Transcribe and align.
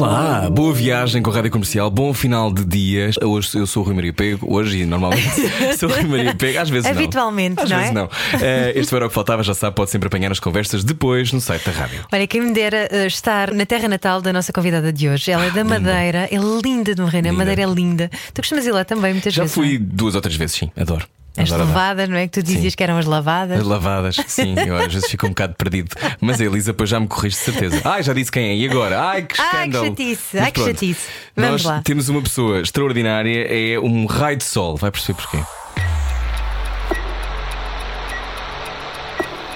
Olá, 0.00 0.48
boa 0.48 0.72
viagem 0.72 1.20
com 1.22 1.30
a 1.30 1.34
Rádio 1.34 1.50
Comercial, 1.50 1.90
bom 1.90 2.14
final 2.14 2.50
de 2.50 2.64
dias. 2.64 3.16
Hoje 3.22 3.50
eu 3.58 3.66
sou 3.66 3.82
o 3.82 3.86
Rui 3.86 3.94
Maria 3.94 4.14
Pego, 4.14 4.50
hoje 4.50 4.78
e 4.78 4.86
normalmente 4.86 5.28
sou 5.76 5.90
o 5.90 5.92
Rui 5.92 6.04
Maria 6.04 6.34
Pego, 6.34 6.58
às 6.58 6.70
vezes 6.70 6.90
não. 6.90 6.96
Habitualmente, 6.98 7.60
às 7.62 7.68
não 7.68 7.76
vezes 7.76 7.90
é? 7.90 7.94
não. 7.94 8.08
Eh, 8.40 8.72
este 8.76 8.94
era 8.94 9.04
o 9.04 9.08
que 9.10 9.14
faltava, 9.14 9.42
já 9.42 9.52
sabe, 9.52 9.76
pode 9.76 9.90
sempre 9.90 10.06
apanhar 10.06 10.32
as 10.32 10.40
conversas 10.40 10.84
depois 10.84 11.34
no 11.34 11.40
site 11.42 11.66
da 11.66 11.72
rádio. 11.72 12.06
Olha, 12.10 12.26
quem 12.26 12.40
me 12.40 12.50
dera 12.50 12.88
eh, 12.90 13.06
estar 13.06 13.52
na 13.52 13.66
terra 13.66 13.88
natal 13.88 14.22
da 14.22 14.32
nossa 14.32 14.54
convidada 14.54 14.90
de 14.90 15.06
hoje. 15.06 15.32
Ela 15.32 15.44
é 15.44 15.50
da 15.50 15.64
Madeira, 15.64 16.26
é 16.30 16.38
linda 16.64 16.94
de 16.94 17.02
morrer, 17.02 17.20
a. 17.20 17.32
Madeira 17.34 17.60
é 17.60 17.66
linda. 17.66 18.10
Tu 18.32 18.40
costumas 18.40 18.64
ir 18.64 18.72
lá 18.72 18.86
também 18.86 19.12
muitas 19.12 19.34
Já 19.34 19.42
vezes. 19.42 19.54
fui 19.54 19.78
não 19.78 19.78
duas 19.78 20.14
ou 20.14 20.22
três 20.22 20.34
vezes, 20.34 20.56
sim, 20.56 20.70
adoro. 20.80 21.06
As 21.36 21.50
Adoro, 21.52 21.68
levadas, 21.68 22.08
não 22.08 22.16
é? 22.16 22.26
Que 22.26 22.40
tu 22.40 22.42
dizias 22.42 22.72
Sim. 22.72 22.76
que 22.76 22.82
eram 22.82 22.98
as 22.98 23.06
lavadas. 23.06 23.60
As 23.60 23.66
lavadas, 23.66 24.16
sim, 24.26 24.54
eu 24.66 24.76
às 24.76 24.92
vezes 24.92 25.08
fico 25.08 25.26
um 25.26 25.30
bocado 25.30 25.54
perdido. 25.54 25.94
Mas 26.20 26.40
a 26.40 26.44
Elisa 26.44 26.72
depois 26.72 26.90
já 26.90 26.98
me 26.98 27.06
corrige 27.06 27.36
de 27.36 27.42
certeza. 27.42 27.80
Ai, 27.84 28.02
já 28.02 28.12
disse 28.12 28.32
quem 28.32 28.50
é, 28.50 28.54
e 28.56 28.68
agora? 28.68 29.00
Ai, 29.00 29.22
que 29.22 29.40
Ai, 29.40 29.48
que 29.48 29.56
escândalo! 29.56 29.86
chatice, 29.86 30.20
Mas 30.34 30.42
ai, 30.42 30.52
que 30.52 30.60
pronto, 30.60 30.68
chatice. 30.74 31.00
Vamos 31.36 31.50
Nós 31.52 31.64
lá. 31.64 31.82
temos 31.82 32.08
uma 32.08 32.20
pessoa 32.22 32.60
extraordinária, 32.60 33.46
é 33.48 33.78
um 33.78 34.06
raio 34.06 34.36
de 34.36 34.44
sol, 34.44 34.76
vai 34.76 34.90
perceber 34.90 35.14
porquê. 35.22 35.38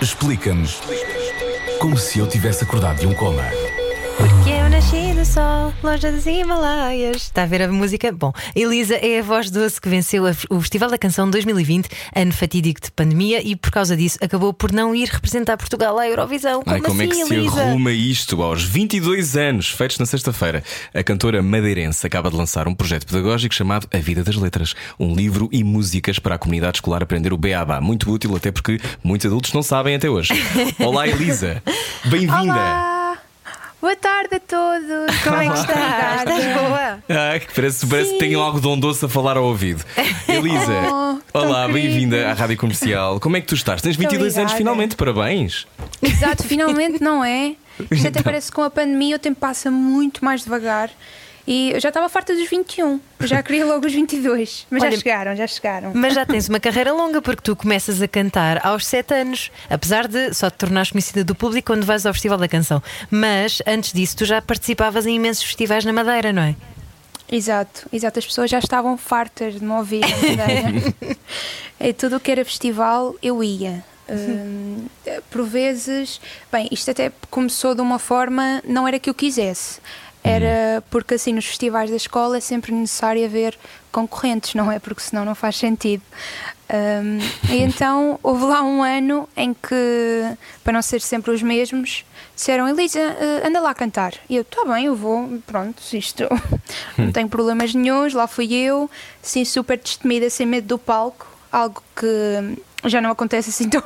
Explica-nos 0.01 0.81
como 1.81 1.97
se 1.97 2.19
eu 2.19 2.27
tivesse 2.27 2.65
acordado 2.65 3.01
de 3.01 3.07
um 3.07 3.15
coma. 3.15 3.43
Sol, 5.35 5.75
longe 5.83 6.13
dos 6.13 6.27
Himalaias. 6.27 7.17
Está 7.17 7.43
a 7.43 7.47
ver 7.47 7.63
a 7.63 7.69
música? 7.69 8.13
Bom, 8.13 8.33
Elisa 8.55 8.95
é 8.95 9.19
a 9.19 9.23
voz 9.23 9.51
doce 9.51 9.81
que 9.81 9.89
venceu 9.89 10.23
o 10.49 10.61
Festival 10.61 10.89
da 10.89 10.97
Canção 10.97 11.29
2020, 11.29 11.89
ano 12.15 12.33
fatídico 12.33 12.81
de 12.81 12.93
pandemia, 12.93 13.43
e 13.43 13.57
por 13.57 13.73
causa 13.73 13.97
disso 13.97 14.17
acabou 14.23 14.53
por 14.53 14.71
não 14.71 14.95
ir 14.95 15.09
representar 15.09 15.57
Portugal 15.57 15.99
à 15.99 16.09
Eurovisão. 16.09 16.63
Como, 16.63 16.73
Ai, 16.77 16.81
como 16.81 17.03
assim, 17.03 17.11
é 17.11 17.15
que 17.15 17.25
se 17.27 17.35
Elisa? 17.35 17.63
arruma 17.65 17.91
isto 17.91 18.41
aos 18.41 18.63
22 18.63 19.37
anos, 19.37 19.71
feitos 19.71 19.99
na 19.99 20.07
sexta-feira? 20.07 20.63
A 20.95 21.03
cantora 21.03 21.43
madeirense 21.43 22.07
acaba 22.07 22.31
de 22.31 22.37
lançar 22.37 22.69
um 22.69 22.75
projeto 22.75 23.05
pedagógico 23.05 23.57
chamado 23.57 23.89
A 23.93 23.99
Vida 23.99 24.23
das 24.23 24.37
Letras, 24.37 24.75
um 25.01 25.17
livro 25.17 25.49
e 25.51 25.65
músicas 25.65 26.21
para 26.21 26.37
a 26.37 26.39
comunidade 26.39 26.77
escolar 26.77 27.03
aprender 27.03 27.33
o 27.33 27.37
beabá. 27.37 27.81
Muito 27.81 28.09
útil, 28.09 28.37
até 28.37 28.53
porque 28.53 28.81
muitos 29.03 29.27
adultos 29.27 29.53
não 29.53 29.65
sabem 29.65 29.97
até 29.97 30.09
hoje. 30.09 30.33
Olá, 30.79 31.09
Elisa. 31.09 31.61
Bem-vinda. 32.05 32.94
Boa 33.85 33.97
tarde 33.97 34.37
a 34.37 34.41
todos! 34.41 35.15
Como 35.23 35.37
é 35.37 35.47
que 35.47 35.59
Estás, 35.59 36.21
estás? 36.25 36.45
boa? 36.57 36.99
Ah, 37.07 37.39
que 37.39 37.53
parece, 37.55 37.87
parece 37.87 38.13
que 38.13 38.19
tem 38.19 38.35
algodão 38.35 38.81
doce 38.81 39.05
a 39.05 39.09
falar 39.11 39.37
ao 39.37 39.45
ouvido. 39.45 39.85
Elisa, 40.27 40.73
Oh, 40.91 41.39
olá, 41.39 41.69
bem-vinda 41.69 42.31
à 42.31 42.33
Rádio 42.33 42.57
Comercial. 42.57 43.21
Como 43.21 43.37
é 43.37 43.43
que 43.43 43.47
tu 43.47 43.55
estás? 43.55 43.83
Tens 43.83 43.97
22 43.97 44.39
anos 44.39 44.53
obrigada. 44.53 44.57
finalmente, 44.57 44.97
parabéns. 44.97 45.67
Exato, 46.01 46.45
finalmente 46.45 47.03
não 47.03 47.23
é? 47.23 47.57
Isto 47.91 48.09
até 48.09 48.21
Então. 48.21 48.23
parece 48.23 48.51
que 48.51 48.55
com 48.57 48.63
a 48.63 48.71
pandemia 48.71 49.17
o 49.17 49.19
tempo 49.19 49.39
passa 49.39 49.71
muito 49.71 50.25
mais 50.25 50.45
devagar. 50.45 50.89
E 51.47 51.73
eu 51.73 51.81
já 51.81 51.91
estava 51.91 52.09
farta 52.09 52.35
dos 52.35 52.49
21, 52.49 52.99
eu 53.21 53.27
já 53.27 53.43
queria 53.43 53.67
logo 53.67 53.87
os 53.87 53.93
22. 53.93 54.67
Mas 54.71 54.83
Olha- 54.83 54.93
já 54.93 54.97
chegaram, 54.97 55.37
já 55.37 55.47
chegaram. 55.47 55.93
Mas 55.95 56.15
já 56.15 56.25
tens 56.25 56.49
uma 56.49 56.59
carreira 56.59 56.93
longa 56.93 57.21
porque 57.21 57.43
tu 57.43 57.55
começas 57.55 58.01
a 58.01 58.09
cantar 58.09 58.65
aos 58.67 58.87
7 58.87 59.13
anos, 59.15 59.51
apesar 59.69 60.09
de 60.09 60.33
só 60.33 60.49
te 60.49 60.57
tornares 60.57 60.91
conhecida 60.91 61.23
do 61.23 61.35
público 61.35 61.67
quando 61.67 61.85
vais 61.85 62.07
ao 62.07 62.15
Festival 62.15 62.39
da 62.39 62.49
Canção. 62.49 62.83
Mas 63.11 63.61
antes 63.67 63.93
disso, 63.93 64.17
tu 64.17 64.25
já 64.25 64.41
participavas 64.41 65.07
em 65.07 65.17
imensos 65.17 65.45
festivais 65.45 65.85
na 65.85 65.93
Madeira, 65.93 66.33
não 66.33 66.43
é? 66.43 66.57
Exato, 67.31 67.89
exato. 67.93 68.19
As 68.19 68.27
pessoas 68.27 68.51
já 68.51 68.59
estavam 68.59 68.97
fartas 68.97 69.55
de 69.55 69.65
me 69.65 69.73
ouvir 69.73 70.01
na 70.01 70.17
Madeira. 70.37 70.95
é 71.79 71.93
tudo 71.93 72.17
o 72.17 72.21
que 72.21 72.31
era 72.31 72.45
festival, 72.45 73.15
eu 73.23 73.43
ia. 73.43 73.85
Hum, 74.09 74.87
por 75.31 75.45
vezes, 75.47 76.21
bem, 76.53 76.69
isto 76.71 76.91
até 76.91 77.11
começou 77.31 77.75
de 77.75 77.81
uma 77.81 77.99
forma, 77.99 78.63
não 78.67 78.87
era 78.87 78.99
que 78.99 79.09
eu 79.09 79.15
quisesse, 79.15 79.81
era 80.25 80.83
porque 80.91 81.15
assim 81.15 81.35
nos 81.35 81.45
festivais 81.45 81.91
da 81.91 81.97
escola 81.97 82.39
é 82.39 82.41
sempre 82.41 82.73
necessário 82.73 83.23
haver 83.23 83.59
concorrentes, 83.93 84.55
não 84.55 84.73
é? 84.73 84.79
Porque 84.79 85.03
senão 85.03 85.23
não 85.23 85.35
faz 85.35 85.57
sentido. 85.57 86.03
Hum, 86.71 87.19
e 87.51 87.61
então 87.63 88.19
houve 88.23 88.45
lá 88.45 88.63
um 88.63 88.83
ano 88.83 89.29
em 89.37 89.53
que, 89.53 90.37
para 90.65 90.73
não 90.73 90.81
ser 90.81 91.03
sempre 91.03 91.31
os 91.31 91.43
mesmos, 91.43 92.07
disseram: 92.35 92.67
Elisa, 92.67 92.99
eh, 92.99 93.47
anda 93.47 93.61
lá 93.61 93.75
cantar. 93.75 94.15
E 94.27 94.37
eu, 94.37 94.43
está 94.43 94.65
bem, 94.65 94.87
eu 94.87 94.97
vou, 94.97 95.39
pronto, 95.47 95.83
isto 95.93 96.25
não 96.97 97.13
tenho 97.13 97.29
problemas 97.29 97.75
nenhums. 97.75 98.15
Lá 98.15 98.27
fui 98.27 98.55
eu, 98.55 98.91
assim, 99.23 99.45
super 99.45 99.79
destemida, 99.79 100.31
sem 100.31 100.47
medo 100.47 100.67
do 100.67 100.79
palco, 100.79 101.27
algo 101.53 101.83
que 101.95 102.89
já 102.89 103.03
não 103.03 103.11
acontece 103.11 103.51
assim 103.51 103.69
tão. 103.69 103.83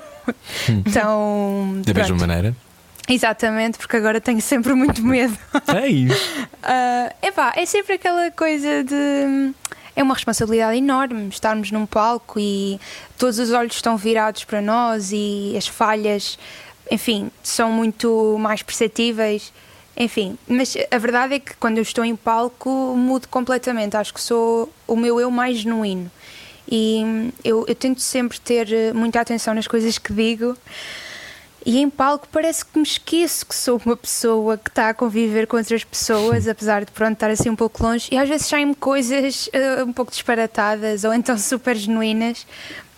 tão 0.93 1.82
Da 1.84 1.93
mesma 1.93 2.16
maneira. 2.16 2.68
Exatamente, 3.09 3.79
porque 3.79 3.97
agora 3.97 4.21
tenho 4.21 4.41
sempre 4.41 4.75
muito 4.75 5.03
medo. 5.03 5.37
É 5.75 5.87
isso. 5.89 6.49
Ah, 6.63 7.13
epá, 7.23 7.53
é 7.57 7.65
sempre 7.65 7.95
aquela 7.95 8.31
coisa 8.31 8.85
de. 8.85 9.55
É 9.97 10.03
uma 10.03 10.15
responsabilidade 10.15 10.79
enorme 10.79 11.29
estarmos 11.29 11.73
num 11.73 11.85
palco 11.85 12.39
e 12.39 12.81
todos 13.17 13.39
os 13.39 13.51
olhos 13.51 13.75
estão 13.75 13.97
virados 13.97 14.45
para 14.45 14.61
nós 14.61 15.11
e 15.13 15.55
as 15.57 15.67
falhas, 15.67 16.39
enfim, 16.91 17.31
são 17.43 17.73
muito 17.73 18.37
mais 18.39 18.63
perceptíveis. 18.63 19.53
Enfim, 19.97 20.39
mas 20.47 20.77
a 20.93 20.99
verdade 20.99 21.35
é 21.35 21.39
que 21.41 21.57
quando 21.57 21.79
eu 21.79 21.83
estou 21.83 22.05
em 22.05 22.15
palco 22.15 22.71
mudo 22.97 23.27
completamente. 23.29 23.97
Acho 23.97 24.15
que 24.15 24.21
sou 24.21 24.73
o 24.87 24.95
meu 24.95 25.19
eu 25.19 25.31
mais 25.31 25.59
genuíno. 25.59 26.09
E 26.71 27.03
hum, 27.05 27.33
eu, 27.43 27.65
eu 27.67 27.75
tento 27.75 28.01
sempre 28.01 28.39
ter 28.39 28.73
eh, 28.73 28.93
muita 28.93 29.21
atenção 29.21 29.55
nas 29.55 29.67
coisas 29.67 29.99
que 29.99 30.13
digo. 30.13 30.57
E 31.69 31.81
em 31.81 31.91
palco 31.91 32.27
parece 32.33 32.65
que 32.65 32.79
me 32.79 32.83
esqueço 32.83 33.45
que 33.45 33.55
sou 33.55 33.79
uma 33.84 33.95
pessoa 33.95 34.56
que 34.56 34.71
está 34.71 34.89
a 34.89 34.95
conviver 34.95 35.47
com 35.47 35.59
outras 35.59 35.84
pessoas, 35.84 36.49
apesar 36.49 36.83
de 36.83 36.91
pronto 36.91 37.12
estar 37.12 37.29
assim 37.29 37.51
um 37.51 37.55
pouco 37.55 37.83
longe. 37.83 38.09
E 38.11 38.17
às 38.17 38.27
vezes 38.27 38.47
saem-me 38.47 38.75
coisas 38.75 39.51
eh, 39.53 39.84
um 39.84 39.93
pouco 39.93 40.11
disparatadas 40.11 41.05
ou 41.05 41.12
então 41.12 41.37
super 41.37 41.77
genuínas. 41.77 42.47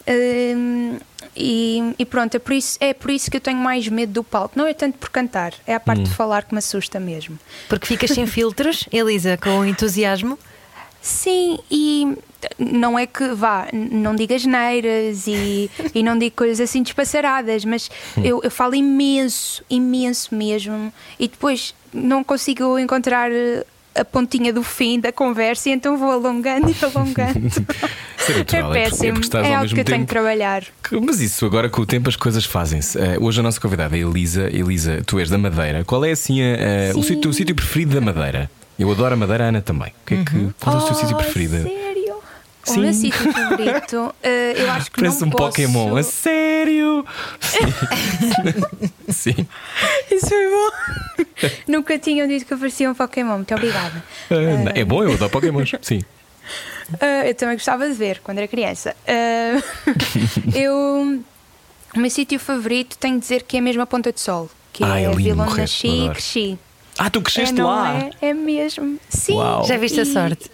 Hum, 0.07 1.01
e, 1.35 1.97
e 1.99 2.07
pronto, 2.07 2.37
é 2.37 2.39
por, 2.39 2.53
isso, 2.53 2.79
é 2.81 2.95
por 2.95 3.11
isso 3.11 3.29
que 3.29 3.39
eu 3.39 3.41
tenho 3.41 3.59
mais 3.59 3.89
medo 3.89 4.13
do 4.13 4.23
palco. 4.23 4.57
Não 4.57 4.69
é 4.69 4.73
tanto 4.73 4.99
por 4.99 5.11
cantar, 5.11 5.53
é 5.67 5.75
a 5.75 5.81
parte 5.81 6.05
de 6.05 6.11
falar 6.11 6.45
que 6.45 6.55
me 6.55 6.61
assusta 6.61 7.01
mesmo. 7.01 7.37
Porque 7.69 7.89
ficas 7.89 8.13
sem 8.13 8.25
filtros, 8.29 8.89
Elisa, 8.93 9.37
com 9.37 9.65
entusiasmo. 9.65 10.39
Sim, 11.03 11.59
e 11.71 12.15
não 12.59 12.99
é 12.99 13.07
que 13.07 13.29
vá, 13.35 13.69
não 13.73 14.15
digo 14.15 14.35
asneiras 14.35 15.27
e, 15.27 15.71
e 15.95 16.03
não 16.03 16.19
digo 16.19 16.37
coisas 16.37 16.61
assim 16.61 16.83
despassaradas, 16.83 17.65
mas 17.65 17.91
eu, 18.23 18.41
eu 18.43 18.51
falo 18.51 18.75
imenso, 18.75 19.65
imenso 19.71 20.35
mesmo, 20.35 20.93
e 21.19 21.27
depois 21.29 21.75
não 21.93 22.23
consigo 22.23 22.79
encontrar 22.79 23.31
eh, 23.33 23.65
a 23.95 24.05
pontinha 24.05 24.53
do 24.53 24.63
fim 24.63 25.01
da 25.01 25.11
conversa 25.11 25.69
e 25.69 25.73
então 25.73 25.97
vou 25.97 26.11
alongando 26.13 26.69
e 26.71 26.77
alongando. 26.85 27.51
É 28.29 28.33
natural, 28.39 28.61
é 28.61 28.67
porque- 28.67 28.79
é 28.79 28.91
péssimo, 28.91 29.21
porque 29.21 29.37
é 29.37 29.41
ao 29.41 29.45
algo 29.47 29.61
mesmo 29.63 29.75
que 29.75 29.81
eu 29.81 29.85
tenho 29.87 30.01
que 30.01 30.07
trabalhar. 30.07 30.63
Que- 30.89 31.01
Mas 31.01 31.21
isso, 31.21 31.45
agora 31.47 31.69
com 31.71 31.81
o 31.83 31.87
tempo 31.87 32.09
as 32.09 32.15
coisas 32.15 32.45
fazem-se. 32.45 32.97
Eh, 32.97 33.17
hoje 33.19 33.41
a 33.41 33.43
nossa 33.43 33.59
convidada 33.59 33.97
é 33.97 34.01
Elisa. 34.01 34.49
Elisa, 34.53 35.03
tu 35.05 35.19
és 35.19 35.29
da 35.31 35.37
Madeira. 35.39 35.83
Qual 35.85 36.05
é 36.05 36.13
assim 36.13 36.41
a- 36.41 36.93
a- 36.95 36.99
o 36.99 37.03
sítio, 37.03 37.31
o 37.31 37.33
sítio 37.33 37.55
preferido 37.57 37.95
da 37.95 38.01
Madeira? 38.01 38.49
Eu 38.81 38.91
adoro 38.91 39.13
a 39.13 39.17
Madeira, 39.17 39.45
a 39.45 39.49
Ana 39.49 39.61
também. 39.61 39.89
O 40.03 40.07
que 40.07 40.15
é 40.15 40.25
que, 40.25 40.55
qual 40.59 40.77
é 40.77 40.79
o 40.79 40.87
teu 40.87 40.95
sítio 40.95 41.15
Oh, 41.15 41.19
preferido? 41.19 41.63
Sério? 41.63 42.17
Sim. 42.65 42.79
O 42.79 42.81
meu 42.81 42.93
sítio 42.95 43.33
favorito, 43.33 44.15
eh, 44.23 44.55
eu 44.57 44.71
acho 44.71 44.91
que 44.91 45.01
Parece 45.01 45.21
não 45.21 45.29
um 45.29 45.31
posso... 45.31 45.51
Pokémon. 45.51 45.97
A 45.97 46.03
sério? 46.03 47.05
Sim. 49.11 49.35
Sim. 49.35 49.47
Isso 50.11 50.29
foi 50.29 50.49
bom. 50.51 51.47
Nunca 51.69 51.99
tinham 51.99 52.27
dito 52.27 52.47
que 52.47 52.55
eu 52.55 52.59
parecia 52.59 52.91
um 52.91 52.95
Pokémon. 52.95 53.37
Muito 53.37 53.55
obrigada. 53.55 54.03
Ah, 54.31 54.73
é 54.75 54.85
bom, 54.85 55.03
eu 55.03 55.13
adoro 55.13 55.31
Pokémons. 55.31 55.73
Sim. 55.83 56.01
Eu 57.27 57.35
também 57.35 57.57
gostava 57.57 57.87
de 57.87 57.95
ver 57.95 58.21
quando 58.25 58.39
era 58.39 58.49
criança. 58.49 58.97
Eu. 60.55 61.23
O 61.95 61.99
meu 61.99 62.11
sítio 62.11 62.39
favorito 62.39 62.97
tenho 62.99 63.15
de 63.17 63.21
dizer 63.21 63.43
que 63.43 63.57
é 63.57 63.61
mesmo 63.61 63.83
a 63.83 63.87
Ponta 63.87 64.13
de 64.13 64.21
Sol. 64.21 64.49
Que 64.73 64.85
Ah, 64.85 64.99
é 65.01 65.05
é 65.05 65.07
a 65.07 65.11
lindo, 65.11 65.23
vila 65.23 65.45
onde 65.45 65.57
nasci 65.61 65.89
e 66.07 66.11
cresci. 66.11 66.59
Ah, 67.03 67.09
tu 67.09 67.21
É, 67.21 67.23
cresceste 67.23 67.55
não 67.55 67.67
lá. 67.67 67.97
É, 68.21 68.29
é 68.29 68.35
mesmo. 68.35 68.99
Sim. 69.09 69.35
Uau. 69.37 69.65
Já 69.65 69.79
viste 69.79 69.99
a 70.01 70.05
sorte? 70.05 70.51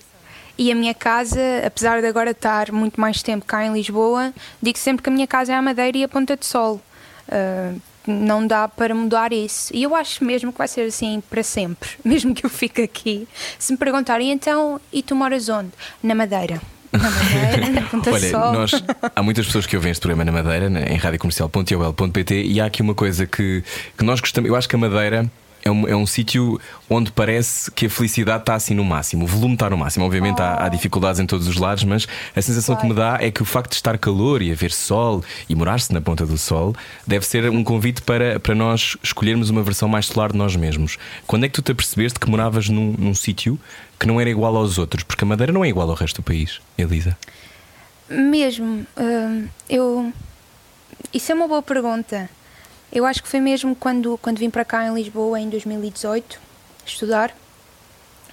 E 0.57 0.71
a 0.71 0.75
minha 0.77 0.95
casa, 0.95 1.41
apesar 1.67 2.01
de 2.01 2.07
agora 2.07 2.31
estar 2.31 2.71
muito 2.71 3.01
mais 3.01 3.21
tempo 3.21 3.45
cá 3.45 3.67
em 3.67 3.73
Lisboa, 3.73 4.33
digo 4.63 4.79
sempre 4.79 5.03
que 5.03 5.11
a 5.11 5.13
minha 5.13 5.27
casa 5.27 5.53
é 5.53 5.57
a 5.57 5.61
Madeira 5.61 5.99
e 5.99 6.05
a 6.05 6.09
Ponta 6.09 6.37
de 6.37 6.47
Sol. 6.47 6.81
Ah, 7.29 7.73
não 8.07 8.47
dá 8.47 8.69
para 8.69 8.95
mudar 8.95 9.33
isso. 9.33 9.75
E 9.75 9.83
eu 9.83 9.93
acho 9.97 10.25
mesmo 10.25 10.53
que 10.53 10.59
vai 10.59 10.69
ser 10.69 10.83
assim 10.83 11.21
para 11.29 11.43
sempre, 11.43 11.91
mesmo 12.05 12.33
que 12.33 12.47
eu 12.47 12.51
fique 12.51 12.81
aqui. 12.81 13.27
Se 13.59 13.73
me 13.73 13.79
perguntarem 13.79 14.31
então, 14.31 14.81
e 14.93 15.03
tu 15.03 15.17
moras 15.17 15.49
onde? 15.49 15.71
Na 16.01 16.15
Madeira. 16.15 16.63
Na 16.93 17.11
Madeira, 17.11 17.69
na 17.73 17.83
Ponta 17.83 18.13
Olha, 18.13 18.31
Sol. 18.31 18.53
nós, 18.53 18.71
há 19.15 19.23
muitas 19.23 19.45
pessoas 19.47 19.67
que 19.67 19.75
ouvem 19.77 19.91
este 19.91 20.01
programa 20.01 20.25
na 20.25 20.31
Madeira, 20.31 20.67
em 20.89 20.97
radiocomercial.ol.pt, 20.97 22.43
e 22.45 22.61
há 22.61 22.67
aqui 22.67 22.81
uma 22.81 22.95
coisa 22.95 23.27
que, 23.27 23.65
que 23.99 24.05
nós 24.05 24.21
gostamos. 24.21 24.49
Eu 24.49 24.55
acho 24.55 24.69
que 24.69 24.77
a 24.77 24.79
Madeira. 24.79 25.29
É 25.67 25.71
um, 25.71 25.89
é 25.89 25.97
um 25.97 26.07
sítio 26.07 26.61
onde 26.89 27.11
parece 27.11 27.69
que 27.73 27.87
a 27.87 27.91
felicidade 27.91 28.43
está 28.43 28.55
assim 28.55 28.73
no 28.73 28.85
máximo, 28.85 29.25
o 29.25 29.27
volume 29.27 29.55
está 29.55 29.69
no 29.69 29.77
máximo. 29.77 30.05
Obviamente 30.05 30.41
há, 30.41 30.65
há 30.65 30.69
dificuldades 30.69 31.19
em 31.19 31.27
todos 31.27 31.49
os 31.49 31.57
lados, 31.57 31.83
mas 31.83 32.07
a 32.37 32.41
sensação 32.41 32.77
que 32.77 32.87
me 32.87 32.95
dá 32.95 33.19
é 33.21 33.33
que 33.33 33.43
o 33.43 33.45
facto 33.45 33.71
de 33.71 33.75
estar 33.75 33.99
calor 33.99 34.43
e 34.43 34.53
haver 34.53 34.71
sol 34.71 35.25
e 35.49 35.57
morar-se 35.57 35.93
na 35.93 36.01
ponta 36.01 36.25
do 36.25 36.39
sol 36.39 36.73
deve 37.05 37.27
ser 37.27 37.51
um 37.51 37.65
convite 37.65 38.01
para, 38.01 38.39
para 38.39 38.55
nós 38.55 38.97
escolhermos 39.03 39.51
uma 39.51 39.61
versão 39.61 39.89
mais 39.89 40.07
solar 40.07 40.31
de 40.31 40.39
nós 40.39 40.55
mesmos. 40.55 40.99
Quando 41.27 41.47
é 41.47 41.49
que 41.49 41.55
tu 41.55 41.63
te 41.63 41.73
apercebeste 41.73 42.21
que 42.21 42.31
moravas 42.31 42.69
num, 42.69 42.95
num 42.97 43.15
sítio 43.15 43.59
que 43.99 44.07
não 44.07 44.21
era 44.21 44.31
igual 44.31 44.55
aos 44.57 44.79
outros? 44.79 45.03
Porque 45.03 45.25
a 45.25 45.27
Madeira 45.27 45.53
não 45.53 45.65
é 45.65 45.69
igual 45.69 45.91
ao 45.91 45.97
resto 45.97 46.23
do 46.23 46.23
país, 46.23 46.61
Elisa. 46.79 47.19
Mesmo, 48.09 48.87
hum, 48.97 49.49
eu. 49.69 50.13
Isso 51.13 51.33
é 51.33 51.35
uma 51.35 51.49
boa 51.49 51.61
pergunta. 51.61 52.31
Eu 52.93 53.05
acho 53.05 53.23
que 53.23 53.29
foi 53.29 53.41
mesmo 53.41 53.75
quando, 53.75 54.19
quando 54.19 54.39
vim 54.39 54.51
para 54.51 54.65
cá 54.65 54.87
em 54.87 54.95
Lisboa 54.95 55.39
em 55.41 55.49
2018 55.49 56.41
estudar. 56.85 57.35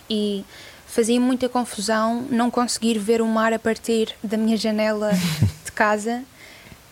E 0.10 0.46
fazia 0.86 1.20
muita 1.20 1.50
confusão 1.50 2.26
não 2.30 2.52
conseguir 2.52 3.00
ver 3.00 3.22
o 3.22 3.28
mar 3.28 3.52
a 3.52 3.60
partir 3.60 4.16
da 4.24 4.38
minha 4.38 4.56
janela 4.56 5.12
de 5.66 5.72
casa. 5.74 6.24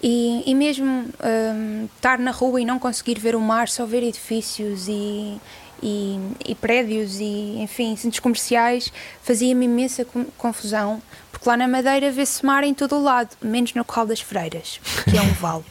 E, 0.01 0.41
e 0.49 0.55
mesmo 0.55 0.87
hum, 0.87 1.87
estar 1.95 2.17
na 2.17 2.31
rua 2.31 2.59
e 2.59 2.65
não 2.65 2.79
conseguir 2.79 3.19
ver 3.19 3.35
o 3.35 3.39
mar, 3.39 3.69
só 3.69 3.85
ver 3.85 4.01
edifícios 4.01 4.87
e, 4.87 5.39
e, 5.83 6.19
e 6.47 6.55
prédios 6.55 7.19
e 7.19 7.57
enfim, 7.59 7.95
centros 7.95 8.19
comerciais 8.19 8.91
fazia-me 9.21 9.65
imensa 9.65 10.03
confusão 10.37 10.99
porque 11.41 11.49
lá 11.49 11.57
na 11.57 11.67
Madeira 11.67 12.11
vê-se 12.11 12.45
mar 12.45 12.63
em 12.63 12.71
todo 12.71 12.95
o 12.95 13.01
lado, 13.01 13.35
menos 13.41 13.73
no 13.73 13.83
Corral 13.83 14.05
das 14.05 14.21
Freiras, 14.21 14.79
que 15.09 15.17
é 15.17 15.21
um 15.23 15.33
vale. 15.41 15.63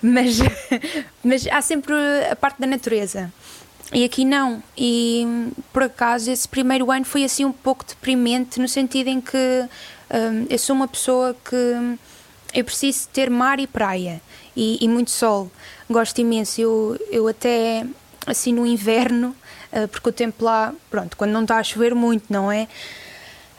Mas, 0.00 0.38
mas 1.22 1.44
há 1.48 1.60
sempre 1.60 1.94
a 2.30 2.36
parte 2.36 2.60
da 2.60 2.66
natureza. 2.66 3.32
E 3.92 4.04
aqui 4.04 4.24
não. 4.24 4.62
E 4.78 5.50
por 5.72 5.82
acaso 5.82 6.30
esse 6.30 6.46
primeiro 6.46 6.92
ano 6.92 7.04
foi 7.04 7.24
assim 7.24 7.44
um 7.44 7.50
pouco 7.50 7.84
deprimente, 7.84 8.60
no 8.60 8.68
sentido 8.68 9.08
em 9.08 9.20
que 9.20 9.36
hum, 9.36 10.46
eu 10.48 10.58
sou 10.60 10.76
uma 10.76 10.86
pessoa 10.86 11.34
que 11.44 11.98
eu 12.54 12.64
preciso 12.64 13.08
ter 13.08 13.28
mar 13.28 13.58
e 13.58 13.66
praia 13.66 14.22
e, 14.56 14.78
e 14.80 14.86
muito 14.86 15.10
sol. 15.10 15.50
Gosto 15.90 16.20
imenso. 16.20 16.60
Eu, 16.60 16.96
eu 17.10 17.26
até 17.26 17.84
assim 18.28 18.52
no 18.52 18.64
inverno, 18.64 19.34
ah, 19.72 19.88
porque 19.88 20.08
o 20.08 20.12
tempo 20.12 20.44
lá, 20.44 20.72
pronto, 20.88 21.16
quando 21.16 21.32
não 21.32 21.42
está 21.42 21.56
a 21.58 21.64
chover 21.64 21.96
muito, 21.96 22.32
não 22.32 22.50
é? 22.50 22.68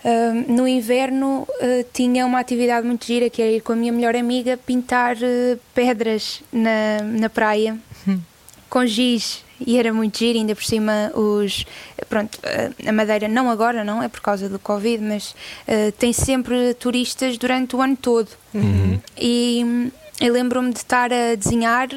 Uh, 0.06 0.54
no 0.54 0.68
inverno 0.68 1.42
uh, 1.42 1.86
tinha 1.92 2.26
uma 2.26 2.40
atividade 2.40 2.86
muito 2.86 3.06
gira 3.06 3.30
que 3.32 3.42
era 3.42 3.52
ir 3.52 3.62
com 3.62 3.74
a 3.74 3.76
minha 3.76 3.92
melhor 3.92 4.16
amiga 4.16 4.56
pintar 4.56 5.16
uh, 5.18 5.60
pedras 5.74 6.44
na, 6.54 7.02
na 7.04 7.30
praia 7.30 7.78
com 8.70 8.86
giz. 8.86 9.44
E 9.60 9.76
era 9.76 9.92
muito 9.92 10.20
giro, 10.20 10.38
ainda 10.38 10.54
por 10.54 10.64
cima 10.64 11.12
os 11.16 11.66
pronto, 12.08 12.38
uh, 12.38 12.90
a 12.90 12.92
Madeira 12.92 13.28
não 13.28 13.50
agora, 13.50 13.84
não 13.84 14.04
é 14.04 14.08
por 14.08 14.22
causa 14.22 14.48
do 14.48 14.60
Covid, 14.60 15.04
mas 15.04 15.36
tem 15.98 16.14
sempre 16.14 16.76
turistas 16.76 17.38
durante 17.38 17.76
o 17.76 17.82
ano 17.82 17.98
todo. 17.98 18.30
E 19.18 19.64
hum, 19.66 19.92
eu 20.22 20.32
lembro-me 20.32 20.72
de 20.72 20.78
estar 20.78 21.12
a 21.12 21.34
desenhar 21.36 21.90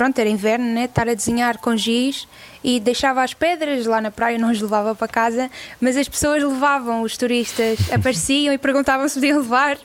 pronto, 0.00 0.18
era 0.18 0.30
inverno, 0.30 0.64
né? 0.64 0.84
Estar 0.84 1.06
a 1.10 1.12
desenhar 1.12 1.58
com 1.58 1.76
giz 1.76 2.26
e 2.64 2.80
deixava 2.80 3.22
as 3.22 3.34
pedras 3.34 3.84
lá 3.84 4.00
na 4.00 4.10
praia, 4.10 4.38
não 4.38 4.48
as 4.48 4.58
levava 4.58 4.94
para 4.94 5.06
casa, 5.06 5.50
mas 5.78 5.94
as 5.94 6.08
pessoas 6.08 6.42
levavam, 6.42 7.02
os 7.02 7.18
turistas 7.18 7.78
apareciam 7.92 8.54
e 8.54 8.56
perguntavam 8.56 9.06
se 9.06 9.16
podiam 9.16 9.40
levar. 9.40 9.76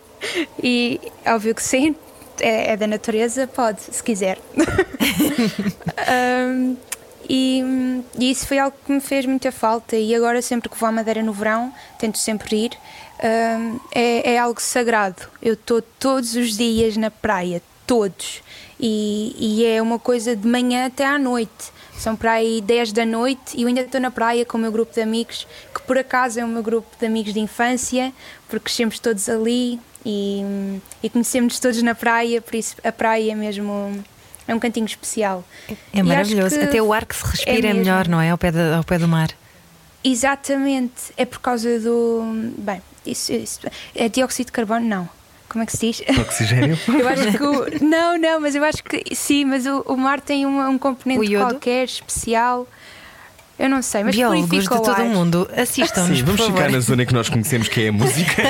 E 0.64 1.02
óbvio 1.28 1.54
que 1.54 1.62
sim, 1.62 1.98
é, 2.40 2.72
é 2.72 2.78
da 2.78 2.88
natureza, 2.88 3.46
pode, 3.46 3.82
se 3.82 4.02
quiser. 4.02 4.40
Um, 6.08 6.78
e, 7.28 7.64
e 8.20 8.30
isso 8.30 8.48
foi 8.48 8.60
algo 8.60 8.76
que 8.86 8.92
me 8.92 9.00
fez 9.02 9.26
muita 9.26 9.52
falta. 9.52 9.96
E 9.96 10.14
agora, 10.14 10.42
sempre 10.42 10.70
que 10.70 10.78
vou 10.78 10.88
à 10.88 10.92
Madeira 10.92 11.24
no 11.24 11.34
verão, 11.34 11.74
tento 11.98 12.20
sempre 12.20 12.66
ir, 12.66 12.72
um, 13.24 13.80
é, 13.92 14.34
é 14.34 14.38
algo 14.38 14.62
sagrado. 14.62 15.24
Eu 15.42 15.54
estou 15.54 15.82
todos 15.82 16.36
os 16.36 16.56
dias 16.56 16.96
na 16.96 17.10
praia, 17.10 17.62
todos. 17.88 18.44
E, 18.80 19.36
e 19.40 19.66
é 19.66 19.82
uma 19.82 19.98
coisa 19.98 20.36
de 20.36 20.48
manhã 20.48 20.86
até 20.88 21.06
à 21.06 21.18
noite. 21.18 21.74
São 21.98 22.16
para 22.16 22.34
aí 22.34 22.60
10 22.62 22.92
da 22.92 23.06
noite 23.06 23.56
e 23.56 23.62
eu 23.62 23.68
ainda 23.70 23.82
estou 23.82 24.02
na 24.02 24.12
praia 24.12 24.44
com 24.46 24.58
o 24.58 24.62
meu 24.62 24.72
grupo 24.72 24.94
de 24.94 25.00
amigos, 25.02 25.48
que 25.74 25.82
por 25.84 25.98
acaso 25.98 26.40
é 26.40 26.44
o 26.44 26.48
meu 26.48 26.62
grupo 26.62 26.88
de 27.00 27.06
amigos 27.06 27.34
de 27.34 27.40
infância, 27.40 28.12
porque 28.50 28.66
crescemos 28.66 29.00
todos 29.00 29.30
ali 29.30 29.80
e, 30.06 30.44
e 31.02 31.10
conhecemos 31.10 31.58
todos 31.58 31.82
na 31.82 31.96
praia, 31.96 32.42
por 32.42 32.54
isso 32.56 32.76
a 32.84 32.92
praia 32.92 33.32
é 33.32 33.36
mesmo 33.36 34.04
é 34.48 34.54
um 34.54 34.60
cantinho 34.60 34.86
especial. 34.86 35.44
É 35.70 35.76
E 36.00 36.04
maravilhoso. 36.04 36.60
Até 36.60 36.82
o 36.82 36.92
ar 36.92 37.06
que 37.06 37.16
se 37.16 37.24
respira 37.26 37.58
é, 37.60 37.62
mesmo. 37.62 37.80
melhor, 37.80 38.08
não 38.10 38.20
é? 38.20 38.30
Ao 38.30 38.38
pé, 38.38 38.52
da- 38.52 38.78
ao 38.78 38.84
pé 38.84 39.00
do 39.00 39.08
mar. 39.08 39.30
Exatamente, 40.04 41.12
é 41.18 41.26
por 41.26 41.40
causa 41.40 41.80
do. 41.80 42.22
Bem, 42.60 42.82
isso, 43.06 43.34
isso 43.34 43.60
é 43.96 44.08
dióxido 44.08 44.48
de 44.48 44.52
carbono? 44.52 44.86
Não. 44.86 45.10
Como 45.56 45.64
é 45.64 45.66
que 45.66 45.72
se 45.78 45.88
diz? 45.88 46.02
Oxigênio? 46.20 46.78
Eu 47.00 47.08
acho 47.08 47.32
que 47.38 47.42
o, 47.44 47.66
não, 47.82 48.18
não, 48.20 48.42
mas 48.42 48.56
eu 48.56 48.64
acho 48.66 48.84
que 48.84 49.16
sim, 49.16 49.46
mas 49.46 49.66
o, 49.66 49.80
o 49.86 49.96
mar 49.96 50.20
tem 50.20 50.46
um, 50.46 50.68
um 50.72 50.78
componente 50.78 51.34
qualquer 51.34 51.86
especial. 51.86 52.68
Eu 53.58 53.70
não 53.70 53.82
sei, 53.82 54.04
mas 54.04 54.14
Biólogos 54.14 54.50
de 54.64 54.68
todo 54.70 54.92
o 55.02 55.06
mundo, 55.06 55.50
assistam-nos, 55.56 56.18
Sim, 56.18 56.26
por 56.26 56.36
vamos 56.36 56.42
favor. 56.42 56.58
ficar 56.58 56.70
na 56.74 56.80
zona 56.82 57.06
que 57.06 57.14
nós 57.14 57.30
conhecemos, 57.30 57.70
que 57.70 57.84
é 57.84 57.88
a 57.88 57.92
música. 57.94 58.44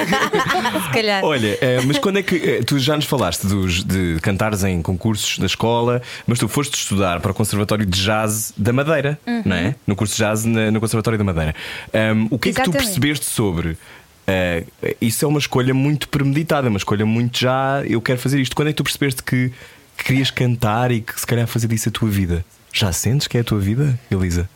Se 0.87 0.93
calhar. 0.93 1.23
Olha, 1.23 1.59
eh, 1.61 1.79
mas 1.85 1.99
quando 1.99 2.17
é 2.17 2.23
que. 2.23 2.35
eh, 2.37 2.63
Tu 2.63 2.79
já 2.79 2.95
nos 2.95 3.05
falaste 3.05 3.45
dos, 3.45 3.83
de 3.83 4.17
cantares 4.23 4.63
em 4.63 4.81
concursos 4.81 5.37
da 5.37 5.45
escola, 5.45 6.01
mas 6.25 6.39
tu 6.39 6.47
foste 6.47 6.73
estudar 6.73 7.19
para 7.19 7.29
o 7.29 7.35
Conservatório 7.35 7.85
de 7.85 8.01
Jazz 8.03 8.51
da 8.57 8.73
Madeira, 8.73 9.19
não 9.45 9.55
é? 9.55 9.75
No 9.85 9.95
curso 9.95 10.15
de 10.15 10.23
Jazz 10.23 10.43
na- 10.43 10.71
no 10.71 10.79
Conservatório 10.79 11.19
da 11.19 11.23
Madeira. 11.23 11.53
Ahm, 11.93 12.25
o 12.31 12.39
que 12.39 12.49
é 12.49 12.51
que 12.53 12.61
tu 12.63 12.71
Exatamente. 12.71 12.77
percebeste 12.85 13.25
sobre. 13.27 13.77
Eh, 14.27 14.65
isso 14.99 15.23
é 15.23 15.27
uma 15.27 15.39
escolha 15.39 15.73
muito 15.73 16.09
premeditada, 16.09 16.69
uma 16.69 16.77
escolha 16.77 17.05
muito 17.05 17.39
já. 17.39 17.83
Eu 17.85 18.01
quero 18.01 18.19
fazer 18.19 18.39
isto. 18.39 18.55
Quando 18.55 18.69
é 18.69 18.71
que 18.71 18.77
tu 18.77 18.83
percebeste 18.83 19.23
que, 19.23 19.51
que 19.97 20.03
querias 20.03 20.31
cantar 20.31 20.91
e 20.91 21.01
que 21.01 21.19
se 21.19 21.25
calhar 21.25 21.47
fazer 21.47 21.67
disso 21.67 21.89
a 21.89 21.91
tua 21.91 22.09
vida? 22.09 22.45
Já 22.73 22.91
sentes 22.91 23.27
que 23.27 23.37
é 23.37 23.41
a 23.41 23.43
tua 23.43 23.59
vida, 23.59 23.97
Elisa? 24.11 24.49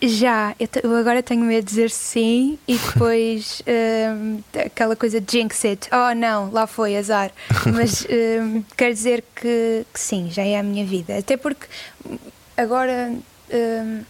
Já, 0.00 0.54
eu, 0.60 0.68
eu 0.84 0.96
agora 0.96 1.24
tenho 1.24 1.42
medo 1.44 1.64
de 1.64 1.70
dizer 1.70 1.90
sim 1.90 2.56
e 2.68 2.78
depois 2.78 3.62
hum, 3.66 4.40
aquela 4.64 4.94
coisa 4.94 5.20
de 5.20 5.32
jinx 5.32 5.64
it. 5.64 5.88
Oh 5.92 6.14
não, 6.14 6.52
lá 6.52 6.66
foi, 6.68 6.96
azar. 6.96 7.32
Mas 7.74 8.06
hum, 8.08 8.62
quero 8.76 8.94
dizer 8.94 9.24
que, 9.34 9.84
que 9.92 9.98
sim, 9.98 10.30
já 10.30 10.44
é 10.44 10.58
a 10.58 10.62
minha 10.62 10.84
vida. 10.84 11.18
Até 11.18 11.36
porque 11.36 11.66
agora. 12.56 13.12
hum, 13.52 14.02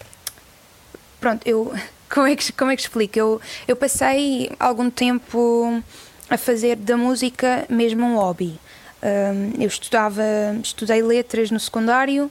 pronto, 1.20 1.46
eu. 1.46 1.72
Como 2.08 2.26
é 2.26 2.36
que, 2.36 2.52
como 2.52 2.70
é 2.70 2.76
que 2.76 2.82
explico? 2.82 3.18
Eu, 3.18 3.40
eu 3.66 3.76
passei 3.76 4.50
algum 4.58 4.90
tempo 4.90 5.82
a 6.30 6.36
fazer 6.36 6.76
da 6.76 6.96
música 6.96 7.66
mesmo 7.68 8.04
um 8.04 8.16
hobby. 8.16 8.58
Hum, 9.02 9.52
eu 9.60 9.68
estudava, 9.68 10.22
estudei 10.62 11.02
letras 11.02 11.50
no 11.50 11.60
secundário 11.60 12.30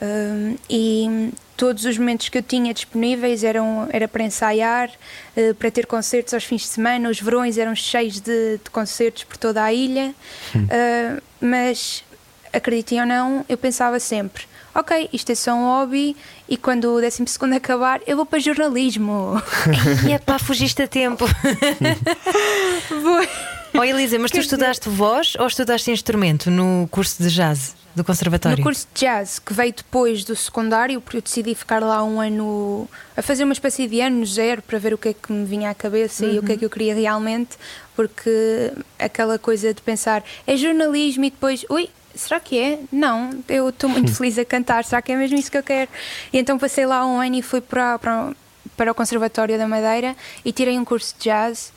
hum, 0.00 0.56
e 0.68 1.32
todos 1.56 1.84
os 1.84 1.96
momentos 1.96 2.28
que 2.28 2.36
eu 2.38 2.42
tinha 2.42 2.74
disponíveis 2.74 3.44
eram 3.44 3.88
era 3.90 4.08
para 4.08 4.22
ensaiar, 4.24 4.90
eh, 5.36 5.54
para 5.54 5.70
ter 5.70 5.86
concertos 5.86 6.34
aos 6.34 6.44
fins 6.44 6.62
de 6.62 6.68
semana. 6.68 7.08
Os 7.08 7.20
verões 7.20 7.56
eram 7.56 7.74
cheios 7.74 8.20
de, 8.20 8.58
de 8.58 8.70
concertos 8.70 9.24
por 9.24 9.36
toda 9.36 9.62
a 9.62 9.72
ilha, 9.72 10.14
Uh, 10.54 11.22
mas 11.40 12.04
acreditem 12.52 13.00
ou 13.00 13.06
não, 13.06 13.44
eu 13.48 13.56
pensava 13.56 13.98
sempre: 13.98 14.44
ok, 14.74 15.08
isto 15.12 15.30
é 15.32 15.34
só 15.34 15.52
um 15.54 15.64
hobby 15.64 16.16
e 16.48 16.56
quando 16.56 16.94
o 16.94 17.00
12 17.00 17.22
acabar, 17.54 18.00
eu 18.06 18.16
vou 18.16 18.26
para 18.26 18.38
jornalismo. 18.38 19.40
E 20.08 20.12
é 20.12 20.18
pá, 20.18 20.38
fugiste 20.38 20.82
a 20.82 20.88
tempo. 20.88 21.24
Vou- 23.02 23.52
Oh, 23.74 23.82
Elisa, 23.82 24.18
mas 24.18 24.30
tu 24.30 24.34
Quer 24.34 24.40
dizer- 24.42 24.54
estudaste 24.54 24.88
voz 24.90 25.34
ou 25.38 25.46
estudaste 25.46 25.90
instrumento 25.90 26.50
no 26.50 26.86
curso 26.90 27.22
de 27.22 27.30
jazz 27.30 27.74
do 27.94 28.04
Conservatório? 28.04 28.58
No 28.58 28.62
curso 28.62 28.86
de 28.92 29.00
jazz, 29.00 29.38
que 29.38 29.54
veio 29.54 29.72
depois 29.72 30.24
do 30.24 30.36
secundário, 30.36 31.00
porque 31.00 31.16
eu 31.16 31.22
decidi 31.22 31.54
ficar 31.54 31.80
lá 31.80 32.04
um 32.04 32.20
ano 32.20 32.86
a 33.16 33.22
fazer 33.22 33.44
uma 33.44 33.54
espécie 33.54 33.86
de 33.88 33.98
ano 34.02 34.26
zero 34.26 34.60
para 34.60 34.78
ver 34.78 34.92
o 34.92 34.98
que 34.98 35.08
é 35.08 35.14
que 35.14 35.32
me 35.32 35.46
vinha 35.46 35.70
à 35.70 35.74
cabeça 35.74 36.26
e 36.26 36.38
o 36.38 36.42
que 36.42 36.52
é 36.52 36.56
que 36.58 36.66
eu 36.66 36.68
queria 36.68 36.94
realmente, 36.94 37.56
porque 37.96 38.72
aquela 38.98 39.38
coisa 39.38 39.72
de 39.72 39.80
pensar 39.80 40.22
é 40.46 40.54
jornalismo 40.54 41.24
e 41.24 41.30
depois, 41.30 41.64
ui, 41.70 41.88
será 42.14 42.38
que 42.40 42.58
é? 42.58 42.78
Não, 42.90 43.30
eu 43.48 43.68
estou 43.68 43.88
muito 43.90 44.12
feliz 44.14 44.38
a 44.38 44.44
cantar, 44.44 44.84
será 44.84 45.00
que 45.02 45.12
é 45.12 45.16
mesmo 45.16 45.38
isso 45.38 45.50
que 45.50 45.58
eu 45.58 45.62
quero? 45.62 45.90
E 46.32 46.38
então 46.38 46.58
passei 46.58 46.86
lá 46.86 47.04
um 47.06 47.20
ano 47.20 47.36
e 47.36 47.42
fui 47.42 47.60
para, 47.60 47.98
para, 47.98 48.32
para 48.76 48.92
o 48.92 48.94
Conservatório 48.94 49.56
da 49.58 49.66
Madeira 49.68 50.16
e 50.44 50.52
tirei 50.52 50.78
um 50.78 50.84
curso 50.84 51.14
de 51.18 51.24
jazz, 51.24 51.72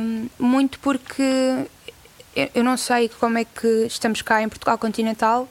hum, 0.00 0.26
muito 0.38 0.78
porque 0.80 1.22
eu- 2.54 2.64
não 2.64 2.76
sei 2.76 3.08
como 3.08 3.38
é 3.38 3.44
que 3.44 3.66
estamos 3.86 4.22
cá 4.22 4.42
em 4.42 4.48
Portugal 4.48 4.78
continental, 4.78 5.48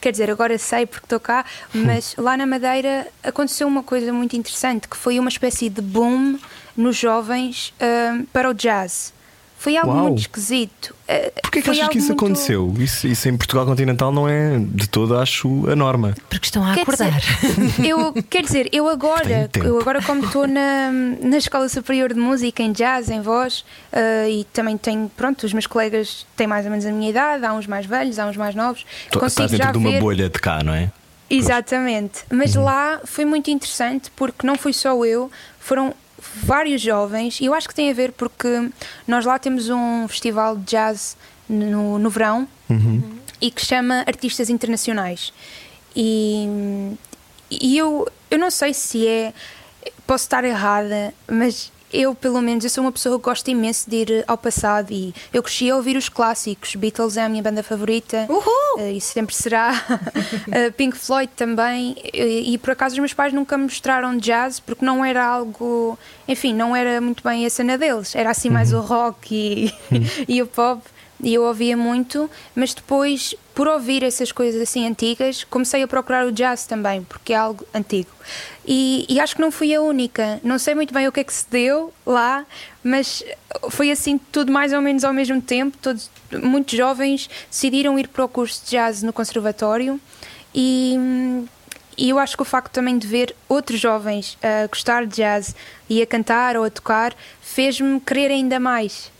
quer 0.00 0.10
dizer, 0.12 0.30
agora 0.30 0.58
sei 0.58 0.84
porque 0.86 1.06
estou 1.06 1.20
cá, 1.20 1.44
mas 1.72 2.14
lá 2.18 2.36
na 2.36 2.46
Madeira 2.46 3.06
aconteceu 3.22 3.66
uma 3.66 3.82
coisa 3.82 4.12
muito 4.12 4.36
interessante 4.36 4.86
que 4.88 4.96
foi 4.96 5.18
uma 5.18 5.28
espécie 5.28 5.68
de 5.68 5.80
boom 5.80 6.38
nos 6.76 6.96
jovens 6.96 7.72
ah, 7.80 8.20
para 8.32 8.48
o 8.50 8.54
jazz. 8.54 9.12
Foi 9.60 9.76
algo 9.76 9.90
Uau. 9.92 10.02
muito 10.04 10.20
esquisito. 10.20 10.94
Ah, 11.08 11.30
Porquê 11.42 11.60
que 11.60 11.66
foi 11.66 11.74
achas 11.80 11.88
que 11.88 11.98
isso 11.98 12.06
muito- 12.08 12.24
aconteceu? 12.24 12.72
Isso, 12.78 13.08
isso 13.08 13.28
em 13.28 13.36
Portugal 13.36 13.66
continental 13.66 14.12
não 14.12 14.28
é 14.28 14.56
de 14.56 14.88
todo, 14.88 15.18
acho, 15.18 15.68
a 15.68 15.74
norma. 15.74 16.14
Porque 16.30 16.46
estão 16.46 16.64
a 16.64 16.74
Quer 16.74 16.82
acordar. 16.82 17.10
dizer, 17.18 17.82
eu, 17.84 18.12
quer 18.30 18.42
dizer, 18.44 18.68
eu 18.72 18.88
agora, 18.88 19.50
eu 19.64 19.80
agora 19.80 20.00
como 20.00 20.24
estou 20.24 20.46
na, 20.46 20.90
na 21.20 21.36
Escola 21.38 21.68
Superior 21.68 22.14
de 22.14 22.20
Música, 22.20 22.62
em 22.62 22.70
jazz, 22.70 23.10
em 23.10 23.20
voz, 23.20 23.64
ah, 23.92 24.28
e 24.28 24.44
também 24.52 24.78
tenho, 24.78 25.10
pronto, 25.16 25.44
os 25.44 25.52
meus 25.52 25.66
colegas 25.66 26.24
têm 26.36 26.46
mais 26.46 26.64
ou 26.64 26.70
menos 26.70 26.86
a 26.86 26.92
minha 26.92 27.10
idade, 27.10 27.44
há 27.44 27.52
uns 27.52 27.66
mais 27.66 27.84
velhos, 27.84 28.16
há 28.20 28.26
uns 28.26 28.36
mais 28.36 28.54
novos. 28.54 28.86
Tu 29.10 29.18
consigo 29.18 29.42
Estás 29.46 29.50
dentro 29.50 29.66
já 29.66 29.72
de 29.72 29.78
uma 29.78 29.90
ver- 29.90 30.00
bolha 30.00 30.28
de 30.30 30.38
cá, 30.38 30.62
não 30.62 30.72
é? 30.72 30.90
Exatamente. 31.28 32.20
Mas 32.30 32.54
lá 32.54 33.00
foi 33.04 33.24
muito 33.24 33.50
interessante 33.50 34.10
porque 34.16 34.46
não 34.46 34.56
fui 34.56 34.72
só 34.72 35.04
eu, 35.04 35.30
foram 35.58 35.92
vários 36.42 36.80
jovens 36.80 37.40
e 37.40 37.44
eu 37.46 37.54
acho 37.54 37.68
que 37.68 37.74
tem 37.74 37.90
a 37.90 37.94
ver 37.94 38.12
porque 38.12 38.70
nós 39.06 39.24
lá 39.24 39.38
temos 39.38 39.68
um 39.68 40.06
festival 40.08 40.56
de 40.56 40.64
jazz 40.64 41.16
no, 41.48 41.98
no 41.98 42.10
verão 42.10 42.46
e 43.40 43.50
que 43.50 43.64
chama 43.64 44.04
Artistas 44.06 44.50
Internacionais. 44.50 45.32
E, 45.94 46.46
e 47.50 47.78
eu, 47.78 48.06
eu 48.30 48.38
não 48.38 48.50
sei 48.50 48.74
se 48.74 49.06
é. 49.06 49.32
Posso 50.06 50.24
estar 50.24 50.44
errada, 50.44 51.14
mas 51.26 51.70
eu, 51.92 52.14
pelo 52.14 52.40
menos, 52.40 52.64
eu 52.64 52.70
sou 52.70 52.84
uma 52.84 52.92
pessoa 52.92 53.18
que 53.18 53.24
gosta 53.24 53.50
imenso 53.50 53.88
de 53.88 53.96
ir 53.96 54.24
ao 54.26 54.36
passado 54.36 54.92
e 54.92 55.14
eu 55.32 55.42
cresci 55.42 55.70
a 55.70 55.76
ouvir 55.76 55.96
os 55.96 56.08
clássicos. 56.08 56.74
Beatles 56.74 57.16
é 57.16 57.24
a 57.24 57.28
minha 57.28 57.42
banda 57.42 57.62
favorita. 57.62 58.26
Uhul! 58.28 58.78
Eh, 58.78 58.92
isso 58.92 59.12
sempre 59.12 59.34
será. 59.34 59.72
Eh, 60.50 60.70
Pink 60.70 60.96
Floyd 60.96 61.30
também. 61.36 61.96
E, 62.12 62.54
e, 62.54 62.58
por 62.58 62.70
acaso 62.70 62.94
os 62.94 62.98
meus 62.98 63.12
pais 63.12 63.32
nunca 63.32 63.56
me 63.56 63.64
mostraram 63.64 64.16
jazz 64.16 64.60
porque 64.60 64.84
não 64.84 65.04
era 65.04 65.24
algo. 65.24 65.98
Enfim, 66.26 66.54
não 66.54 66.74
era 66.74 67.00
muito 67.00 67.22
bem 67.22 67.44
a 67.44 67.50
cena 67.50 67.76
deles. 67.76 68.14
Era 68.14 68.30
assim 68.30 68.48
mais 68.48 68.72
o 68.72 68.80
rock 68.80 69.34
e, 69.34 69.74
e 70.26 70.42
o 70.42 70.46
pop. 70.46 70.82
E 71.22 71.34
eu 71.34 71.42
ouvia 71.42 71.76
muito, 71.76 72.30
mas 72.54 72.72
depois, 72.72 73.34
por 73.54 73.66
ouvir 73.66 74.04
essas 74.04 74.30
coisas 74.30 74.62
assim 74.62 74.86
antigas, 74.86 75.42
comecei 75.42 75.82
a 75.82 75.88
procurar 75.88 76.24
o 76.24 76.30
jazz 76.30 76.64
também, 76.64 77.02
porque 77.02 77.32
é 77.32 77.36
algo 77.36 77.66
antigo. 77.74 78.10
E, 78.64 79.04
e 79.08 79.18
acho 79.18 79.34
que 79.34 79.40
não 79.40 79.50
fui 79.50 79.74
a 79.74 79.80
única. 79.80 80.40
Não 80.44 80.58
sei 80.58 80.76
muito 80.76 80.94
bem 80.94 81.08
o 81.08 81.12
que 81.12 81.20
é 81.20 81.24
que 81.24 81.32
se 81.32 81.46
deu 81.50 81.92
lá, 82.06 82.46
mas 82.84 83.24
foi 83.70 83.90
assim 83.90 84.16
tudo 84.30 84.52
mais 84.52 84.72
ou 84.72 84.80
menos 84.80 85.02
ao 85.02 85.12
mesmo 85.12 85.42
tempo. 85.42 85.76
Todos, 85.78 86.08
muitos 86.30 86.76
jovens 86.76 87.28
decidiram 87.50 87.98
ir 87.98 88.06
para 88.08 88.24
o 88.24 88.28
curso 88.28 88.64
de 88.64 88.70
jazz 88.70 89.02
no 89.02 89.12
conservatório 89.12 90.00
e, 90.54 90.96
e 91.96 92.10
eu 92.10 92.18
acho 92.18 92.36
que 92.36 92.42
o 92.42 92.44
facto 92.44 92.72
também 92.72 92.96
de 92.96 93.06
ver 93.06 93.34
outros 93.48 93.80
jovens 93.80 94.38
a 94.42 94.66
gostar 94.68 95.04
de 95.04 95.16
jazz 95.16 95.54
e 95.88 96.00
a 96.00 96.06
cantar 96.06 96.56
ou 96.56 96.64
a 96.64 96.70
tocar 96.70 97.14
fez-me 97.40 97.98
querer 98.00 98.30
ainda 98.30 98.60
mais. 98.60 99.10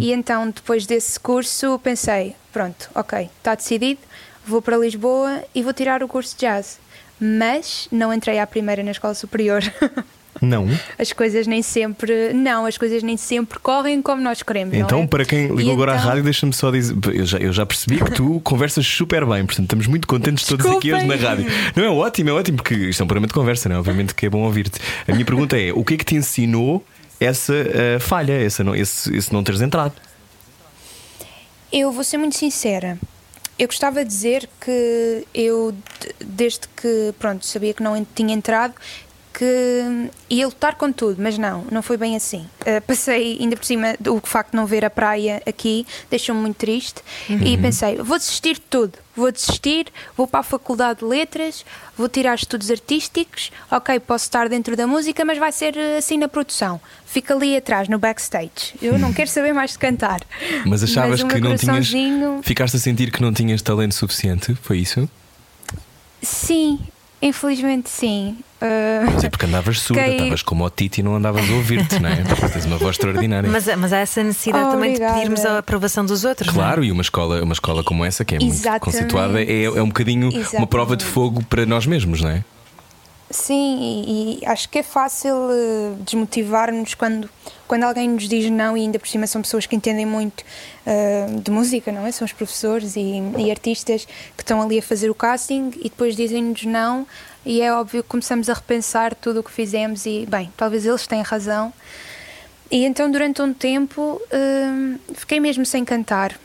E 0.00 0.12
então, 0.12 0.50
depois 0.50 0.86
desse 0.86 1.18
curso, 1.20 1.78
pensei: 1.82 2.34
pronto, 2.52 2.88
ok, 2.94 3.28
está 3.38 3.54
decidido, 3.54 4.00
vou 4.46 4.62
para 4.62 4.76
Lisboa 4.76 5.42
e 5.54 5.62
vou 5.62 5.72
tirar 5.72 6.02
o 6.02 6.08
curso 6.08 6.34
de 6.34 6.40
jazz. 6.46 6.78
Mas 7.18 7.88
não 7.90 8.12
entrei 8.12 8.38
à 8.38 8.46
primeira 8.46 8.82
na 8.82 8.90
escola 8.90 9.14
superior. 9.14 9.62
Não. 10.42 10.66
As 10.98 11.14
coisas 11.14 11.46
nem 11.46 11.62
sempre. 11.62 12.34
Não, 12.34 12.66
as 12.66 12.76
coisas 12.76 13.02
nem 13.02 13.16
sempre 13.16 13.58
correm 13.58 14.02
como 14.02 14.20
nós 14.20 14.42
queremos. 14.42 14.74
Então, 14.74 15.00
é? 15.02 15.06
para 15.06 15.24
quem 15.24 15.46
ligou 15.46 15.60
E 15.62 15.70
agora 15.70 15.92
à 15.92 15.96
então- 15.96 16.08
rádio, 16.08 16.24
deixa-me 16.24 16.52
só 16.52 16.70
dizer. 16.70 16.94
Eu 17.14 17.24
já, 17.24 17.38
eu 17.38 17.52
já 17.54 17.64
percebi 17.64 17.96
que 18.04 18.10
tu 18.10 18.38
conversas 18.44 18.86
super 18.86 19.24
bem, 19.24 19.46
portanto, 19.46 19.64
estamos 19.64 19.86
muito 19.86 20.06
contentes 20.06 20.44
todos 20.44 20.66
aqui 20.66 20.92
hoje 20.92 21.06
na 21.06 21.14
rádio. 21.16 21.46
Não 21.74 21.84
é 21.84 21.88
ótimo, 21.88 22.28
é 22.28 22.32
ótimo, 22.34 22.58
porque 22.58 22.74
isto 22.74 23.00
é 23.00 23.04
um 23.04 23.06
programa 23.06 23.26
de 23.26 23.32
conversa, 23.32 23.68
não 23.70 23.76
é? 23.76 23.78
Obviamente 23.78 24.14
que 24.14 24.26
é 24.26 24.28
bom 24.28 24.42
ouvir-te. 24.42 24.78
A 25.08 25.12
minha 25.12 25.24
pergunta 25.24 25.58
é: 25.58 25.72
o 25.72 25.82
que 25.82 25.94
é 25.94 25.96
que 25.96 26.04
te 26.04 26.14
ensinou 26.14 26.84
essa 27.20 27.54
eh, 27.54 27.98
falha, 27.98 28.32
essa 28.44 28.62
não, 28.64 28.74
esse, 28.74 29.14
esse 29.16 29.32
não 29.32 29.42
teres 29.42 29.60
entrado? 29.60 29.94
Eu 31.72 31.90
vou 31.92 32.04
ser 32.04 32.18
muito 32.18 32.36
sincera. 32.36 32.98
Eu 33.58 33.66
gostava 33.68 34.04
de 34.04 34.08
dizer 34.10 34.48
que 34.60 35.26
eu, 35.34 35.72
de- 35.72 36.24
desde 36.24 36.60
que 36.76 37.14
pronto, 37.18 37.44
sabia 37.46 37.72
que 37.72 37.82
não 37.82 38.04
tinha 38.14 38.34
entrado, 38.34 38.74
que 39.36 40.08
ia 40.30 40.46
lutar 40.46 40.76
com 40.76 40.90
tudo, 40.90 41.22
mas 41.22 41.36
não, 41.36 41.66
não 41.70 41.82
foi 41.82 41.98
bem 41.98 42.16
assim. 42.16 42.46
Uh, 42.62 42.80
passei, 42.86 43.36
ainda 43.38 43.54
por 43.54 43.66
cima, 43.66 43.94
o 44.08 44.18
facto 44.26 44.52
de 44.52 44.56
não 44.56 44.64
ver 44.64 44.82
a 44.82 44.88
praia 44.88 45.42
aqui 45.44 45.86
deixou-me 46.08 46.40
muito 46.40 46.56
triste 46.56 47.02
e 47.28 47.58
pensei: 47.58 47.96
vou 47.96 48.16
desistir 48.16 48.54
de 48.54 48.62
tudo, 48.62 48.94
vou 49.14 49.30
desistir, 49.30 49.88
vou 50.16 50.26
para 50.26 50.40
a 50.40 50.42
Faculdade 50.42 51.00
de 51.00 51.04
Letras, 51.04 51.66
vou 51.98 52.08
tirar 52.08 52.34
estudos 52.34 52.70
artísticos. 52.70 53.52
Ok, 53.70 54.00
posso 54.00 54.24
estar 54.24 54.48
dentro 54.48 54.74
da 54.74 54.86
música, 54.86 55.22
mas 55.22 55.36
vai 55.36 55.52
ser 55.52 55.76
uh, 55.76 55.98
assim 55.98 56.16
na 56.16 56.28
produção. 56.28 56.80
Fica 57.04 57.34
ali 57.34 57.58
atrás, 57.58 57.88
no 57.88 57.98
backstage. 57.98 58.74
Eu 58.80 58.98
não 58.98 59.12
quero 59.12 59.28
saber 59.28 59.52
mais 59.52 59.72
de 59.72 59.78
cantar. 59.78 60.22
Mas 60.64 60.82
achavas 60.82 61.20
o 61.20 61.28
que 61.28 61.38
não 61.40 61.54
tinhas. 61.56 61.92
Ficaste 62.42 62.76
a 62.76 62.80
sentir 62.80 63.10
que 63.10 63.20
não 63.20 63.34
tinhas 63.34 63.60
talento 63.60 63.94
suficiente? 63.94 64.54
Foi 64.62 64.78
isso? 64.78 65.06
Sim, 66.22 66.80
infelizmente 67.26 67.88
sim. 67.90 68.36
Uh, 68.60 69.10
Mas 69.12 69.24
é 69.24 69.28
porque 69.28 69.44
andavas 69.44 69.78
surda, 69.80 70.00
Fiquei- 70.02 70.16
estavas 70.16 70.42
como 70.42 70.64
o 70.64 70.70
Titi 70.70 71.00
e 71.00 71.02
não 71.04 71.16
andavas 71.16 71.48
a 71.50 71.52
ouvir-te, 71.54 72.00
não 72.00 72.08
é? 72.08 72.16
Porque 72.24 72.48
tens 72.48 72.64
uma 72.64 72.78
voz 72.78 72.96
extraordinária. 72.96 73.50
Mas, 73.50 73.66
mas 73.76 73.92
há 73.92 73.98
essa 73.98 74.22
necessidade 74.22 74.70
também 74.70 74.90
de 74.92 74.96
Obrigada. 74.96 75.14
pedirmos 75.14 75.44
a 75.44 75.58
aprovação 75.58 76.06
dos 76.06 76.24
outros. 76.24 76.54
não 76.54 76.62
é? 76.62 76.64
Claro, 76.66 76.82
e 76.84 76.90
uma 76.90 77.02
escola, 77.02 77.42
uma 77.42 77.52
escola 77.52 77.84
como 77.84 78.02
essa, 78.04 78.24
que 78.24 78.34
é 78.34 78.38
muito 78.38 78.52
Exatamente. 78.54 78.80
conceituada, 78.84 79.42
é, 79.42 79.64
é 79.64 79.82
um 79.82 79.88
bocadinho 79.88 80.30
uma 80.30 80.38
Exatamente. 80.40 80.68
prova 80.70 80.96
de 80.96 81.04
fogo 81.04 81.44
para 81.44 81.66
nós 81.66 81.84
mesmos, 81.86 82.22
não 82.22 82.30
é? 82.30 82.42
Sim, 83.36 83.78
e, 83.78 84.38
e 84.40 84.46
acho 84.46 84.66
que 84.66 84.78
é 84.78 84.82
fácil 84.82 85.34
uh, 85.34 85.96
desmotivar-nos 86.00 86.94
quando, 86.94 87.28
quando 87.68 87.82
alguém 87.84 88.08
nos 88.08 88.26
diz 88.26 88.50
não, 88.50 88.74
e 88.74 88.80
ainda 88.80 88.98
por 88.98 89.06
cima 89.06 89.26
são 89.26 89.42
pessoas 89.42 89.66
que 89.66 89.76
entendem 89.76 90.06
muito 90.06 90.40
uh, 90.40 91.40
de 91.42 91.50
música, 91.50 91.92
não 91.92 92.06
é? 92.06 92.10
São 92.10 92.24
os 92.24 92.32
professores 92.32 92.96
e, 92.96 93.20
e 93.36 93.50
artistas 93.50 94.06
que 94.34 94.42
estão 94.42 94.62
ali 94.62 94.78
a 94.78 94.82
fazer 94.82 95.10
o 95.10 95.14
casting 95.14 95.70
e 95.76 95.84
depois 95.84 96.16
dizem-nos 96.16 96.64
não, 96.64 97.06
e 97.44 97.60
é 97.60 97.70
óbvio 97.74 98.02
que 98.02 98.08
começamos 98.08 98.48
a 98.48 98.54
repensar 98.54 99.14
tudo 99.14 99.40
o 99.40 99.42
que 99.42 99.52
fizemos, 99.52 100.06
e 100.06 100.26
bem, 100.26 100.50
talvez 100.56 100.86
eles 100.86 101.06
tenham 101.06 101.22
razão. 101.22 101.74
E 102.70 102.86
então, 102.86 103.10
durante 103.10 103.42
um 103.42 103.52
tempo, 103.52 104.18
uh, 104.32 105.14
fiquei 105.14 105.40
mesmo 105.40 105.66
sem 105.66 105.84
cantar. 105.84 106.40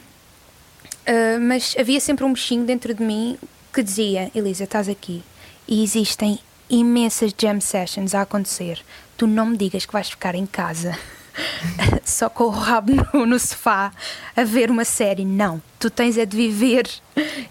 Mas 1.42 1.76
havia 1.80 2.00
sempre 2.00 2.24
um 2.24 2.32
bichinho 2.32 2.64
dentro 2.64 2.94
de 2.94 3.04
mim 3.04 3.38
que 3.74 3.82
dizia: 3.82 4.32
Elisa, 4.36 4.66
estás 4.66 4.88
aqui 4.88 5.24
e 5.68 5.84
existem 5.84 6.40
imensas 6.72 7.34
jam 7.38 7.60
sessions 7.60 8.16
a 8.16 8.22
acontecer. 8.22 8.80
Tu 9.18 9.28
não 9.28 9.48
me 9.48 9.58
digas 9.58 9.86
que 9.86 9.94
vais 9.94 10.10
ficar 10.10 10.36
em 10.36 10.46
casa 10.46 10.98
só 12.04 12.30
com 12.30 12.46
o 12.46 12.50
rabo 12.50 12.94
no, 13.14 13.26
no 13.26 13.40
sofá 13.40 13.92
a 14.36 14.44
ver 14.44 14.72
uma 14.72 14.86
série. 14.86 15.26
Não, 15.26 15.62
tu 15.80 15.90
tens 15.90 16.18
é 16.18 16.26
de 16.26 16.36
viver. 16.36 16.90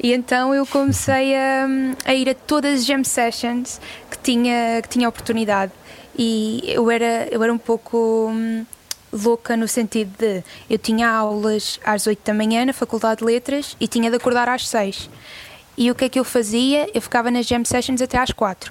E 0.03 0.13
então 0.13 0.55
eu 0.55 0.67
comecei 0.67 1.35
a, 1.37 1.67
a 2.05 2.15
ir 2.15 2.29
a 2.29 2.35
todas 2.35 2.81
as 2.81 2.87
jam 2.87 3.05
sessions 3.05 3.81
que 4.11 4.19
tinha, 4.19 4.81
que 4.83 4.89
tinha 4.89 5.09
oportunidade. 5.09 5.73
E 6.19 6.63
eu 6.67 6.91
era, 6.91 7.29
eu 7.31 7.43
era 7.43 7.53
um 7.53 7.59
pouco 7.59 8.29
hum, 8.31 8.65
louca 9.13 9.57
no 9.57 9.69
sentido 9.69 10.13
de 10.19 10.43
eu 10.69 10.79
tinha 10.79 11.09
aulas 11.09 11.79
às 11.85 12.07
8 12.07 12.21
da 12.25 12.35
manhã 12.35 12.65
na 12.65 12.73
Faculdade 12.73 13.19
de 13.19 13.25
Letras 13.25 13.77
e 13.81 13.87
tinha 13.87 14.11
de 14.11 14.17
acordar 14.17 14.49
às 14.49 14.69
6. 14.69 15.11
E 15.81 15.91
o 15.91 15.95
que 15.95 16.05
é 16.05 16.09
que 16.11 16.19
eu 16.21 16.25
fazia? 16.25 16.91
Eu 16.93 17.01
ficava 17.01 17.31
nas 17.31 17.47
jam 17.47 17.65
sessions 17.65 18.03
até 18.03 18.19
às 18.19 18.31
4 18.33 18.71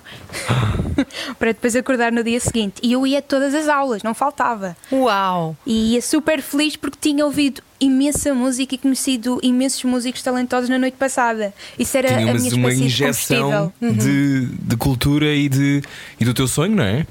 para 1.39 1.51
depois 1.53 1.75
acordar 1.75 2.11
no 2.11 2.23
dia 2.23 2.39
seguinte. 2.39 2.75
E 2.83 2.93
eu 2.93 3.07
ia 3.07 3.17
a 3.17 3.21
todas 3.21 3.55
as 3.55 3.67
aulas, 3.67 4.03
não 4.03 4.13
faltava. 4.13 4.77
Uau! 4.91 5.57
E 5.65 5.95
ia 5.95 6.03
super 6.03 6.39
feliz 6.39 6.75
porque 6.75 6.99
tinha 7.01 7.25
ouvido 7.25 7.63
imensa 7.79 8.31
música 8.31 8.75
e 8.75 8.77
conhecido 8.77 9.39
imensos 9.41 9.83
músicos 9.85 10.21
talentosos 10.21 10.69
na 10.69 10.77
noite 10.77 10.97
passada. 10.97 11.51
Isso 11.79 11.97
era 11.97 12.13
a 12.13 12.33
minha 12.35 12.53
uma 12.53 12.69
de 12.69 12.83
injeção 12.83 13.73
de, 13.81 14.45
de 14.45 14.77
cultura 14.77 15.33
e, 15.33 15.49
de, 15.49 15.81
e 16.19 16.23
do 16.23 16.33
teu 16.35 16.47
sonho, 16.47 16.75
não 16.75 16.83
é? 16.83 17.07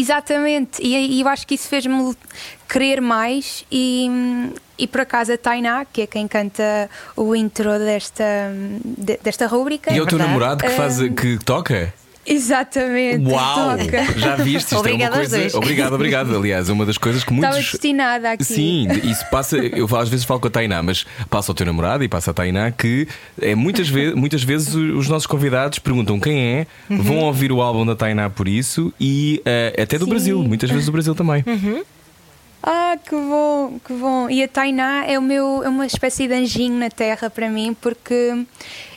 Exatamente, 0.00 0.80
e, 0.82 0.94
e 1.18 1.20
eu 1.20 1.28
acho 1.28 1.46
que 1.46 1.54
isso 1.54 1.68
fez-me 1.68 2.14
querer 2.68 3.00
mais. 3.00 3.64
E, 3.70 4.08
e 4.78 4.86
por 4.86 5.00
acaso 5.00 5.32
a 5.32 5.38
Tainá, 5.38 5.84
que 5.84 6.02
é 6.02 6.06
quem 6.06 6.28
canta 6.28 6.88
o 7.16 7.34
intro 7.34 7.78
desta, 7.78 8.24
de- 8.84 9.18
desta 9.22 9.46
rúbrica. 9.46 9.90
E 9.92 9.98
é 9.98 10.02
o 10.02 10.06
teu 10.06 10.16
verdade. 10.18 10.28
namorado 10.38 10.64
que, 10.64 10.70
faz, 10.70 11.00
Hum, 11.00 11.14
que 11.14 11.38
toca? 11.44 11.92
Exatamente, 12.28 13.30
Uau! 13.30 13.78
toca. 13.78 14.18
Já 14.18 14.36
viste? 14.36 14.56
Isto 14.58 14.76
Obrigada 14.78 15.16
é 15.16 15.20
uma 15.20 15.28
coisa. 15.28 15.58
Obrigado, 15.58 15.92
obrigado. 15.94 16.36
Aliás, 16.36 16.68
é 16.68 16.72
uma 16.72 16.84
das 16.84 16.98
coisas 16.98 17.24
que 17.24 17.32
muitos. 17.32 17.56
Estava 17.56 17.70
destinada 17.72 18.30
aqui. 18.32 18.44
Sim, 18.44 18.86
isso 19.04 19.24
passa. 19.30 19.56
Eu 19.56 19.88
às 19.96 20.08
vezes 20.08 20.24
falo 20.24 20.40
com 20.40 20.48
a 20.48 20.50
Tainá, 20.50 20.82
mas 20.82 21.06
passa 21.30 21.50
ao 21.50 21.54
teu 21.54 21.66
namorado 21.66 22.04
e 22.04 22.08
passa 22.08 22.30
a 22.30 22.34
Tainá 22.34 22.70
que 22.70 23.08
é, 23.40 23.54
muitas, 23.54 23.88
vezes, 23.88 24.14
muitas 24.14 24.42
vezes 24.42 24.74
os 24.74 25.08
nossos 25.08 25.26
convidados 25.26 25.78
perguntam 25.78 26.20
quem 26.20 26.38
é, 26.38 26.66
vão 26.88 27.18
ouvir 27.18 27.50
o 27.50 27.62
álbum 27.62 27.86
da 27.86 27.96
Tainá 27.96 28.28
por 28.28 28.46
isso 28.46 28.92
e 29.00 29.40
eh, 29.44 29.82
até 29.82 29.98
do 29.98 30.04
Sim. 30.04 30.10
Brasil, 30.10 30.42
muitas 30.42 30.70
vezes 30.70 30.86
do 30.86 30.92
Brasil 30.92 31.14
também. 31.14 31.44
Ah, 32.62 32.96
que 33.02 33.14
bom, 33.14 33.78
que 33.84 33.92
bom. 33.92 34.28
E 34.28 34.42
a 34.42 34.48
Tainá 34.48 35.04
é, 35.06 35.18
o 35.18 35.22
meu, 35.22 35.62
é 35.62 35.68
uma 35.68 35.86
espécie 35.86 36.26
de 36.26 36.34
anjinho 36.34 36.78
na 36.78 36.90
terra 36.90 37.30
para 37.30 37.48
mim, 37.48 37.74
porque 37.80 38.44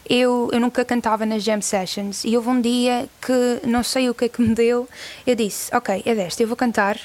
eu, 0.09 0.49
eu 0.51 0.59
nunca 0.59 0.83
cantava 0.83 1.25
nas 1.25 1.43
jam 1.43 1.61
sessions 1.61 2.23
e 2.25 2.35
houve 2.35 2.49
um 2.49 2.59
dia 2.59 3.07
que 3.21 3.67
não 3.67 3.83
sei 3.83 4.09
o 4.09 4.13
que 4.13 4.25
é 4.25 4.29
que 4.29 4.41
me 4.41 4.53
deu. 4.53 4.89
Eu 5.25 5.35
disse: 5.35 5.73
Ok, 5.75 6.01
é 6.05 6.15
desta, 6.15 6.41
eu 6.41 6.47
vou 6.47 6.57
cantar 6.57 6.97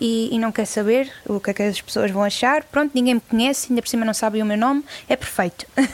e, 0.00 0.28
e 0.32 0.38
não 0.38 0.50
quero 0.50 0.66
saber 0.66 1.12
o 1.26 1.38
que 1.38 1.50
é 1.50 1.54
que 1.54 1.62
as 1.62 1.80
pessoas 1.80 2.10
vão 2.10 2.24
achar. 2.24 2.64
Pronto, 2.64 2.90
ninguém 2.94 3.14
me 3.14 3.20
conhece, 3.20 3.68
ainda 3.70 3.82
por 3.82 3.88
cima 3.88 4.04
não 4.04 4.14
sabem 4.14 4.42
o 4.42 4.46
meu 4.46 4.56
nome, 4.56 4.84
é 5.08 5.16
perfeito. 5.16 5.66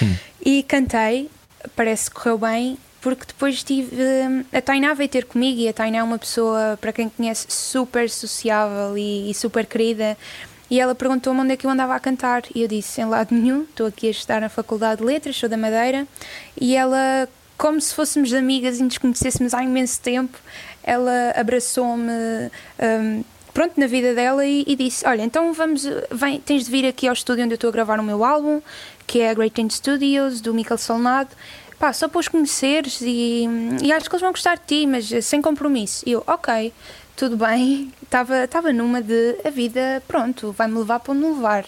Hum. 0.00 0.16
e 0.44 0.62
cantei, 0.62 1.30
parece 1.76 2.08
que 2.08 2.16
correu 2.16 2.38
bem. 2.38 2.78
Porque 3.02 3.26
depois 3.26 3.62
tive. 3.62 3.94
A 4.52 4.62
Tainá 4.62 4.94
veio 4.94 5.08
ter 5.08 5.26
comigo 5.26 5.60
e 5.60 5.68
a 5.68 5.72
Tainá 5.72 5.98
é 5.98 6.02
uma 6.02 6.18
pessoa, 6.18 6.78
para 6.80 6.92
quem 6.92 7.08
conhece, 7.08 7.46
super 7.50 8.08
sociável 8.08 8.96
e, 8.96 9.30
e 9.30 9.34
super 9.34 9.66
querida. 9.66 10.16
E 10.72 10.80
ela 10.80 10.94
perguntou-me 10.94 11.38
onde 11.38 11.52
é 11.52 11.56
que 11.58 11.66
eu 11.66 11.70
andava 11.70 11.94
a 11.94 12.00
cantar. 12.00 12.44
E 12.54 12.62
eu 12.62 12.68
disse: 12.68 13.02
em 13.02 13.04
lado 13.04 13.34
nenhum, 13.34 13.64
estou 13.64 13.86
aqui 13.86 14.06
a 14.06 14.10
estudar 14.10 14.40
na 14.40 14.48
Faculdade 14.48 15.00
de 15.00 15.06
Letras, 15.06 15.36
sou 15.36 15.46
da 15.46 15.56
Madeira. 15.58 16.08
E 16.58 16.74
ela, 16.74 17.28
como 17.58 17.78
se 17.78 17.94
fôssemos 17.94 18.32
amigas 18.32 18.78
e 18.78 18.82
nos 18.82 18.96
conhecêssemos 18.96 19.52
há 19.52 19.62
imenso 19.62 20.00
tempo, 20.00 20.38
ela 20.82 21.32
abraçou-me. 21.36 22.10
Um, 22.80 23.22
pronto, 23.52 23.78
na 23.78 23.86
vida 23.86 24.14
dela 24.14 24.46
e, 24.46 24.64
e, 24.66 24.74
disse: 24.74 25.06
Olha, 25.06 25.22
então 25.22 25.52
vamos, 25.52 25.86
vem, 26.10 26.40
tens 26.40 26.64
de 26.64 26.70
vir 26.70 26.86
aqui 26.86 27.06
ao 27.06 27.12
estúdio 27.12 27.44
onde 27.44 27.52
eu 27.52 27.56
estou 27.56 27.68
a 27.68 27.72
gravar 27.72 28.00
o 28.00 28.02
meu 28.02 28.24
álbum, 28.24 28.62
que 29.06 29.20
é 29.20 29.28
a 29.28 29.34
Great 29.34 29.60
End 29.60 29.74
Studios, 29.74 30.40
do 30.40 30.54
Michael 30.54 30.78
Solnado. 30.78 31.30
Pá, 31.82 31.92
só 31.92 32.06
para 32.06 32.20
os 32.20 32.28
conheceres 32.28 33.00
e, 33.00 33.44
e 33.82 33.92
acho 33.92 34.08
que 34.08 34.14
eles 34.14 34.20
vão 34.22 34.30
gostar 34.30 34.54
de 34.54 34.62
ti, 34.68 34.86
mas 34.86 35.10
sem 35.24 35.42
compromisso. 35.42 36.04
E 36.06 36.12
eu, 36.12 36.22
ok 36.28 36.72
tudo 37.16 37.36
bem, 37.36 37.92
estava 38.02 38.72
numa 38.72 39.02
de 39.02 39.36
a 39.44 39.50
vida, 39.50 40.02
pronto, 40.08 40.52
vai-me 40.56 40.78
levar 40.78 41.00
para 41.00 41.12
onde 41.12 41.24
me 41.24 41.34
levar. 41.34 41.64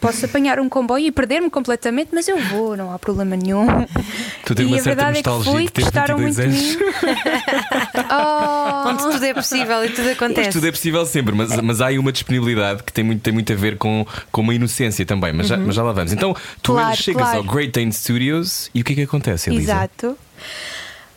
Posso 0.00 0.24
apanhar 0.26 0.58
um 0.60 0.68
comboio 0.68 1.06
e 1.06 1.12
perder-me 1.12 1.48
completamente, 1.48 2.10
mas 2.12 2.28
eu 2.28 2.38
vou, 2.44 2.76
não 2.76 2.92
há 2.92 2.98
problema 2.98 3.36
nenhum. 3.36 3.66
Tu 4.44 4.54
tens 4.54 4.64
e 4.64 4.66
uma 4.66 4.76
a 4.76 4.82
certa 4.82 5.04
verdade 5.04 5.18
é 5.18 5.22
que 5.22 5.44
fui, 5.44 5.68
gostaram 5.82 6.18
muito 6.18 6.40
anos. 6.40 6.56
de 6.56 6.76
mim. 6.76 6.78
oh. 8.10 8.88
Onde 8.88 9.02
tudo 9.02 9.24
é 9.24 9.34
possível 9.34 9.84
e 9.84 9.90
tudo 9.90 10.10
acontece. 10.10 10.46
Mas 10.46 10.54
tudo 10.54 10.66
é 10.66 10.70
possível 10.70 11.06
sempre, 11.06 11.34
mas, 11.34 11.56
mas 11.60 11.80
há 11.80 11.86
aí 11.86 11.98
uma 11.98 12.10
disponibilidade 12.10 12.82
que 12.82 12.92
tem 12.92 13.04
muito, 13.04 13.22
tem 13.22 13.32
muito 13.32 13.52
a 13.52 13.56
ver 13.56 13.78
com, 13.78 14.04
com 14.32 14.40
uma 14.40 14.54
inocência 14.54 15.06
também, 15.06 15.32
mas, 15.32 15.50
uhum. 15.50 15.56
já, 15.56 15.62
mas 15.66 15.74
já 15.76 15.82
lá 15.82 15.92
vamos. 15.92 16.12
Então, 16.12 16.34
tu 16.62 16.72
claro, 16.72 16.96
chegas 16.96 17.22
claro. 17.22 17.38
ao 17.38 17.44
Great 17.44 17.72
Dane 17.72 17.92
Studios 17.92 18.70
e 18.74 18.80
o 18.80 18.84
que 18.84 18.92
é 18.92 18.96
que 18.96 19.02
acontece, 19.02 19.50
Elisa? 19.50 19.72
Exato. 19.72 20.18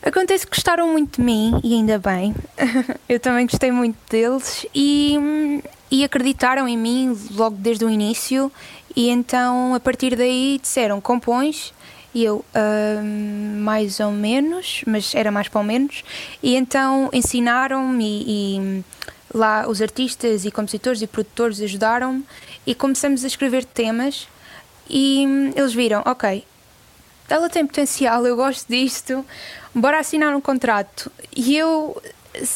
Acontece 0.04 0.46
que 0.46 0.54
gostaram 0.54 0.88
muito 0.88 1.16
de 1.16 1.22
mim 1.22 1.58
e 1.64 1.72
ainda 1.72 1.98
bem. 1.98 2.34
Eu 3.08 3.18
também 3.18 3.46
gostei 3.46 3.72
muito 3.72 3.96
deles 4.10 4.66
e, 4.74 5.62
e 5.90 6.04
acreditaram 6.04 6.68
em 6.68 6.76
mim 6.76 7.18
logo 7.30 7.56
desde 7.56 7.86
o 7.86 7.88
início. 7.90 8.52
E 8.94 9.08
então 9.08 9.74
a 9.74 9.80
partir 9.80 10.14
daí 10.14 10.58
disseram: 10.60 11.00
compões. 11.00 11.72
E 12.14 12.22
eu, 12.22 12.44
uh, 12.54 13.04
mais 13.58 13.98
ou 13.98 14.12
menos, 14.12 14.84
mas 14.86 15.16
era 15.16 15.32
mais 15.32 15.48
para 15.48 15.58
ou 15.58 15.64
menos. 15.64 16.04
E 16.40 16.54
então 16.54 17.10
ensinaram-me 17.12 18.04
e, 18.04 18.56
e 18.56 18.84
lá 19.34 19.66
os 19.66 19.82
artistas 19.82 20.44
e 20.44 20.50
compositores 20.52 21.02
e 21.02 21.08
produtores 21.08 21.60
ajudaram-me 21.60 22.24
e 22.64 22.72
começamos 22.72 23.24
a 23.24 23.26
escrever 23.26 23.64
temas. 23.64 24.28
E 24.88 25.24
eles 25.56 25.74
viram: 25.74 26.02
ok, 26.06 26.44
ela 27.28 27.48
tem 27.48 27.66
potencial, 27.66 28.24
eu 28.24 28.36
gosto 28.36 28.68
disto 28.68 29.24
bora 29.74 29.98
assinar 29.98 30.34
um 30.34 30.40
contrato. 30.40 31.10
E 31.34 31.56
eu, 31.56 32.00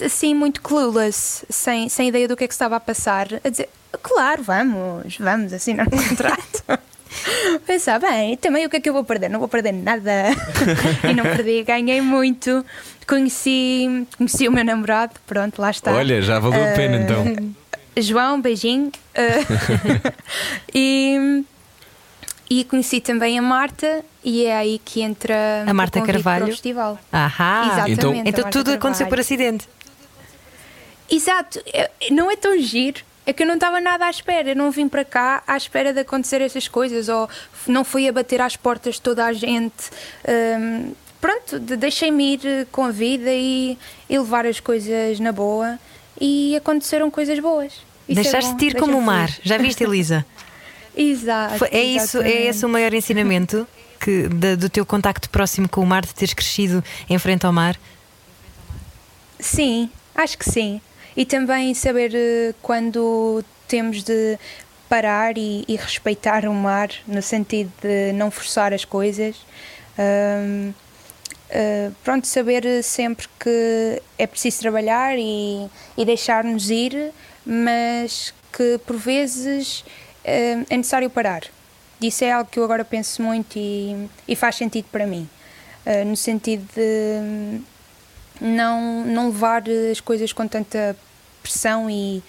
assim, 0.04 0.34
muito 0.34 0.62
clueless, 0.62 1.44
sem, 1.48 1.88
sem 1.88 2.08
ideia 2.08 2.28
do 2.28 2.36
que 2.36 2.44
é 2.44 2.48
que 2.48 2.54
estava 2.54 2.76
a 2.76 2.80
passar, 2.80 3.28
a 3.44 3.48
dizer, 3.48 3.68
claro, 4.02 4.42
vamos, 4.42 5.16
vamos 5.18 5.52
assinar 5.52 5.86
um 5.86 6.08
contrato. 6.08 6.64
Pensar, 7.66 7.98
bem, 7.98 8.36
também 8.36 8.66
o 8.66 8.70
que 8.70 8.76
é 8.76 8.80
que 8.80 8.88
eu 8.88 8.92
vou 8.92 9.02
perder? 9.02 9.28
Não 9.30 9.38
vou 9.38 9.48
perder 9.48 9.72
nada. 9.72 10.28
e 11.08 11.14
não 11.14 11.24
perdi, 11.24 11.62
ganhei 11.62 12.00
muito. 12.00 12.64
Conheci, 13.06 14.06
conheci 14.16 14.46
o 14.46 14.52
meu 14.52 14.64
namorado, 14.64 15.14
pronto, 15.26 15.60
lá 15.60 15.70
está. 15.70 15.92
Olha, 15.92 16.20
já 16.20 16.38
valeu 16.38 16.60
uh, 16.60 16.70
a 16.70 16.72
pena 16.74 16.96
então. 16.98 17.54
João, 17.96 18.40
beijinho. 18.40 18.92
Uh, 19.16 20.12
e 20.74 21.44
e 22.50 22.64
conheci 22.64 23.00
também 23.00 23.38
a 23.38 23.42
Marta 23.42 24.04
e 24.24 24.44
é 24.46 24.56
aí 24.56 24.80
que 24.82 25.02
entra 25.02 25.64
a 25.66 25.74
Marta 25.74 26.00
Carvalho 26.00 26.44
para 26.44 26.50
o 26.50 26.52
festival. 26.52 26.98
Ahá. 27.12 27.64
Exatamente. 27.66 27.92
Então, 27.92 28.14
então 28.14 28.44
tudo 28.44 28.52
Carvalho. 28.52 28.78
aconteceu 28.78 29.06
por 29.06 29.20
acidente. 29.20 29.68
Exato, 31.10 31.60
é, 31.72 31.90
não 32.10 32.30
é 32.30 32.36
tão 32.36 32.58
giro. 32.58 33.00
É 33.24 33.32
que 33.32 33.42
eu 33.42 33.46
não 33.46 33.56
estava 33.56 33.78
nada 33.78 34.06
à 34.06 34.10
espera, 34.10 34.48
eu 34.48 34.56
não 34.56 34.70
vim 34.70 34.88
para 34.88 35.04
cá 35.04 35.42
à 35.46 35.54
espera 35.54 35.92
de 35.92 36.00
acontecer 36.00 36.40
essas 36.40 36.66
coisas, 36.66 37.10
ou 37.10 37.28
não 37.66 37.84
fui 37.84 38.08
a 38.08 38.12
bater 38.12 38.40
às 38.40 38.56
portas 38.56 38.94
de 38.94 39.02
toda 39.02 39.22
a 39.26 39.34
gente. 39.34 39.90
Um, 40.26 40.92
pronto, 41.20 41.58
deixei-me 41.58 42.32
ir 42.34 42.66
com 42.72 42.86
a 42.86 42.90
vida 42.90 43.30
e, 43.30 43.76
e, 44.08 44.18
levar 44.18 44.46
as 44.46 44.60
coisas 44.60 45.20
na 45.20 45.30
boa 45.30 45.78
e 46.18 46.56
aconteceram 46.56 47.10
coisas 47.10 47.38
boas. 47.38 47.74
É 48.08 48.14
Deixaste-te 48.14 48.68
ir 48.68 48.76
como 48.76 48.96
o 48.96 49.02
mar, 49.02 49.30
já 49.42 49.58
viste, 49.58 49.84
Elisa? 49.84 50.24
Exato. 50.98 51.64
É 51.70 51.80
isso, 51.80 52.20
é 52.20 52.46
esse 52.46 52.66
o 52.66 52.68
maior 52.68 52.92
ensinamento 52.92 53.66
que, 54.00 54.28
do 54.56 54.68
teu 54.68 54.84
contacto 54.84 55.30
próximo 55.30 55.68
com 55.68 55.80
o 55.80 55.86
mar, 55.86 56.04
de 56.04 56.12
teres 56.12 56.34
crescido 56.34 56.82
em 57.08 57.18
frente 57.18 57.46
ao 57.46 57.52
mar? 57.52 57.78
Sim, 59.38 59.88
acho 60.14 60.36
que 60.36 60.50
sim. 60.50 60.80
E 61.16 61.24
também 61.24 61.72
saber 61.72 62.12
eh, 62.14 62.54
quando 62.60 63.44
temos 63.68 64.02
de 64.02 64.38
parar 64.88 65.36
e, 65.36 65.64
e 65.68 65.76
respeitar 65.76 66.44
o 66.46 66.54
mar, 66.54 66.88
no 67.06 67.22
sentido 67.22 67.70
de 67.80 68.12
não 68.12 68.30
forçar 68.30 68.72
as 68.72 68.84
coisas. 68.84 69.36
Um, 69.98 70.70
uh, 70.70 70.74
eh, 71.50 71.90
pronto, 72.02 72.26
saber 72.26 72.82
sempre 72.82 73.26
que 73.38 74.02
é 74.16 74.26
preciso 74.26 74.60
trabalhar 74.60 75.16
e, 75.18 75.68
e 75.96 76.04
deixar-nos 76.04 76.70
ir, 76.70 77.12
mas 77.44 78.32
que 78.52 78.78
por 78.86 78.96
vezes 78.96 79.84
é 80.28 80.76
necessário 80.76 81.08
parar. 81.10 81.42
Isso 82.00 82.24
é 82.24 82.32
algo 82.32 82.48
que 82.50 82.58
eu 82.58 82.64
agora 82.64 82.84
penso 82.84 83.22
muito 83.22 83.56
e, 83.56 84.08
e 84.26 84.36
faz 84.36 84.56
sentido 84.56 84.86
para 84.90 85.06
mim. 85.06 85.28
Uh, 85.84 86.04
no 86.04 86.16
sentido 86.16 86.64
de 86.74 87.60
não, 88.40 89.04
não 89.04 89.26
levar 89.28 89.64
as 89.90 90.00
coisas 90.00 90.32
com 90.32 90.46
tanta 90.46 90.96
pressão 91.42 91.90
e, 91.90 92.22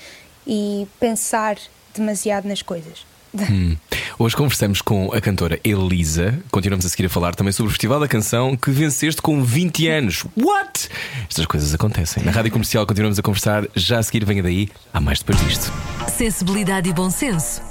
e 0.47 0.87
pensar 0.99 1.57
demasiado 1.93 2.47
nas 2.47 2.61
coisas. 2.61 3.05
Hum. 3.33 3.75
Hoje 4.17 4.35
conversamos 4.35 4.81
com 4.81 5.13
a 5.13 5.21
cantora 5.21 5.59
Elisa. 5.63 6.39
Continuamos 6.51 6.85
a 6.85 6.89
seguir 6.89 7.05
a 7.05 7.09
falar 7.09 7.35
também 7.35 7.51
sobre 7.51 7.69
o 7.69 7.71
Festival 7.71 7.99
da 7.99 8.07
Canção 8.07 8.57
que 8.57 8.71
venceste 8.71 9.21
com 9.21 9.43
20 9.43 9.87
anos. 9.87 10.25
What? 10.35 10.89
Estas 11.29 11.45
coisas 11.45 11.73
acontecem. 11.73 12.23
Na 12.23 12.31
rádio 12.31 12.51
comercial 12.51 12.85
continuamos 12.85 13.19
a 13.19 13.21
conversar. 13.21 13.65
Já 13.75 13.99
a 13.99 14.03
seguir, 14.03 14.25
venha 14.25 14.43
daí. 14.43 14.69
Há 14.93 14.99
mais 14.99 15.19
depois 15.19 15.39
disto. 15.47 15.71
Sensibilidade 16.07 16.89
e 16.89 16.93
bom 16.93 17.09
senso. 17.09 17.61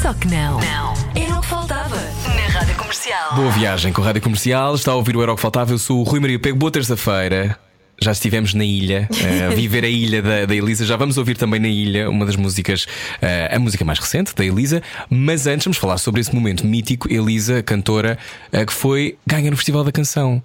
Só 0.00 0.12
que 0.12 0.28
não. 0.28 0.60
Não. 0.60 0.94
Era 1.14 1.38
o 1.38 1.40
que 1.40 1.46
faltava 1.46 1.96
na 1.96 2.46
rádio 2.52 2.76
comercial. 2.76 3.34
Boa 3.34 3.50
viagem 3.52 3.92
com 3.92 4.02
a 4.02 4.04
rádio 4.04 4.22
comercial. 4.22 4.74
Está 4.74 4.92
a 4.92 4.94
ouvir 4.96 5.16
o 5.16 5.22
Era 5.22 5.32
o 5.32 5.36
que 5.36 5.42
faltava. 5.42 5.72
Eu 5.72 5.78
sou 5.78 6.00
o 6.00 6.02
Rui 6.02 6.20
Maria 6.20 6.38
Pego. 6.38 6.56
Boa 6.56 6.70
terça-feira 6.70 7.58
já 8.00 8.12
estivemos 8.12 8.54
na 8.54 8.64
ilha, 8.64 9.08
uh, 9.10 9.52
a 9.52 9.54
viver 9.56 9.84
a 9.84 9.88
ilha 9.88 10.22
da, 10.22 10.46
da, 10.46 10.54
Elisa. 10.54 10.84
Já 10.84 10.96
vamos 10.96 11.16
ouvir 11.18 11.36
também 11.36 11.60
na 11.60 11.68
ilha 11.68 12.10
uma 12.10 12.26
das 12.26 12.36
músicas, 12.36 12.84
uh, 12.84 13.54
a 13.54 13.58
música 13.58 13.84
mais 13.84 13.98
recente 13.98 14.34
da 14.34 14.44
Elisa. 14.44 14.82
Mas 15.08 15.46
antes 15.46 15.64
vamos 15.64 15.78
falar 15.78 15.98
sobre 15.98 16.20
esse 16.20 16.34
momento 16.34 16.66
mítico, 16.66 17.12
Elisa, 17.12 17.62
cantora, 17.62 18.18
uh, 18.52 18.66
que 18.66 18.72
foi 18.72 19.16
ganha 19.26 19.50
no 19.50 19.56
Festival 19.56 19.84
da 19.84 19.92
Canção. 19.92 20.42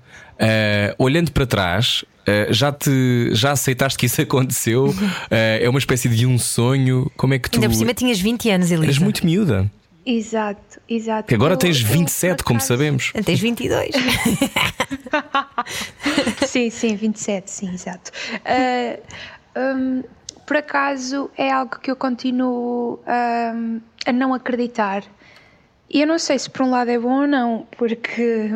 olhando 0.98 1.32
para 1.32 1.46
trás, 1.46 2.06
já 2.52 2.72
te 2.72 3.32
já 3.34 3.52
aceitaste 3.52 3.98
que 3.98 4.06
isso 4.06 4.22
aconteceu? 4.24 4.94
é 5.30 5.68
uma 5.70 5.80
espécie 5.80 6.08
de 6.08 6.26
um 6.26 6.38
sonho? 6.38 7.12
Como 7.18 7.34
é 7.34 7.40
que 7.40 7.50
tu. 7.50 7.56
Ainda 7.56 7.70
por 7.70 7.76
cima 7.76 7.94
tinhas 7.94 8.20
20 8.20 8.50
anos, 8.52 8.72
Elisa. 8.72 8.86
Eras 8.86 9.00
muito 9.00 9.26
miúda. 9.26 9.70
Exato, 10.12 10.82
exato. 10.90 11.28
Que 11.28 11.36
agora 11.36 11.54
eu, 11.54 11.58
tens 11.58 11.80
27, 11.80 12.40
eu, 12.40 12.46
como 12.46 12.60
sabemos. 12.60 13.14
Tens 13.24 13.40
22. 13.40 13.92
sim, 16.48 16.72
sim, 16.72 16.96
27, 16.96 17.52
sim, 17.52 17.72
exato. 17.72 18.12
Uh, 18.34 19.00
um, 19.56 20.04
por 20.48 20.58
acaso 20.58 21.30
é 21.38 21.52
algo 21.52 21.80
que 21.80 21.92
eu 21.92 21.96
continuo 21.96 23.00
um, 23.54 23.80
a 24.04 24.12
não 24.12 24.34
acreditar. 24.34 25.04
E 25.88 26.02
eu 26.02 26.08
não 26.08 26.18
sei 26.18 26.40
se 26.40 26.50
por 26.50 26.64
um 26.64 26.72
lado 26.72 26.90
é 26.90 26.98
bom 26.98 27.22
ou 27.22 27.28
não, 27.28 27.68
porque 27.78 28.50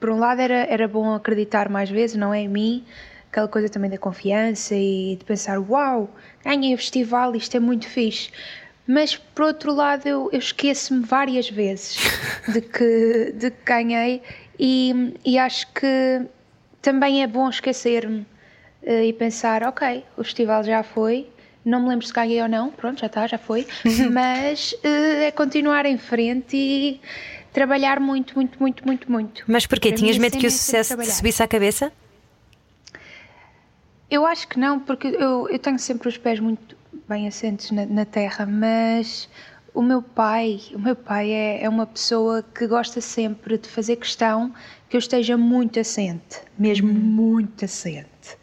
por 0.00 0.10
um 0.10 0.18
lado 0.18 0.40
era, 0.40 0.66
era 0.68 0.88
bom 0.88 1.14
acreditar 1.14 1.68
mais 1.68 1.88
vezes, 1.88 2.16
não 2.16 2.34
é 2.34 2.40
em 2.40 2.48
mim, 2.48 2.84
aquela 3.30 3.46
coisa 3.46 3.68
também 3.68 3.88
da 3.88 3.98
confiança 3.98 4.74
e 4.74 5.14
de 5.16 5.24
pensar: 5.24 5.60
uau, 5.60 6.10
ganhei 6.44 6.74
o 6.74 6.76
festival, 6.76 7.36
isto 7.36 7.56
é 7.56 7.60
muito 7.60 7.86
fixe 7.86 8.32
mas 8.88 9.14
por 9.14 9.44
outro 9.44 9.74
lado 9.74 10.06
eu, 10.06 10.30
eu 10.32 10.38
esqueço-me 10.38 11.04
várias 11.04 11.50
vezes 11.50 11.98
de 12.50 12.62
que, 12.62 13.34
de 13.36 13.50
que 13.50 13.64
ganhei 13.64 14.22
e, 14.58 15.14
e 15.22 15.38
acho 15.38 15.70
que 15.74 16.22
também 16.80 17.22
é 17.22 17.26
bom 17.26 17.50
esquecer-me 17.50 18.26
uh, 18.82 19.02
e 19.04 19.12
pensar, 19.12 19.62
ok, 19.62 20.02
o 20.16 20.24
festival 20.24 20.64
já 20.64 20.82
foi, 20.82 21.28
não 21.62 21.82
me 21.82 21.90
lembro 21.90 22.06
se 22.06 22.12
ganhei 22.14 22.40
ou 22.40 22.48
não, 22.48 22.70
pronto, 22.70 23.00
já 23.00 23.08
está, 23.08 23.26
já 23.26 23.36
foi, 23.36 23.66
mas 24.10 24.72
uh, 24.72 25.22
é 25.26 25.30
continuar 25.32 25.84
em 25.84 25.98
frente 25.98 26.56
e 26.56 27.00
trabalhar 27.52 28.00
muito, 28.00 28.34
muito, 28.36 28.58
muito, 28.58 28.86
muito, 28.86 29.12
muito. 29.12 29.44
Mas 29.46 29.66
porquê? 29.66 29.90
Para 29.90 29.98
Tinhas 29.98 30.16
medo 30.16 30.38
que 30.38 30.46
o 30.46 30.50
sucesso 30.50 30.96
te 30.96 31.10
subisse 31.10 31.42
à 31.42 31.46
cabeça? 31.46 31.92
Eu 34.10 34.24
acho 34.24 34.48
que 34.48 34.58
não, 34.58 34.80
porque 34.80 35.08
eu, 35.08 35.46
eu 35.50 35.58
tenho 35.58 35.78
sempre 35.78 36.08
os 36.08 36.16
pés 36.16 36.40
muito 36.40 36.77
bem 37.08 37.26
assentes 37.26 37.70
na, 37.70 37.86
na 37.86 38.04
terra, 38.04 38.44
mas 38.44 39.28
o 39.72 39.80
meu 39.80 40.02
pai, 40.02 40.60
o 40.74 40.78
meu 40.78 40.94
pai 40.94 41.30
é, 41.30 41.64
é 41.64 41.68
uma 41.68 41.86
pessoa 41.86 42.42
que 42.42 42.66
gosta 42.66 43.00
sempre 43.00 43.56
de 43.56 43.68
fazer 43.68 43.96
questão 43.96 44.52
que 44.88 44.96
eu 44.96 44.98
esteja 44.98 45.36
muito 45.36 45.80
assente, 45.80 46.42
mesmo 46.58 46.92
muito 46.92 47.64
assente. 47.64 48.36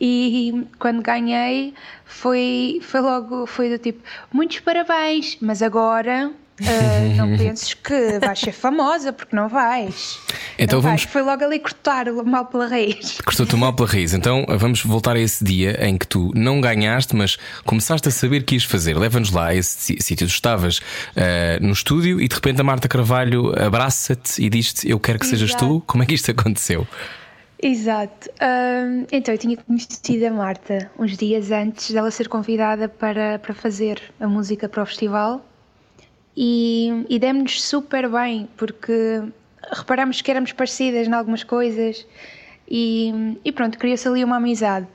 E 0.00 0.66
quando 0.78 1.02
ganhei 1.02 1.74
foi, 2.04 2.80
foi 2.82 3.00
logo, 3.00 3.46
foi 3.46 3.68
do 3.68 3.78
tipo, 3.78 4.02
muitos 4.32 4.60
parabéns, 4.60 5.36
mas 5.40 5.60
agora 5.60 6.32
ah, 6.62 7.14
não 7.16 7.34
penses 7.38 7.74
que 7.74 8.18
vais 8.18 8.38
ser 8.38 8.52
famosa, 8.52 9.12
porque 9.12 9.34
não 9.36 9.48
vais. 9.48 10.18
Então 10.58 10.78
Não 10.78 10.82
vais. 10.82 11.02
vamos- 11.02 11.12
Foi 11.12 11.22
logo 11.22 11.44
ali 11.44 11.58
cortar 11.58 12.08
o 12.08 12.24
mal 12.24 12.46
pela 12.46 12.66
raiz. 12.66 13.18
Cortou-te 13.24 13.54
o 13.54 13.58
mal 13.58 13.72
pela 13.74 13.88
raiz. 13.88 14.14
Então 14.14 14.44
vamos 14.58 14.82
voltar 14.82 15.16
a 15.16 15.20
esse 15.20 15.44
dia 15.44 15.78
em 15.86 15.96
que 15.98 16.06
tu 16.06 16.30
não 16.34 16.60
ganhaste, 16.60 17.14
mas 17.14 17.36
começaste 17.64 18.08
a 18.08 18.10
saber 18.10 18.44
que 18.44 18.54
ias 18.54 18.64
fazer. 18.64 18.96
Leva-nos 18.96 19.30
lá 19.30 19.48
a 19.48 19.54
esse 19.54 19.96
sítio. 20.00 20.26
Tu 20.26 20.30
estavas 20.30 20.80
ah, 21.16 21.58
no 21.60 21.72
estúdio 21.72 22.20
e 22.20 22.28
de 22.28 22.34
repente 22.34 22.60
a 22.60 22.64
Marta 22.64 22.88
Carvalho 22.88 23.52
abraça-te 23.60 24.42
e 24.42 24.48
diz-te: 24.48 24.88
Eu 24.88 24.98
quero 24.98 25.18
que 25.18 25.26
sejas 25.26 25.50
tu. 25.54 25.64
Exato. 25.64 25.82
Como 25.86 26.02
é 26.02 26.06
que 26.06 26.14
isto 26.14 26.30
aconteceu? 26.30 26.86
Exato. 27.62 28.28
Hum, 28.42 29.06
então, 29.10 29.32
eu 29.34 29.38
tinha 29.38 29.56
conhecido 29.56 30.26
a 30.26 30.30
Marta 30.30 30.90
uns 30.98 31.16
dias 31.16 31.50
antes 31.50 31.90
dela 31.90 32.10
ser 32.10 32.28
convidada 32.28 32.88
para, 32.88 33.38
para 33.38 33.54
fazer 33.54 34.00
a 34.20 34.26
música 34.28 34.68
para 34.68 34.82
o 34.82 34.86
festival 34.86 35.44
e, 36.36 37.06
e 37.08 37.18
demos-nos 37.18 37.62
super 37.62 38.08
bem, 38.08 38.48
porque 38.56 39.22
reparamos 39.72 40.20
que 40.20 40.30
éramos 40.30 40.52
parecidas 40.52 41.08
em 41.08 41.12
algumas 41.12 41.42
coisas 41.42 42.06
e, 42.68 43.38
e 43.44 43.52
pronto, 43.52 43.78
criou-se 43.78 44.06
ali 44.06 44.22
uma 44.22 44.36
amizade. 44.36 44.86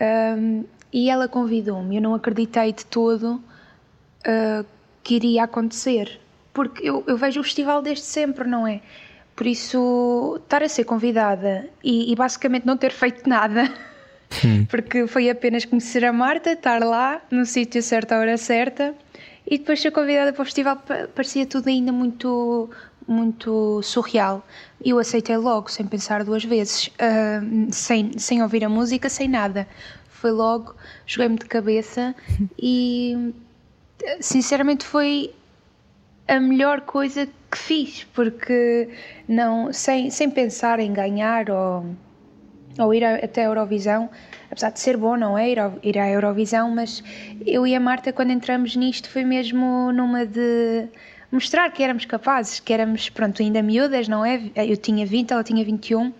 Hum, 0.00 0.64
e 0.92 1.10
ela 1.10 1.26
convidou-me, 1.26 1.96
eu 1.96 2.02
não 2.02 2.14
acreditei 2.14 2.72
de 2.72 2.86
todo 2.86 3.42
uh, 4.24 4.64
que 5.02 5.16
iria 5.16 5.42
acontecer. 5.42 6.20
Porque 6.52 6.88
eu, 6.88 7.02
eu 7.08 7.16
vejo 7.16 7.40
o 7.40 7.42
festival 7.42 7.82
desde 7.82 8.04
sempre, 8.04 8.46
não 8.46 8.64
é? 8.64 8.80
Por 9.34 9.46
isso, 9.48 10.40
estar 10.44 10.62
a 10.62 10.68
ser 10.68 10.84
convidada 10.84 11.68
e, 11.82 12.12
e 12.12 12.14
basicamente 12.14 12.64
não 12.64 12.76
ter 12.76 12.92
feito 12.92 13.28
nada, 13.28 13.68
porque 14.70 15.08
foi 15.08 15.28
apenas 15.28 15.64
conhecer 15.64 16.04
a 16.04 16.12
Marta, 16.12 16.52
estar 16.52 16.80
lá, 16.80 17.20
no 17.28 17.44
sítio 17.44 17.82
certo, 17.82 18.12
à 18.12 18.18
hora 18.20 18.36
certa, 18.36 18.94
e 19.46 19.58
depois 19.58 19.80
ser 19.80 19.90
convidada 19.90 20.32
para 20.32 20.42
o 20.42 20.44
festival 20.44 20.76
pa- 20.76 21.08
parecia 21.14 21.46
tudo 21.46 21.68
ainda 21.68 21.92
muito, 21.92 22.70
muito 23.06 23.82
surreal. 23.82 24.46
Eu 24.84 24.98
aceitei 24.98 25.36
logo, 25.36 25.70
sem 25.70 25.86
pensar 25.86 26.24
duas 26.24 26.44
vezes, 26.44 26.90
ah, 26.98 27.40
sem, 27.70 28.18
sem 28.18 28.42
ouvir 28.42 28.64
a 28.64 28.68
música, 28.68 29.08
sem 29.08 29.28
nada. 29.28 29.68
Foi 30.08 30.30
logo, 30.30 30.74
joguei-me 31.06 31.36
de 31.38 31.46
cabeça 31.46 32.14
e 32.58 33.32
sinceramente 34.20 34.84
foi 34.84 35.34
a 36.26 36.40
melhor 36.40 36.80
coisa 36.82 37.26
que 37.50 37.58
fiz, 37.58 38.04
porque 38.14 38.88
não, 39.28 39.72
sem, 39.72 40.10
sem 40.10 40.30
pensar 40.30 40.80
em 40.80 40.92
ganhar 40.92 41.50
ou, 41.50 41.84
ou 42.78 42.92
ir 42.94 43.04
a- 43.04 43.16
até 43.16 43.42
a 43.42 43.46
Eurovisão, 43.46 44.08
apesar 44.50 44.70
de 44.70 44.80
ser 44.80 44.96
bom, 44.96 45.16
não 45.16 45.36
é? 45.38 45.50
Ir, 45.50 45.58
ao- 45.58 45.74
ir 45.82 45.98
à 45.98 46.08
Eurovisão, 46.10 46.70
mas 46.70 47.02
eu 47.46 47.66
e 47.66 47.74
a 47.74 47.80
Marta, 47.80 48.12
quando 48.12 48.30
entramos 48.30 48.74
nisto, 48.76 49.08
foi 49.10 49.24
mesmo 49.24 49.92
numa 49.92 50.24
de 50.26 50.86
mostrar 51.30 51.70
que 51.70 51.82
éramos 51.82 52.04
capazes, 52.04 52.60
que 52.60 52.72
éramos, 52.72 53.08
pronto, 53.08 53.42
ainda 53.42 53.62
miúdas, 53.62 54.06
não 54.08 54.24
é? 54.24 54.40
Eu 54.56 54.76
tinha 54.76 55.04
20, 55.06 55.32
ela 55.32 55.42
tinha 55.44 55.64
21 55.64 56.12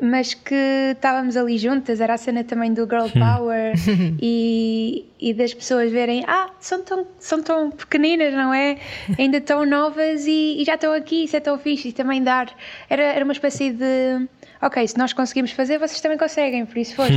mas 0.00 0.34
que 0.34 0.92
estávamos 0.92 1.36
ali 1.36 1.56
juntas, 1.56 2.00
era 2.00 2.14
a 2.14 2.18
cena 2.18 2.44
também 2.44 2.72
do 2.72 2.82
Girl 2.82 3.06
Power 3.08 3.72
e, 4.20 5.06
e 5.18 5.32
das 5.32 5.54
pessoas 5.54 5.90
verem, 5.90 6.22
ah, 6.26 6.50
são 6.60 6.82
tão, 6.82 7.06
são 7.18 7.42
tão 7.42 7.70
pequeninas, 7.70 8.34
não 8.34 8.52
é? 8.52 8.78
Ainda 9.18 9.40
tão 9.40 9.64
novas 9.64 10.26
e, 10.26 10.60
e 10.60 10.64
já 10.64 10.74
estão 10.74 10.92
aqui, 10.92 11.24
isso 11.24 11.36
é 11.36 11.40
tão 11.40 11.58
fixe, 11.58 11.88
e 11.88 11.92
também 11.92 12.22
dar, 12.22 12.54
era, 12.90 13.02
era 13.02 13.24
uma 13.24 13.32
espécie 13.32 13.70
de, 13.70 14.28
ok, 14.60 14.86
se 14.86 14.98
nós 14.98 15.14
conseguimos 15.14 15.52
fazer, 15.52 15.78
vocês 15.78 16.00
também 16.00 16.18
conseguem, 16.18 16.66
por 16.66 16.76
isso 16.76 16.94
força, 16.94 17.12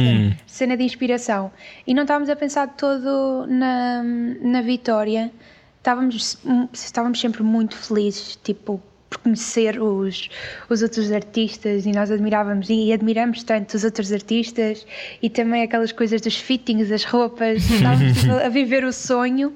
cena 0.48 0.78
de 0.78 0.84
inspiração. 0.84 1.52
E 1.86 1.94
não 1.94 2.04
estávamos 2.04 2.30
a 2.30 2.36
pensar 2.36 2.76
todo 2.76 3.46
na, 3.48 4.02
na 4.42 4.62
vitória, 4.62 5.32
estávamos, 5.80 6.38
estávamos 6.72 7.20
sempre 7.20 7.44
muito 7.44 7.76
felizes, 7.76 8.38
tipo, 8.38 8.82
por 9.10 9.17
conhecer 9.19 9.82
os, 9.82 10.30
os 10.69 10.82
outros 10.82 11.12
artistas 11.12 11.86
e 11.86 11.91
nós 11.91 12.12
admirávamos 12.12 12.67
e 12.69 12.93
admiramos 12.93 13.43
tanto 13.43 13.76
os 13.76 13.84
outros 13.84 14.12
artistas 14.12 14.86
e 15.22 15.30
também 15.30 15.63
aquelas 15.63 15.91
coisas 15.91 16.22
dos 16.22 16.36
fittings, 16.36 16.89
das 16.89 17.04
roupas, 17.04 17.63
estávamos 17.69 18.30
a 18.45 18.50
viver 18.50 18.84
o 18.84 18.93
sonho 18.93 19.54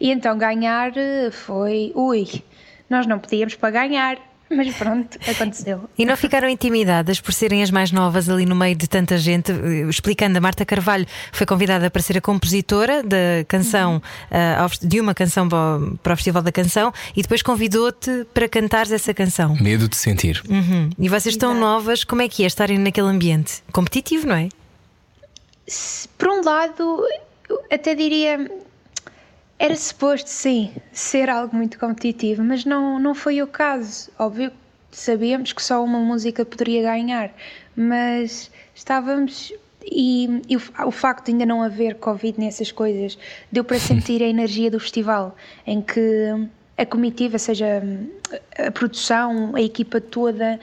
e 0.00 0.10
então 0.10 0.38
ganhar 0.38 0.96
eh, 0.96 1.30
foi, 1.30 1.92
ui, 1.94 2.26
nós 2.88 3.06
não 3.06 3.18
pedíamos 3.18 3.54
para 3.54 3.70
ganhar, 3.70 4.18
mas 4.50 4.74
pronto, 4.76 5.18
aconteceu. 5.28 5.88
E 5.98 6.04
não 6.04 6.16
ficaram 6.16 6.48
intimidadas 6.48 7.20
por 7.20 7.32
serem 7.32 7.62
as 7.62 7.70
mais 7.70 7.90
novas 7.90 8.28
ali 8.28 8.46
no 8.46 8.54
meio 8.54 8.76
de 8.76 8.86
tanta 8.88 9.18
gente? 9.18 9.50
Eh, 9.52 9.88
Explicando, 9.88 10.38
a 10.38 10.40
Marta 10.40 10.64
Carvalho 10.64 11.06
foi 11.32 11.46
convidada 11.46 11.90
para 11.90 12.00
ser 12.02 12.18
a 12.18 12.20
compositora 12.20 13.02
da 13.02 13.44
canção, 13.48 14.00
eh, 14.30 14.54
ao 14.58 14.68
fest- 14.68 14.84
de 14.84 15.00
uma 15.00 15.14
canção 15.14 15.48
para 15.48 16.12
o- 16.12 16.16
Festival 16.16 16.42
da 16.42 16.52
Canção 16.52 16.92
e 17.16 17.22
depois 17.22 17.42
convidou-te 17.42 18.24
para 18.32 18.48
cantares 18.48 18.90
essa 18.92 19.12
canção. 19.12 19.56
Medo 19.60 19.88
de 19.88 19.96
sentir. 19.96 20.42
Uhum. 20.48 20.90
E 20.98 21.08
vocês 21.08 21.34
estão 21.34 21.50
Exato. 21.50 21.66
novas, 21.66 22.04
como 22.04 22.22
é 22.22 22.28
que 22.28 22.42
é 22.44 22.46
estarem 22.46 22.78
naquele 22.78 23.08
ambiente? 23.08 23.62
Competitivo, 23.72 24.26
não 24.26 24.36
é? 24.36 24.48
Se- 25.66 26.08
por 26.16 26.28
um 26.28 26.42
lado, 26.44 27.04
eu 27.48 27.60
até 27.70 27.94
diria. 27.94 28.50
Era 29.58 29.74
suposto, 29.74 30.28
sim, 30.28 30.70
ser 30.92 31.30
algo 31.30 31.56
muito 31.56 31.78
competitivo, 31.78 32.42
mas 32.44 32.64
não, 32.64 32.98
não 32.98 33.14
foi 33.14 33.40
o 33.40 33.46
caso. 33.46 34.10
Óbvio 34.18 34.50
que 34.50 34.56
sabíamos 34.96 35.52
que 35.52 35.62
só 35.62 35.82
uma 35.82 35.98
música 35.98 36.44
poderia 36.44 36.82
ganhar, 36.82 37.32
mas 37.74 38.50
estávamos. 38.74 39.52
E, 39.82 40.42
e 40.48 40.56
o, 40.56 40.60
o 40.86 40.90
facto 40.90 41.26
de 41.26 41.32
ainda 41.32 41.46
não 41.46 41.62
haver 41.62 41.94
Covid 41.94 42.38
nessas 42.40 42.72
coisas 42.72 43.16
deu 43.50 43.64
para 43.64 43.78
sentir 43.80 44.22
a 44.22 44.26
energia 44.26 44.70
do 44.70 44.80
festival, 44.80 45.34
em 45.66 45.80
que 45.80 46.48
a 46.76 46.84
comitiva, 46.84 47.38
seja 47.38 47.82
a 48.58 48.70
produção, 48.70 49.54
a 49.54 49.62
equipa 49.62 50.00
toda, 50.00 50.60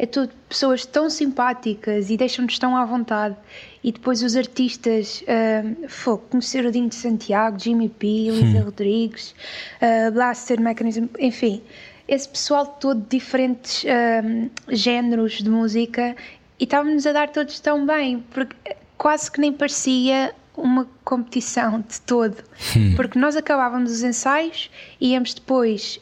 é 0.00 0.06
tudo 0.06 0.32
pessoas 0.48 0.86
tão 0.86 1.10
simpáticas 1.10 2.08
e 2.08 2.16
deixam-nos 2.16 2.58
tão 2.58 2.74
à 2.74 2.86
vontade. 2.86 3.36
E 3.84 3.92
depois 3.92 4.22
os 4.22 4.34
artistas, 4.34 5.22
uh, 5.22 5.88
foi 5.88 6.16
conhecer 6.30 6.64
o 6.64 6.72
Dinho 6.72 6.88
de 6.88 6.94
Santiago, 6.94 7.58
Jimmy 7.58 7.90
P, 7.90 8.06
Elisa 8.06 8.62
Rodrigues, 8.64 9.34
uh, 9.76 10.10
Blaster 10.10 10.58
Mechanism, 10.58 11.04
enfim, 11.18 11.60
esse 12.08 12.26
pessoal 12.26 12.66
todo 12.80 13.02
de 13.02 13.18
diferentes 13.18 13.84
uh, 13.84 14.50
géneros 14.70 15.34
de 15.34 15.50
música 15.50 16.16
e 16.58 16.64
estávamos 16.64 17.06
a 17.06 17.12
dar 17.12 17.28
todos 17.28 17.60
tão 17.60 17.84
bem, 17.84 18.24
porque 18.30 18.56
quase 18.96 19.30
que 19.30 19.38
nem 19.38 19.52
parecia 19.52 20.34
uma 20.56 20.88
competição 21.04 21.84
de 21.86 22.00
todo, 22.02 22.36
porque 22.96 23.18
nós 23.18 23.36
acabávamos 23.36 23.92
os 23.92 24.02
ensaios 24.02 24.70
e 24.98 25.12
íamos 25.12 25.34
depois. 25.34 26.00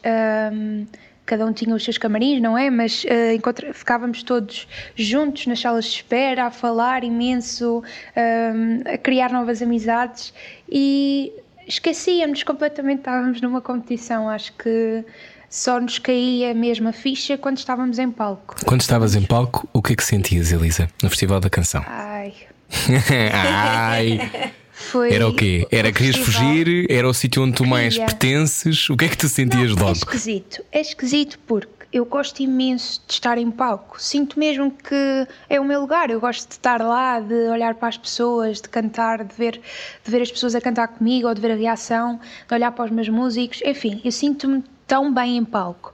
um, 0.53 0.85
cada 1.29 1.45
um 1.45 1.53
tinha 1.53 1.75
os 1.75 1.83
seus 1.83 1.97
camarins, 1.97 2.41
não 2.41 2.57
é? 2.57 2.69
Mas 2.71 3.03
uh, 3.03 3.33
encontra- 3.35 3.71
ficávamos 3.73 4.23
todos 4.23 4.67
juntos 4.95 5.45
nas 5.45 5.59
salas 5.59 5.85
de 5.85 5.91
espera, 5.97 6.45
a 6.47 6.51
falar 6.51 7.03
imenso, 7.03 7.83
um, 8.17 8.93
a 8.93 8.97
criar 8.97 9.31
novas 9.31 9.61
amizades 9.61 10.33
e 10.67 11.31
esquecíamos 11.67 12.41
completamente, 12.41 12.99
estávamos 12.99 13.39
numa 13.41 13.61
competição. 13.61 14.27
Acho 14.27 14.51
que 14.53 15.05
só 15.47 15.79
nos 15.79 15.99
caía 15.99 16.53
mesmo 16.55 16.89
a 16.89 16.93
ficha 16.93 17.37
quando 17.37 17.57
estávamos 17.57 17.99
em 17.99 18.09
palco. 18.09 18.55
Quando 18.65 18.81
estavas 18.81 19.13
em 19.15 19.21
palco, 19.23 19.69
o 19.71 19.81
que 19.83 19.93
é 19.93 19.95
que 19.95 20.03
sentias, 20.03 20.51
Elisa, 20.51 20.89
no 21.03 21.09
Festival 21.09 21.39
da 21.39 21.49
Canção? 21.49 21.83
Ai, 21.87 22.33
Ai, 23.33 24.51
foi. 24.79 25.13
era 25.13 25.27
o 25.27 25.33
quê? 25.33 25.67
Era 25.71 25.91
querias 25.91 26.15
fugir? 26.17 26.85
Era 26.89 27.07
o 27.07 27.13
sítio 27.13 27.43
onde 27.43 27.53
tu 27.55 27.65
mais 27.65 27.93
Queria. 27.93 28.05
pertences? 28.07 28.89
O 28.89 28.95
que 28.97 29.05
é 29.05 29.09
que 29.09 29.17
tu 29.17 29.27
sentias 29.27 29.71
Não, 29.71 29.77
É 29.77 29.81
logo? 29.81 29.91
esquisito. 29.97 30.63
É 30.71 30.79
esquisito 30.81 31.37
porque 31.45 31.67
eu 31.91 32.05
gosto 32.05 32.39
imenso 32.41 33.01
de 33.07 33.13
estar 33.13 33.37
em 33.37 33.49
palco. 33.51 34.01
Sinto 34.01 34.37
mesmo 34.39 34.71
que 34.71 35.27
é 35.49 35.59
o 35.59 35.65
meu 35.65 35.81
lugar. 35.81 36.09
Eu 36.09 36.19
gosto 36.19 36.47
de 36.47 36.53
estar 36.53 36.81
lá, 36.81 37.19
de 37.19 37.33
olhar 37.49 37.73
para 37.75 37.89
as 37.89 37.97
pessoas, 37.97 38.61
de 38.61 38.69
cantar, 38.69 39.23
de 39.23 39.33
ver, 39.35 39.59
de 40.03 40.11
ver 40.11 40.21
as 40.21 40.31
pessoas 40.31 40.53
a 40.55 40.61
cantar 40.61 40.87
comigo 40.89 41.27
ou 41.27 41.33
de 41.33 41.41
ver 41.41 41.51
a 41.51 41.55
reação, 41.55 42.19
de 42.47 42.53
olhar 42.53 42.71
para 42.71 42.85
os 42.85 42.91
meus 42.91 43.09
músicos. 43.09 43.61
Enfim, 43.65 43.99
eu 44.05 44.11
sinto-me 44.11 44.63
tão 44.87 45.13
bem 45.13 45.37
em 45.37 45.43
palco. 45.45 45.93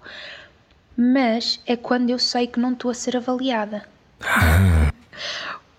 Mas 0.97 1.59
é 1.65 1.75
quando 1.75 2.09
eu 2.09 2.19
sei 2.19 2.47
que 2.47 2.59
não 2.59 2.71
estou 2.73 2.89
a 2.91 2.93
ser 2.93 3.17
avaliada. 3.17 3.83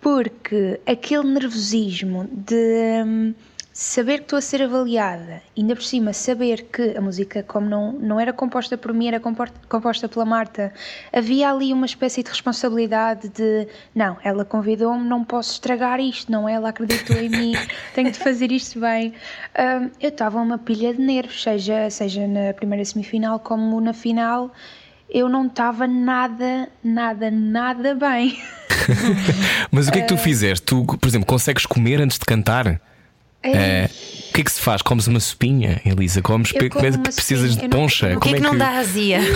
Porque 0.07 0.79
aquele 0.87 1.25
nervosismo 1.25 2.29
de, 2.31 3.03
hum, 3.05 3.35
saber 3.73 4.19
que 4.19 4.23
estou 4.23 4.37
a 4.37 4.41
ser 4.41 4.63
avaliada, 4.63 5.43
ainda 5.59 5.75
por 5.75 5.83
cima 5.83 6.13
saber 6.13 6.63
que 6.73 6.97
a 6.97 7.01
música, 7.01 7.43
como 7.43 7.69
não, 7.69 7.91
não 7.91 8.21
era 8.21 8.33
composta 8.33 8.79
por 8.79 8.95
mim, 8.95 9.09
era 9.09 9.19
composta, 9.19 10.09
pela 10.09 10.25
Marta, 10.25 10.73
havia 11.13 11.51
ali 11.51 11.73
uma 11.73 11.87
espécie 11.87 12.23
de 12.23 12.31
responsabilidade 12.31 13.29
de 13.31 13.67
não, 13.93 14.17
ela 14.23 14.45
convidou-me, 14.45 15.05
não 15.05 15.25
posso 15.25 15.55
estragar 15.55 15.99
isto, 15.99 16.31
não, 16.31 16.49
ela 16.49 16.69
acreditou 16.69 17.17
em 17.17 17.29
mim, 17.29 17.55
tenho 17.93 18.13
de 18.13 18.19
fazer 18.21 18.53
isto 18.53 18.79
bem. 18.79 19.13
Hum, 19.59 19.91
eu 20.01 20.11
estava 20.11 20.41
uma 20.41 20.57
pilha 20.57 20.95
de 20.95 21.03
nervos, 21.03 21.43
seja, 21.43 21.91
seja 21.91 22.29
na 22.29 22.55
primeira 22.55 22.85
semifinal 22.85 23.41
como 23.41 23.81
na 23.81 23.93
final, 23.93 24.53
eu 25.09 25.29
não 25.29 25.47
estava 25.47 25.87
nada, 25.87 26.69
nada, 26.83 27.31
nada 27.31 27.95
bem. 27.95 28.39
Mas 29.71 29.89
o 29.89 29.93
que 29.93 29.99
é 29.99 30.03
que 30.03 30.09
tu 30.09 30.17
fizeste? 30.17 30.65
Tu, 30.67 30.85
por 30.85 31.09
exemplo, 31.09 31.27
consegues 31.27 31.67
comer 31.67 32.01
antes 32.01 32.19
de 32.19 32.25
cantar? 32.25 32.81
É, 33.43 33.89
o 34.31 34.33
que 34.33 34.41
é 34.41 34.45
que 34.45 34.51
se 34.51 34.61
faz? 34.61 34.83
Comes 34.83 35.07
uma 35.07 35.21
sopinha, 35.21 35.81
Elisa? 35.85 36.21
Comes 36.21 36.53
Eu 36.53 36.69
como 36.69 36.89
uma 36.89 36.99
precisas 37.03 37.53
sopinha, 37.53 37.69
de 37.69 37.75
eu 37.77 37.79
não- 37.79 37.85
poncha? 37.87 38.17
O 38.17 38.21
que 38.21 38.29
é 38.31 38.33
que 38.35 38.41
não 38.41 38.57
dá 38.57 38.71
azia? 38.79 39.21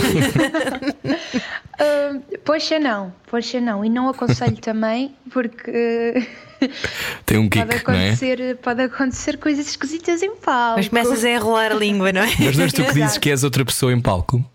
Hum, 1.81 2.21
poxa 2.45 2.77
não, 2.77 3.11
poxa 3.27 3.59
não, 3.59 3.83
e 3.83 3.89
não 3.89 4.07
aconselho 4.07 4.57
também 4.57 5.15
porque 5.31 5.71
Tem 7.25 7.39
um 7.39 7.49
pode 7.49 7.65
kick, 7.73 7.87
não 7.87 7.95
é? 7.95 8.09
acontecer, 8.09 8.57
pode 8.57 8.81
acontecer 8.83 9.37
coisas 9.37 9.67
esquisitas 9.67 10.21
em 10.21 10.35
palco. 10.35 10.77
Mas 10.77 10.89
começas 10.89 11.23
a 11.25 11.29
enrolar 11.31 11.71
a 11.71 11.75
língua, 11.75 12.13
não 12.13 12.21
é? 12.21 12.27
Mas 12.39 12.55
não 12.55 12.65
és 12.65 12.71
tu 12.73 12.83
que 12.83 12.93
dizes 12.93 13.17
que 13.17 13.31
és 13.31 13.43
outra 13.43 13.65
pessoa 13.65 13.91
em 13.91 13.99
palco? 13.99 14.45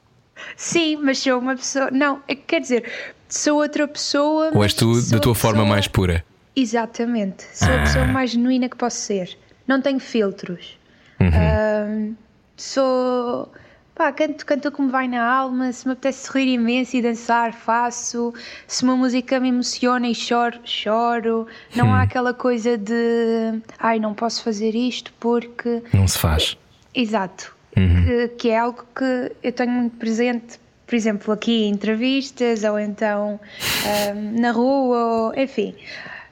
Sim, 0.56 0.96
mas 1.02 1.18
sou 1.18 1.38
uma 1.38 1.56
pessoa. 1.56 1.90
Não, 1.90 2.22
é 2.28 2.34
que 2.34 2.42
quer 2.42 2.60
dizer, 2.60 2.90
sou 3.28 3.58
outra 3.60 3.88
pessoa. 3.88 4.50
Ou 4.54 4.62
és 4.62 4.74
tu 4.74 4.92
da 5.10 5.16
a 5.16 5.20
tua 5.20 5.34
forma 5.34 5.60
pessoa- 5.62 5.74
mais 5.74 5.88
pura? 5.88 6.24
Exatamente, 6.54 7.44
sou 7.52 7.68
a 7.68 7.76
Ah. 7.76 7.80
pessoa 7.80 8.04
mais 8.06 8.30
genuína 8.30 8.68
que 8.68 8.76
posso 8.76 8.96
ser. 8.98 9.36
Não 9.66 9.80
tenho 9.82 9.98
filtros. 10.00 10.78
Uhum. 11.20 12.14
Sou. 12.56 13.50
Pá, 13.94 14.12
canto, 14.12 14.44
canto 14.44 14.68
o 14.68 14.72
que 14.72 14.82
me 14.82 14.90
vai 14.90 15.08
na 15.08 15.24
alma. 15.24 15.72
Se 15.72 15.86
me 15.86 15.92
apetece 15.94 16.30
rir 16.30 16.52
imenso 16.52 16.96
e 16.96 17.02
dançar, 17.02 17.54
faço. 17.54 18.34
Se 18.66 18.84
uma 18.84 18.94
música 18.94 19.40
me 19.40 19.48
emociona 19.48 20.06
e 20.06 20.14
choro, 20.14 20.58
choro. 20.64 21.46
Não 21.74 21.86
Hum. 21.88 21.94
há 21.94 22.02
aquela 22.02 22.34
coisa 22.34 22.76
de. 22.76 23.58
Ai, 23.78 23.98
não 23.98 24.12
posso 24.12 24.42
fazer 24.42 24.74
isto 24.74 25.12
porque. 25.18 25.82
Não 25.94 26.06
se 26.06 26.18
faz. 26.18 26.58
Exato. 26.94 27.55
Uhum. 27.76 28.04
Que, 28.04 28.28
que 28.28 28.48
é 28.50 28.58
algo 28.58 28.84
que 28.94 29.32
eu 29.42 29.52
tenho 29.52 29.70
muito 29.70 29.96
presente, 29.96 30.58
por 30.86 30.94
exemplo, 30.94 31.32
aqui 31.32 31.64
em 31.64 31.70
entrevistas 31.70 32.64
ou 32.64 32.78
então 32.78 33.38
ahm, 33.84 34.40
na 34.40 34.50
rua, 34.50 34.98
ou, 34.98 35.34
enfim. 35.36 35.74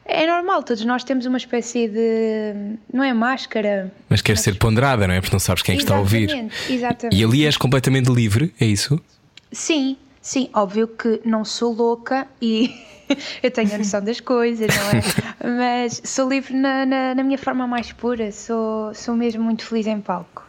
É 0.07 0.27
normal, 0.27 0.63
todos 0.63 0.85
nós 0.85 1.03
temos 1.03 1.25
uma 1.25 1.39
espécie 1.39 1.89
de. 1.89 2.77
Não 2.93 3.03
é 3.03 3.15
máscara? 3.15 3.91
Mas 4.09 4.21
queres 4.21 4.43
ser 4.43 4.59
ponderada, 4.59 5.07
não 5.07 5.15
é? 5.15 5.21
Porque 5.21 5.35
não 5.35 5.41
sabes 5.41 5.63
quem 5.63 5.75
é 5.75 5.77
que 5.77 5.83
está 5.83 5.97
a 5.97 5.99
ouvir. 5.99 6.29
Exatamente. 6.69 7.17
E 7.17 7.25
ali 7.25 7.47
és 7.47 7.57
completamente 7.57 8.13
livre, 8.13 8.55
é 8.61 8.67
isso? 8.67 9.01
Sim, 9.51 9.97
sim, 10.21 10.51
óbvio 10.53 10.89
que 10.89 11.23
não 11.25 11.43
sou 11.43 11.73
louca 11.73 12.27
e 12.41 12.71
eu 13.43 13.51
tenho 13.51 13.75
a 13.75 13.79
noção 13.79 14.03
das 14.05 14.21
coisas, 14.21 14.69
não 14.69 14.91
é? 14.99 15.03
Mas 15.83 16.03
sou 16.05 16.29
livre 16.29 16.55
na, 16.55 16.85
na, 16.85 17.15
na 17.15 17.23
minha 17.23 17.39
forma 17.39 17.67
mais 17.67 17.91
pura, 17.91 18.31
sou, 18.31 18.93
sou 18.93 19.17
mesmo 19.17 19.43
muito 19.43 19.65
feliz 19.65 19.87
em 19.87 20.01
palco. 20.01 20.44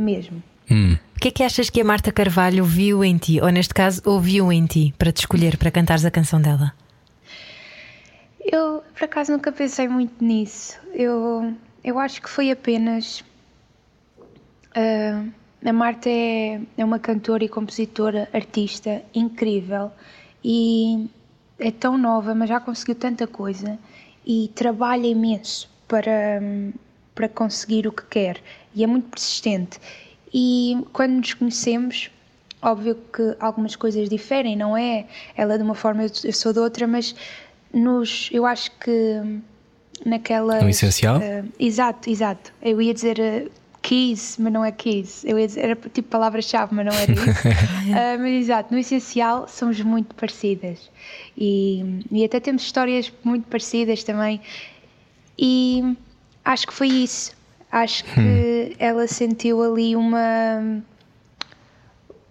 Mesmo. 0.00 0.42
Hum. 0.70 0.96
O 1.16 1.20
que 1.20 1.28
é 1.28 1.30
que 1.30 1.42
achas 1.42 1.68
que 1.68 1.80
a 1.80 1.84
Marta 1.84 2.10
Carvalho 2.10 2.64
viu 2.64 3.04
em 3.04 3.18
ti, 3.18 3.40
ou 3.40 3.50
neste 3.50 3.74
caso, 3.74 4.00
ouviu 4.06 4.50
em 4.50 4.64
ti, 4.64 4.94
para 4.96 5.12
te 5.12 5.18
escolher 5.18 5.58
para 5.58 5.70
cantares 5.70 6.04
a 6.04 6.10
canção 6.10 6.40
dela? 6.40 6.72
Eu, 8.40 8.82
por 8.94 9.04
acaso, 9.04 9.32
nunca 9.32 9.52
pensei 9.52 9.86
muito 9.86 10.24
nisso. 10.24 10.78
Eu, 10.94 11.54
eu 11.84 11.98
acho 11.98 12.22
que 12.22 12.30
foi 12.30 12.50
apenas. 12.50 13.22
ah, 14.74 15.22
a 15.62 15.72
Marta 15.74 16.08
é, 16.08 16.58
é 16.78 16.84
uma 16.84 16.98
cantora 16.98 17.44
e 17.44 17.48
compositora, 17.48 18.30
artista 18.32 19.02
incrível 19.14 19.92
e 20.42 21.06
é 21.58 21.70
tão 21.70 21.98
nova, 21.98 22.34
mas 22.34 22.48
já 22.48 22.58
conseguiu 22.58 22.94
tanta 22.94 23.26
coisa 23.26 23.78
e 24.26 24.50
trabalha 24.54 25.06
imenso 25.06 25.68
para, 25.86 26.40
para 27.14 27.28
conseguir 27.28 27.86
o 27.86 27.92
que 27.92 28.04
quer 28.06 28.40
e 28.74 28.84
é 28.84 28.86
muito 28.86 29.08
persistente. 29.08 29.78
E 30.32 30.78
quando 30.92 31.14
nos 31.14 31.34
conhecemos, 31.34 32.10
óbvio 32.62 32.96
que 33.12 33.36
algumas 33.40 33.74
coisas 33.76 34.08
diferem, 34.08 34.56
não 34.56 34.76
é? 34.76 35.06
Ela 35.36 35.56
de 35.56 35.64
uma 35.64 35.74
forma, 35.74 36.02
eu 36.02 36.32
sou 36.32 36.52
de 36.52 36.60
outra, 36.60 36.86
mas 36.86 37.14
nos, 37.72 38.28
eu 38.32 38.46
acho 38.46 38.70
que 38.78 39.40
naquela. 40.04 40.60
No 40.60 40.68
essencial? 40.68 41.20
exato, 41.58 42.10
exato. 42.10 42.52
Eu 42.62 42.80
ia 42.80 42.94
dizer 42.94 43.18
uh, 43.18 43.50
keys, 43.82 44.36
mas 44.38 44.52
não 44.52 44.64
é 44.64 44.72
keys. 44.72 45.24
Eu 45.24 45.38
ia 45.38 45.46
dizer, 45.46 45.60
era 45.60 45.76
tipo 45.76 46.08
palavra-chave, 46.08 46.74
mas 46.74 46.86
não 46.86 46.92
era 46.92 47.12
isso. 47.12 47.24
Ah, 47.92 48.16
mas 48.18 48.32
exato, 48.42 48.72
no 48.72 48.78
essencial 48.78 49.48
somos 49.48 49.80
muito 49.80 50.14
parecidas. 50.14 50.90
E, 51.36 52.04
e 52.10 52.24
até 52.24 52.38
temos 52.38 52.62
histórias 52.62 53.12
muito 53.24 53.48
parecidas 53.48 54.04
também. 54.04 54.40
E 55.38 55.96
acho 56.44 56.66
que 56.66 56.72
foi 56.72 56.88
isso. 56.88 57.32
Acho 57.72 58.04
que 58.04 58.20
ela 58.78 59.06
sentiu 59.06 59.62
ali 59.62 59.94
uma 59.96 60.82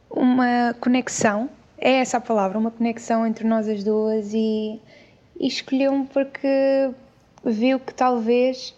uma 0.10 0.76
conexão, 0.82 1.50
é 1.78 2.00
essa 2.00 2.18
a 2.18 2.22
palavra, 2.22 2.58
uma 2.58 2.72
conexão 2.72 3.26
entre 3.26 3.48
nós 3.48 3.68
as 3.68 3.84
duas 3.84 4.34
e, 4.34 4.80
e 5.40 5.48
escolheu-me 5.48 6.06
porque 6.08 6.90
viu 7.46 7.80
que 7.80 7.94
talvez 7.94 8.76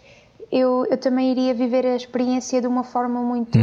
eu, 0.50 0.86
eu 0.90 0.98
também 0.98 1.32
iria 1.32 1.54
viver 1.54 1.86
a 1.86 1.96
experiência 1.96 2.60
de 2.60 2.66
uma 2.66 2.84
forma 2.84 3.20
muito. 3.22 3.58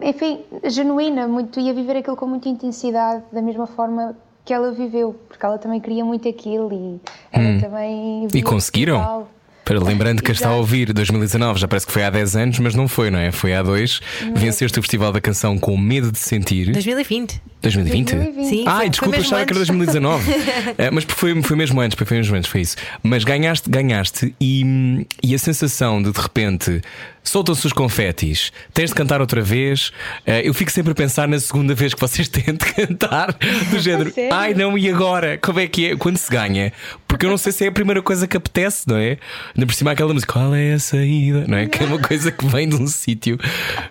Enfim, 0.00 0.44
genuína, 0.64 1.26
muito, 1.26 1.58
ia 1.58 1.72
viver 1.72 1.96
aquilo 1.96 2.16
com 2.16 2.26
muita 2.26 2.48
intensidade, 2.48 3.22
da 3.32 3.42
mesma 3.42 3.66
forma 3.66 4.16
que 4.44 4.52
ela 4.52 4.70
viveu, 4.72 5.14
porque 5.28 5.44
ela 5.44 5.58
também 5.58 5.80
queria 5.80 6.04
muito 6.04 6.28
aquilo 6.28 6.72
e 6.72 7.00
ela 7.32 7.60
também. 7.60 8.26
E 8.32 8.42
conseguiram? 8.42 8.96
festival. 8.96 9.28
Para 9.68 9.84
lembrando 9.84 10.22
que 10.22 10.32
está 10.32 10.48
a 10.48 10.54
ouvir 10.54 10.94
2019, 10.94 11.60
já 11.60 11.68
parece 11.68 11.86
que 11.86 11.92
foi 11.92 12.02
há 12.02 12.08
10 12.08 12.36
anos, 12.36 12.58
mas 12.58 12.74
não 12.74 12.88
foi, 12.88 13.10
não 13.10 13.18
é? 13.18 13.30
Foi 13.30 13.52
há 13.52 13.62
dois. 13.62 14.00
Venceste 14.34 14.78
o 14.78 14.82
Festival 14.82 15.12
da 15.12 15.20
Canção 15.20 15.58
com 15.58 15.76
medo 15.76 16.10
de 16.10 16.18
sentir. 16.18 16.72
2020. 16.72 17.38
2020? 17.62 18.14
2020. 18.14 18.48
Sim, 18.48 18.64
Ai, 18.66 18.76
foi- 18.80 18.90
desculpa, 18.90 19.16
foi 19.16 19.24
achava 19.26 19.44
que 19.46 19.52
era 19.52 19.60
antes. 19.60 19.68
2019. 19.68 20.24
É, 20.78 20.90
mas 20.90 21.04
foi, 21.08 21.42
foi 21.42 21.56
mesmo 21.56 21.80
antes, 21.80 21.96
foi 21.98 22.16
mesmo 22.16 22.36
antes, 22.36 22.50
foi 22.50 22.60
isso. 22.60 22.76
Mas 23.02 23.24
ganhaste, 23.24 23.68
ganhaste 23.68 24.34
e, 24.40 25.06
e 25.22 25.34
a 25.34 25.38
sensação 25.38 26.02
de 26.02 26.12
de 26.12 26.20
repente 26.20 26.80
soltam-se 27.22 27.66
os 27.66 27.72
confetis, 27.74 28.50
tens 28.72 28.88
de 28.88 28.94
cantar 28.94 29.20
outra 29.20 29.42
vez. 29.42 29.92
Eh, 30.26 30.48
eu 30.48 30.54
fico 30.54 30.70
sempre 30.72 30.92
a 30.92 30.94
pensar 30.94 31.28
na 31.28 31.38
segunda 31.38 31.74
vez 31.74 31.92
que 31.92 32.00
vocês 32.00 32.26
têm 32.28 32.54
de 32.54 32.64
cantar, 32.72 33.36
do 33.70 33.78
género. 33.78 34.10
sério? 34.12 34.34
Ai 34.34 34.54
não, 34.54 34.78
e 34.78 34.88
agora? 34.88 35.36
Como 35.36 35.60
é 35.60 35.66
que 35.66 35.88
é? 35.90 35.96
Quando 35.96 36.16
se 36.16 36.30
ganha? 36.30 36.72
Porque 37.06 37.26
eu 37.26 37.30
não 37.30 37.36
sei 37.36 37.52
se 37.52 37.64
é 37.64 37.68
a 37.68 37.72
primeira 37.72 38.00
coisa 38.00 38.26
que 38.26 38.34
apetece, 38.36 38.88
não 38.88 38.96
é? 38.96 39.18
Ainda 39.54 39.66
por 39.66 39.74
cima 39.74 39.90
aquela 39.92 40.14
música, 40.14 40.32
qual 40.32 40.54
é 40.54 40.72
a 40.72 40.78
saída? 40.78 41.44
Não 41.46 41.58
é? 41.58 41.66
Que 41.66 41.82
é 41.82 41.86
uma 41.86 41.98
coisa 41.98 42.32
que 42.32 42.46
vem 42.46 42.66
de 42.68 42.76
um 42.76 42.86
sítio. 42.86 43.38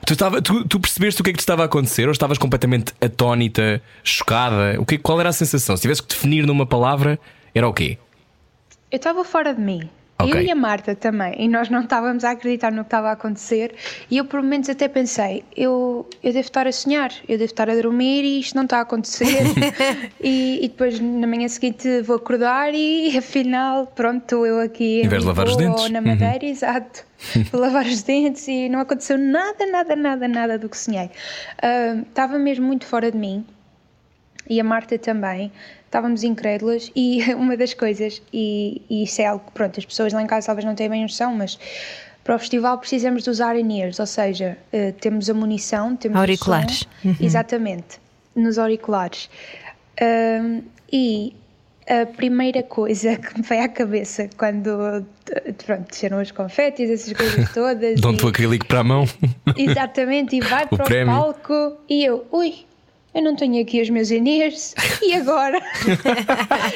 Tu, 0.05 0.13
estava- 0.13 0.41
tu, 0.41 0.65
tu 0.65 0.79
percebeste 0.79 1.21
o 1.21 1.23
que 1.23 1.29
é 1.29 1.33
que 1.33 1.37
te 1.37 1.41
estava 1.41 1.61
a 1.61 1.65
acontecer 1.65 2.05
ou 2.07 2.11
estavas 2.11 2.39
completamente 2.39 2.91
atónita, 3.57 3.81
chocada? 4.03 4.79
O 4.79 4.85
que, 4.85 4.97
qual 4.97 5.19
era 5.19 5.29
a 5.29 5.33
sensação? 5.33 5.75
Se 5.75 5.81
tivesse 5.81 6.03
que 6.03 6.09
definir 6.09 6.45
numa 6.45 6.65
palavra, 6.65 7.19
era 7.53 7.67
o 7.67 7.73
quê? 7.73 7.97
Eu 8.91 8.97
estava 8.97 9.23
fora 9.23 9.53
de 9.53 9.61
mim. 9.61 9.89
Ok. 10.19 10.33
Eu 10.33 10.41
e 10.41 10.49
a 10.49 10.55
Marta 10.55 10.95
também. 10.95 11.35
E 11.37 11.47
nós 11.47 11.69
não 11.69 11.81
estávamos 11.81 12.23
a 12.23 12.31
acreditar 12.31 12.71
no 12.71 12.79
que 12.83 12.87
estava 12.87 13.09
a 13.09 13.11
acontecer. 13.11 13.75
E 14.09 14.17
eu, 14.17 14.25
por 14.25 14.41
momentos, 14.41 14.67
até 14.69 14.87
pensei: 14.87 15.43
eu, 15.55 16.09
eu 16.23 16.33
devo 16.33 16.39
estar 16.39 16.65
a 16.65 16.71
sonhar, 16.71 17.11
eu 17.29 17.37
devo 17.37 17.45
estar 17.51 17.69
a 17.69 17.75
dormir 17.75 18.23
e 18.23 18.39
isto 18.39 18.55
não 18.55 18.63
está 18.63 18.79
a 18.79 18.81
acontecer. 18.81 19.27
e, 20.19 20.59
e 20.65 20.67
depois, 20.69 20.99
na 20.99 21.27
manhã 21.27 21.47
seguinte, 21.47 22.01
vou 22.01 22.15
acordar 22.15 22.73
e 22.73 23.15
afinal, 23.17 23.85
pronto, 23.87 24.23
estou 24.23 24.45
eu 24.45 24.59
aqui. 24.59 25.01
Em 25.01 25.07
vez 25.07 25.21
de 25.21 25.27
lavar 25.27 25.47
os 25.47 25.55
dentes. 25.55 25.83
Ou 25.83 25.89
na 25.89 25.99
Uhum. 25.99 26.07
Madeira, 26.07 26.45
exato. 26.45 27.05
Vou 27.51 27.59
lavar 27.59 27.85
os 27.85 28.03
dentes 28.03 28.47
e 28.47 28.69
não 28.69 28.79
aconteceu 28.79 29.17
nada, 29.17 29.65
nada, 29.65 29.95
nada, 29.95 30.27
nada 30.27 30.57
do 30.59 30.69
que 30.69 30.77
sonhei. 30.77 31.09
Ah, 31.61 31.95
estava 32.07 32.37
mesmo 32.37 32.65
muito 32.67 32.85
fora 32.85 33.11
de 33.11 33.17
mim 33.17 33.43
e 34.49 34.59
a 34.61 34.63
Marta 34.63 34.97
também, 34.97 35.51
estávamos 35.97 36.23
incrédulas 36.23 36.91
e 36.95 37.23
uma 37.35 37.57
das 37.57 37.73
coisas, 37.73 38.21
e, 38.31 38.81
e 38.89 39.03
isso 39.03 39.21
é 39.21 39.25
algo 39.25 39.43
que, 39.45 39.51
pronto, 39.51 39.79
as 39.79 39.85
pessoas 39.85 40.13
lá 40.13 40.21
em 40.21 40.27
casa 40.27 40.47
talvez 40.47 40.65
não 40.65 40.75
tenham 40.75 40.91
bem 40.91 41.01
noção, 41.01 41.33
mas 41.33 41.57
para 42.23 42.35
o 42.35 42.39
festival 42.39 42.77
precisamos 42.77 43.23
de 43.23 43.29
usar 43.29 43.55
in-ears, 43.57 43.99
ou 43.99 44.05
seja, 44.05 44.57
eh, 44.73 44.91
temos 44.91 45.29
a 45.29 45.33
munição, 45.33 45.95
temos 45.95 46.17
o 46.17 46.19
Auriculares. 46.19 46.85
som, 47.01 47.15
exatamente, 47.21 47.99
nos 48.35 48.59
auriculares. 48.59 49.29
E 50.91 51.33
a 51.87 52.05
primeira 52.05 52.63
coisa 52.63 53.15
que 53.17 53.37
me 53.37 53.43
veio 53.47 53.63
à 53.63 53.69
cabeça 53.69 54.29
quando, 54.37 55.05
pronto, 55.65 55.87
desceram 55.89 56.21
os 56.21 56.31
confetes, 56.31 56.89
essas 56.89 57.13
coisas 57.13 57.51
todas. 57.53 58.01
Dão-te 58.01 58.25
o 58.25 58.27
acrílico 58.27 58.67
para 58.67 58.79
a 58.79 58.83
mão. 58.83 59.05
Exatamente, 59.55 60.35
e 60.35 60.41
vai 60.41 60.67
para 60.67 60.83
o 60.83 60.85
prémio. 60.85 61.15
palco 61.15 61.77
e 61.87 62.03
eu, 62.03 62.27
ui, 62.29 62.66
eu 63.17 63.23
não 63.23 63.35
tenho 63.35 63.59
aqui 63.61 63.81
os 63.81 63.89
meus 63.89 64.11
Inês, 64.11 64.75
e 65.01 65.13
agora? 65.15 65.59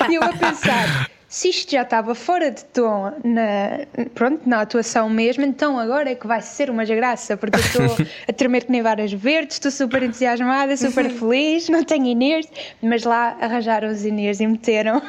e 0.09 0.15
eu 0.15 0.23
a 0.23 0.33
pensar, 0.33 1.07
se 1.29 1.49
isto 1.49 1.71
já 1.71 1.83
estava 1.83 2.15
fora 2.15 2.49
de 2.49 2.65
tom 2.65 3.13
na, 3.23 3.85
pronto, 4.15 4.41
na 4.49 4.61
atuação 4.61 5.07
mesmo, 5.07 5.45
então 5.45 5.77
agora 5.77 6.09
é 6.09 6.15
que 6.15 6.25
vai 6.25 6.41
ser 6.41 6.71
uma 6.71 6.83
graça, 6.83 7.37
porque 7.37 7.57
eu 7.57 7.85
estou 7.85 8.07
a 8.27 8.33
tremer 8.33 8.65
que 8.65 8.71
nem 8.71 8.81
varas 8.81 9.13
verdes, 9.13 9.57
estou 9.57 9.71
super 9.71 10.01
entusiasmada, 10.01 10.75
super 10.75 11.11
feliz, 11.11 11.69
não 11.69 11.83
tenho 11.83 12.07
inês, 12.07 12.47
mas 12.81 13.03
lá 13.03 13.37
arranjaram 13.39 13.89
os 13.89 14.03
inês 14.03 14.39
e 14.39 14.47
meteram 14.47 14.99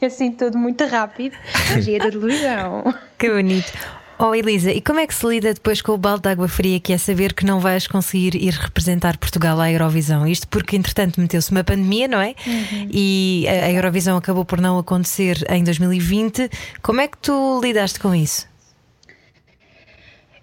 assim 0.00 0.32
tudo 0.32 0.56
muito 0.56 0.86
rápido, 0.86 1.36
magia 1.70 1.98
da 1.98 2.10
televisão. 2.10 2.94
Que 3.18 3.28
bonito. 3.28 4.01
Oh 4.24 4.36
Elisa, 4.36 4.70
e 4.70 4.80
como 4.80 5.00
é 5.00 5.06
que 5.08 5.12
se 5.16 5.26
lida 5.26 5.52
depois 5.52 5.82
com 5.82 5.90
o 5.90 5.98
balde 5.98 6.22
de 6.22 6.28
água 6.28 6.46
fria 6.46 6.78
que 6.78 6.92
é 6.92 6.98
saber 6.98 7.34
que 7.34 7.44
não 7.44 7.58
vais 7.58 7.88
conseguir 7.88 8.36
ir 8.36 8.52
representar 8.52 9.18
Portugal 9.18 9.58
à 9.58 9.68
Eurovisão? 9.68 10.24
Isto 10.24 10.46
porque, 10.46 10.76
entretanto, 10.76 11.20
meteu-se 11.20 11.50
uma 11.50 11.64
pandemia, 11.64 12.06
não 12.06 12.20
é? 12.20 12.36
Uhum. 12.46 12.88
E 12.92 13.46
a 13.48 13.72
Eurovisão 13.72 14.16
acabou 14.16 14.44
por 14.44 14.60
não 14.60 14.78
acontecer 14.78 15.44
em 15.50 15.64
2020. 15.64 16.48
Como 16.80 17.00
é 17.00 17.08
que 17.08 17.18
tu 17.18 17.60
lidaste 17.60 17.98
com 17.98 18.14
isso? 18.14 18.48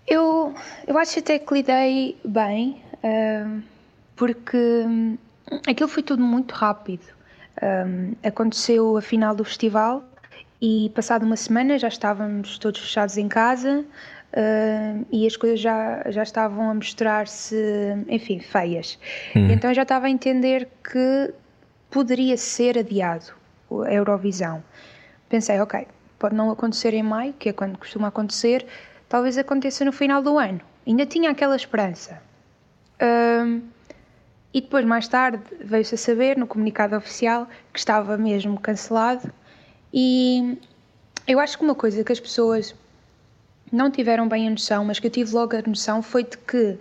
Eu, 0.06 0.54
eu 0.86 0.98
acho 0.98 1.20
até 1.20 1.40
que 1.40 1.54
lidei 1.54 2.18
bem, 2.26 2.82
uh, 2.96 3.62
porque 4.18 4.58
hum, 4.58 5.18
aquilo 5.66 5.88
foi 5.88 6.04
tudo 6.04 6.22
muito 6.22 6.52
rápido. 6.52 7.06
Um, 7.64 8.14
aconteceu 8.28 8.98
a 8.98 9.02
final 9.02 9.34
do 9.34 9.46
festival 9.46 10.04
e 10.62 10.92
passado 10.94 11.24
uma 11.24 11.36
semana 11.36 11.78
já 11.80 11.88
estávamos 11.88 12.58
todos 12.58 12.82
fechados 12.82 13.18
em 13.18 13.28
casa 13.28 13.86
uh, 14.34 15.06
e 15.12 15.26
as 15.26 15.38
coisas 15.38 15.60
já, 15.60 16.04
já 16.10 16.24
estavam 16.24 16.70
a 16.70 16.74
mostrar-se, 16.74 17.56
enfim, 18.08 18.40
feias. 18.40 19.00
Hum. 19.36 19.50
Então 19.52 19.70
eu 19.70 19.74
já 19.74 19.84
estava 19.84 20.08
a 20.08 20.10
entender 20.10 20.68
que 20.84 21.34
poderia 21.90 22.36
ser 22.38 22.78
adiado 22.78 23.34
a 23.86 23.94
Eurovisão. 23.94 24.64
Pensei, 25.30 25.60
ok, 25.60 25.88
pode 26.18 26.36
não 26.36 26.52
acontecer 26.52 26.94
em 26.94 27.04
maio, 27.04 27.34
que 27.34 27.50
é 27.50 27.54
quando 27.54 27.78
costuma 27.78 28.10
acontecer, 28.10 28.66
talvez 29.08 29.38
aconteça 29.38 29.86
no 29.86 29.92
final 29.92 30.22
do 30.22 30.38
ano. 30.38 30.60
Ainda 30.86 31.06
tinha 31.06 31.30
aquela 31.30 31.56
esperança. 31.56 32.22
Uh, 33.02 33.62
e 34.54 34.62
depois, 34.62 34.84
mais 34.84 35.08
tarde, 35.08 35.44
veio-se 35.62 35.96
a 35.96 35.98
saber 35.98 36.36
no 36.36 36.48
comunicado 36.48 36.96
oficial 36.96 37.48
que 37.72 37.80
estava 37.80 38.18
mesmo 38.18 38.60
cancelado 38.60 39.32
e 39.94 40.58
eu 41.28 41.40
acho 41.40 41.58
que 41.58 41.64
uma 41.64 41.76
coisa 41.76 42.04
que 42.04 42.12
as 42.12 42.20
pessoas 42.20 42.76
não 43.72 43.92
tiveram 43.92 44.28
bem 44.28 44.48
a 44.48 44.52
noção, 44.52 44.84
mas 44.86 45.00
que 45.00 45.08
eu 45.08 45.12
tive 45.12 45.34
logo 45.34 45.56
a 45.56 45.62
noção, 45.62 46.02
foi 46.02 46.24
de 46.24 46.38
que, 46.38 46.78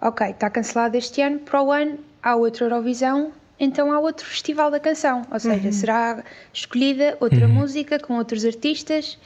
ok, 0.00 0.30
está 0.30 0.50
cancelado 0.50 0.96
este 0.96 1.20
ano, 1.22 1.38
para 1.38 1.62
o 1.62 1.70
ano 1.70 1.98
há 2.22 2.34
outra 2.34 2.66
Eurovisão, 2.66 3.32
então 3.58 3.92
há 3.92 3.98
outro 3.98 4.26
Festival 4.26 4.70
da 4.70 4.80
Canção. 4.80 5.22
Ou 5.30 5.38
seja, 5.38 5.66
uhum. 5.66 5.72
será 5.72 6.24
escolhida 6.52 7.16
outra 7.20 7.46
uhum. 7.46 7.54
música 7.54 7.98
com 7.98 8.16
outros 8.16 8.44
artistas, 8.44 9.18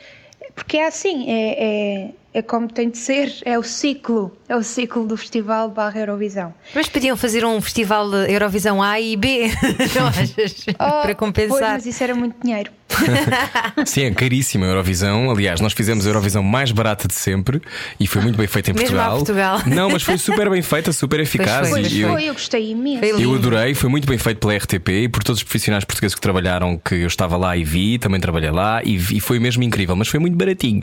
porque 0.54 0.76
é 0.76 0.86
assim, 0.86 1.30
é, 1.30 1.64
é, 1.64 2.10
é 2.34 2.42
como 2.42 2.68
tem 2.68 2.90
de 2.90 2.98
ser, 2.98 3.32
é 3.44 3.58
o 3.58 3.62
ciclo, 3.62 4.36
é 4.48 4.56
o 4.56 4.62
ciclo 4.62 5.06
do 5.06 5.16
Festival 5.16 5.70
barra 5.70 6.00
Eurovisão. 6.00 6.52
Mas 6.74 6.88
podiam 6.88 7.16
fazer 7.16 7.44
um 7.44 7.60
Festival 7.60 8.12
Eurovisão 8.12 8.82
A 8.82 9.00
e 9.00 9.16
B, 9.16 9.50
não 9.96 10.08
achas? 10.08 10.66
Oh, 10.70 11.02
Para 11.02 11.14
compensar. 11.14 11.58
Pois, 11.58 11.72
mas 11.72 11.86
isso 11.86 12.02
era 12.02 12.14
muito 12.14 12.36
dinheiro. 12.42 12.70
Sim, 13.86 14.04
é 14.04 14.10
caríssima 14.10 14.66
a 14.66 14.68
Eurovisão. 14.68 15.30
Aliás, 15.30 15.60
nós 15.60 15.72
fizemos 15.72 16.06
a 16.06 16.08
Eurovisão 16.08 16.42
mais 16.42 16.70
barata 16.70 17.08
de 17.08 17.14
sempre 17.14 17.60
e 17.98 18.06
foi 18.06 18.22
muito 18.22 18.36
bem 18.36 18.46
feita 18.46 18.70
em 18.70 18.74
Portugal. 18.74 19.16
Portugal. 19.16 19.62
Não, 19.66 19.90
mas 19.90 20.02
foi 20.02 20.18
super 20.18 20.50
bem 20.50 20.62
feita, 20.62 20.92
super 20.92 21.20
eficaz. 21.20 21.68
Pois 21.68 21.88
foi, 21.88 21.98
e 21.98 22.04
foi, 22.04 22.24
eu, 22.24 22.32
gostei 22.34 22.70
imenso. 22.70 23.04
Eu 23.04 23.34
adorei, 23.34 23.74
foi 23.74 23.88
muito 23.88 24.06
bem 24.06 24.18
feito 24.18 24.38
pela 24.38 24.56
RTP 24.56 24.88
e 24.88 25.08
por 25.08 25.22
todos 25.22 25.40
os 25.40 25.44
profissionais 25.44 25.84
portugueses 25.84 26.14
que 26.14 26.20
trabalharam, 26.20 26.78
que 26.78 26.94
eu 26.94 27.06
estava 27.06 27.36
lá 27.36 27.56
e 27.56 27.64
vi, 27.64 27.98
também 27.98 28.20
trabalhei 28.20 28.50
lá 28.50 28.82
e, 28.84 28.96
vi, 28.98 29.16
e 29.16 29.20
foi 29.20 29.38
mesmo 29.38 29.62
incrível. 29.62 29.96
Mas 29.96 30.08
foi 30.08 30.20
muito 30.20 30.36
baratinho. 30.36 30.80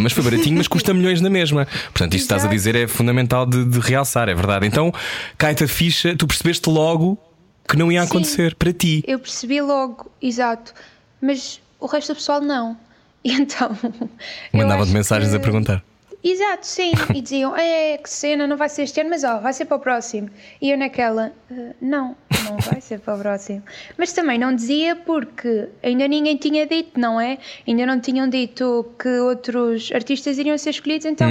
Mas 0.00 0.12
foi 0.12 0.22
baratinho, 0.22 0.56
mas 0.56 0.68
custa 0.68 0.92
milhões 0.94 1.20
na 1.20 1.30
mesma. 1.30 1.66
Portanto, 1.66 2.14
isto 2.14 2.28
que 2.28 2.34
estás 2.34 2.44
a 2.44 2.48
dizer 2.48 2.74
é 2.74 2.86
fundamental 2.86 3.46
de, 3.46 3.64
de 3.64 3.78
realçar, 3.80 4.28
é 4.28 4.34
verdade. 4.34 4.66
Então, 4.66 4.92
cai-te 5.38 5.64
a 5.64 5.68
ficha, 5.68 6.14
tu 6.16 6.26
percebeste 6.26 6.68
logo 6.68 7.18
que 7.68 7.76
não 7.76 7.90
ia 7.90 8.02
acontecer 8.02 8.50
Sim, 8.50 8.56
para 8.58 8.72
ti. 8.72 9.04
Eu 9.06 9.18
percebi 9.18 9.60
logo, 9.60 10.10
exato. 10.20 10.74
Mas 11.20 11.60
o 11.82 11.86
resto 11.86 12.12
do 12.12 12.16
pessoal 12.16 12.40
não. 12.40 12.76
E 13.24 13.30
então. 13.30 13.70
Mandava-te 14.52 14.90
mensagens 14.90 15.30
que... 15.30 15.36
a 15.36 15.40
perguntar. 15.40 15.84
Exato, 16.24 16.66
sim. 16.66 16.92
E 17.14 17.20
diziam: 17.20 17.56
é, 17.56 17.98
que 17.98 18.08
cena, 18.08 18.46
não 18.46 18.56
vai 18.56 18.68
ser 18.68 18.82
este 18.82 19.00
ano, 19.00 19.10
mas 19.10 19.24
ó, 19.24 19.38
vai 19.38 19.52
ser 19.52 19.64
para 19.64 19.76
o 19.76 19.80
próximo. 19.80 20.30
E 20.60 20.70
eu 20.70 20.78
naquela: 20.78 21.32
uh, 21.50 21.74
não, 21.80 22.16
não 22.44 22.56
vai 22.58 22.80
ser 22.80 23.00
para 23.00 23.14
o 23.14 23.18
próximo. 23.18 23.62
Mas 23.98 24.12
também 24.12 24.38
não 24.38 24.54
dizia 24.54 24.94
porque 24.96 25.68
ainda 25.82 26.06
ninguém 26.06 26.36
tinha 26.36 26.66
dito, 26.66 26.98
não 26.98 27.20
é? 27.20 27.38
Ainda 27.66 27.86
não 27.86 28.00
tinham 28.00 28.28
dito 28.28 28.92
que 28.98 29.08
outros 29.20 29.90
artistas 29.92 30.38
iriam 30.38 30.56
ser 30.58 30.70
escolhidos, 30.70 31.06
então, 31.06 31.28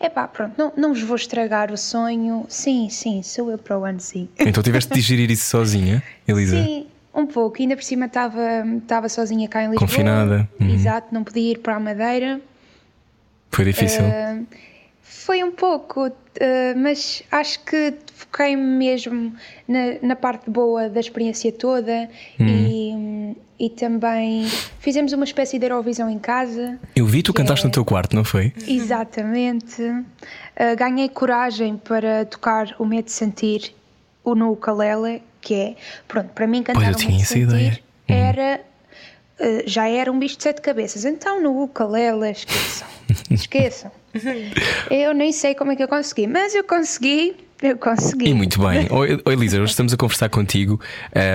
é 0.00 0.06
hum. 0.06 0.10
pá, 0.10 0.26
pronto, 0.28 0.54
não, 0.56 0.72
não 0.76 0.94
vos 0.94 1.02
vou 1.02 1.16
estragar 1.16 1.72
o 1.72 1.76
sonho. 1.76 2.44
Sim, 2.48 2.88
sim, 2.88 3.22
sou 3.22 3.50
eu 3.50 3.58
para 3.58 3.78
o 3.78 3.84
ano, 3.84 4.00
sim. 4.00 4.28
Então 4.38 4.62
tiveste 4.62 4.92
de 4.92 4.94
digerir 5.00 5.30
isso 5.30 5.48
sozinha, 5.48 6.02
Elisa? 6.26 6.62
Sim. 6.62 6.86
Um 7.14 7.26
pouco, 7.26 7.60
ainda 7.60 7.76
por 7.76 7.84
cima 7.84 8.06
estava, 8.06 8.64
estava 8.78 9.08
sozinha 9.08 9.46
cá 9.48 9.62
em 9.62 9.70
Lisboa. 9.70 9.88
Confinada. 9.88 10.48
Uhum. 10.58 10.74
Exato, 10.74 11.08
não 11.12 11.22
podia 11.22 11.52
ir 11.52 11.58
para 11.58 11.76
a 11.76 11.80
Madeira. 11.80 12.40
Foi 13.50 13.66
difícil? 13.66 14.02
Uh, 14.02 14.46
foi 15.02 15.44
um 15.44 15.52
pouco, 15.52 16.06
uh, 16.06 16.12
mas 16.76 17.22
acho 17.30 17.60
que 17.64 17.94
foquei 18.14 18.56
mesmo 18.56 19.32
na, 19.68 19.78
na, 20.02 20.16
parte 20.16 20.48
boa 20.48 20.88
da 20.88 20.98
experiência 20.98 21.52
toda 21.52 22.08
uhum. 22.40 23.36
e, 23.58 23.66
e 23.66 23.70
também 23.70 24.46
fizemos 24.80 25.12
uma 25.12 25.24
espécie 25.24 25.58
de 25.58 25.66
Eurovisão 25.66 26.08
em 26.08 26.18
casa. 26.18 26.78
Eu 26.96 27.04
vi, 27.04 27.22
tu 27.22 27.34
cantaste 27.34 27.66
é... 27.66 27.68
no 27.68 27.72
teu 27.72 27.84
quarto, 27.84 28.16
não 28.16 28.24
foi? 28.24 28.54
Exatamente. 28.66 29.82
Uh, 29.82 30.76
ganhei 30.78 31.10
coragem 31.10 31.76
para 31.76 32.24
tocar 32.24 32.74
o 32.78 32.86
Medo 32.86 33.04
de 33.04 33.12
Sentir 33.12 33.74
o 34.24 34.34
no 34.34 34.52
ukulele 34.52 35.22
que 35.42 35.54
é, 35.54 35.76
pronto, 36.08 36.30
para 36.30 36.46
mim 36.46 36.62
cantar 36.62 36.80
Olha, 36.80 36.90
eu 36.92 36.94
tinha 36.94 37.20
essa 37.20 37.38
ideia. 37.38 37.78
Hum. 38.08 38.14
era 38.14 38.60
uh, 39.40 39.62
já 39.66 39.88
era 39.88 40.10
um 40.10 40.18
bicho 40.18 40.38
de 40.38 40.44
sete 40.44 40.62
cabeças. 40.62 41.04
Então 41.04 41.42
no 41.42 41.62
ukulele, 41.62 42.30
esqueçam, 42.30 42.88
esqueçam. 43.30 43.92
eu 44.90 45.12
nem 45.12 45.32
sei 45.32 45.54
como 45.54 45.72
é 45.72 45.76
que 45.76 45.82
eu 45.82 45.88
consegui, 45.88 46.26
mas 46.26 46.54
eu 46.54 46.64
consegui 46.64 47.36
eu 47.62 47.78
consegui. 47.78 48.28
E 48.28 48.34
muito 48.34 48.60
bem. 48.60 48.88
Oi, 48.90 49.20
oi 49.24 49.34
Lisa, 49.36 49.60
hoje 49.60 49.70
estamos 49.70 49.92
a 49.92 49.96
conversar 49.96 50.28
contigo. 50.28 50.80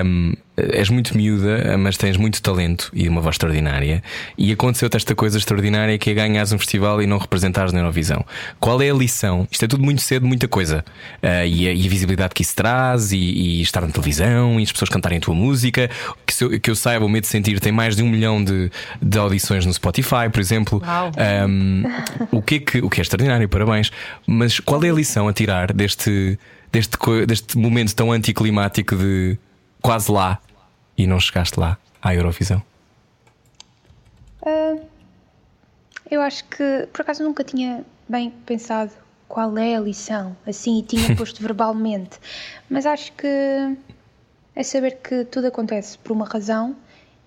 Um, 0.04 0.34
és 0.72 0.88
muito 0.88 1.16
miúda, 1.16 1.76
mas 1.78 1.96
tens 1.96 2.16
muito 2.16 2.42
talento 2.42 2.90
e 2.92 3.08
uma 3.08 3.20
voz 3.20 3.34
extraordinária. 3.34 4.02
E 4.36 4.52
aconteceu-te 4.52 4.96
esta 4.96 5.14
coisa 5.14 5.38
extraordinária 5.38 5.96
que 5.98 6.10
é 6.10 6.14
ganhares 6.14 6.52
um 6.52 6.58
festival 6.58 7.02
e 7.02 7.06
não 7.06 7.18
representares 7.18 7.72
na 7.72 7.80
Eurovisão. 7.80 8.24
Qual 8.58 8.80
é 8.82 8.90
a 8.90 8.94
lição? 8.94 9.46
Isto 9.50 9.64
é 9.64 9.68
tudo 9.68 9.82
muito 9.82 10.02
cedo, 10.02 10.26
muita 10.26 10.48
coisa. 10.48 10.84
Uh, 11.22 11.46
e, 11.46 11.68
a, 11.68 11.72
e, 11.72 11.86
a, 11.86 11.88
visibilidade 11.90 12.34
que 12.34 12.42
isso 12.42 12.54
traz, 12.54 13.12
e, 13.12 13.16
e, 13.16 13.62
estar 13.62 13.80
na 13.80 13.88
televisão, 13.88 14.58
e 14.58 14.62
as 14.62 14.72
pessoas 14.72 14.88
cantarem 14.88 15.18
a 15.18 15.20
tua 15.20 15.34
música. 15.34 15.90
Que, 16.26 16.44
eu, 16.44 16.60
que 16.60 16.70
eu 16.70 16.74
saiba, 16.74 17.04
o 17.04 17.08
Medo 17.08 17.22
de 17.22 17.28
Sentir 17.28 17.60
tem 17.60 17.72
mais 17.72 17.96
de 17.96 18.02
um 18.02 18.08
milhão 18.08 18.42
de, 18.42 18.70
de 19.00 19.18
audições 19.18 19.64
no 19.64 19.72
Spotify, 19.72 20.28
por 20.32 20.40
exemplo. 20.40 20.82
Um, 21.48 21.84
o, 22.30 22.42
que 22.42 22.56
é 22.56 22.58
que, 22.58 22.78
o 22.78 22.90
que 22.90 23.00
é 23.00 23.02
extraordinário, 23.02 23.48
parabéns. 23.48 23.90
Mas 24.26 24.60
qual 24.60 24.82
é 24.84 24.90
a 24.90 24.92
lição 24.92 25.28
a 25.28 25.32
tirar 25.32 25.72
deste 25.72 26.38
deste, 26.70 26.98
deste, 27.26 27.56
momento 27.56 27.94
tão 27.94 28.12
anticlimático 28.12 28.94
de 28.94 29.38
quase 29.80 30.10
lá 30.10 30.38
e 30.98 31.06
não 31.06 31.20
chegaste 31.20 31.58
lá 31.58 31.78
à 32.02 32.14
Eurovisão? 32.14 32.60
Uh, 34.42 34.84
eu 36.10 36.20
acho 36.20 36.44
que 36.44 36.88
por 36.92 37.02
acaso 37.02 37.22
nunca 37.22 37.44
tinha 37.44 37.84
bem 38.08 38.30
pensado 38.44 38.90
qual 39.28 39.56
é 39.56 39.76
a 39.76 39.80
lição, 39.80 40.36
assim, 40.46 40.80
e 40.80 40.82
tinha 40.82 41.14
posto 41.16 41.40
verbalmente, 41.40 42.18
mas 42.68 42.84
acho 42.84 43.12
que 43.12 43.26
é 44.56 44.62
saber 44.62 44.96
que 44.96 45.24
tudo 45.26 45.46
acontece 45.46 45.96
por 45.98 46.12
uma 46.12 46.26
razão 46.26 46.74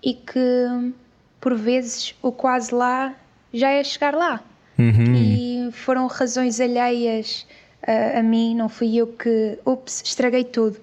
e 0.02 0.14
que 0.14 0.92
por 1.40 1.54
vezes 1.56 2.14
o 2.20 2.30
quase 2.30 2.74
lá 2.74 3.14
já 3.54 3.70
é 3.70 3.82
chegar 3.82 4.14
lá. 4.14 4.42
Uhum. 4.78 5.14
E 5.14 5.72
foram 5.72 6.06
razões 6.06 6.60
alheias 6.60 7.46
a, 7.86 8.18
a 8.18 8.22
mim, 8.22 8.54
não 8.54 8.68
fui 8.68 8.96
eu 8.96 9.06
que, 9.06 9.58
ups, 9.64 10.02
estraguei 10.04 10.44
tudo. 10.44 10.78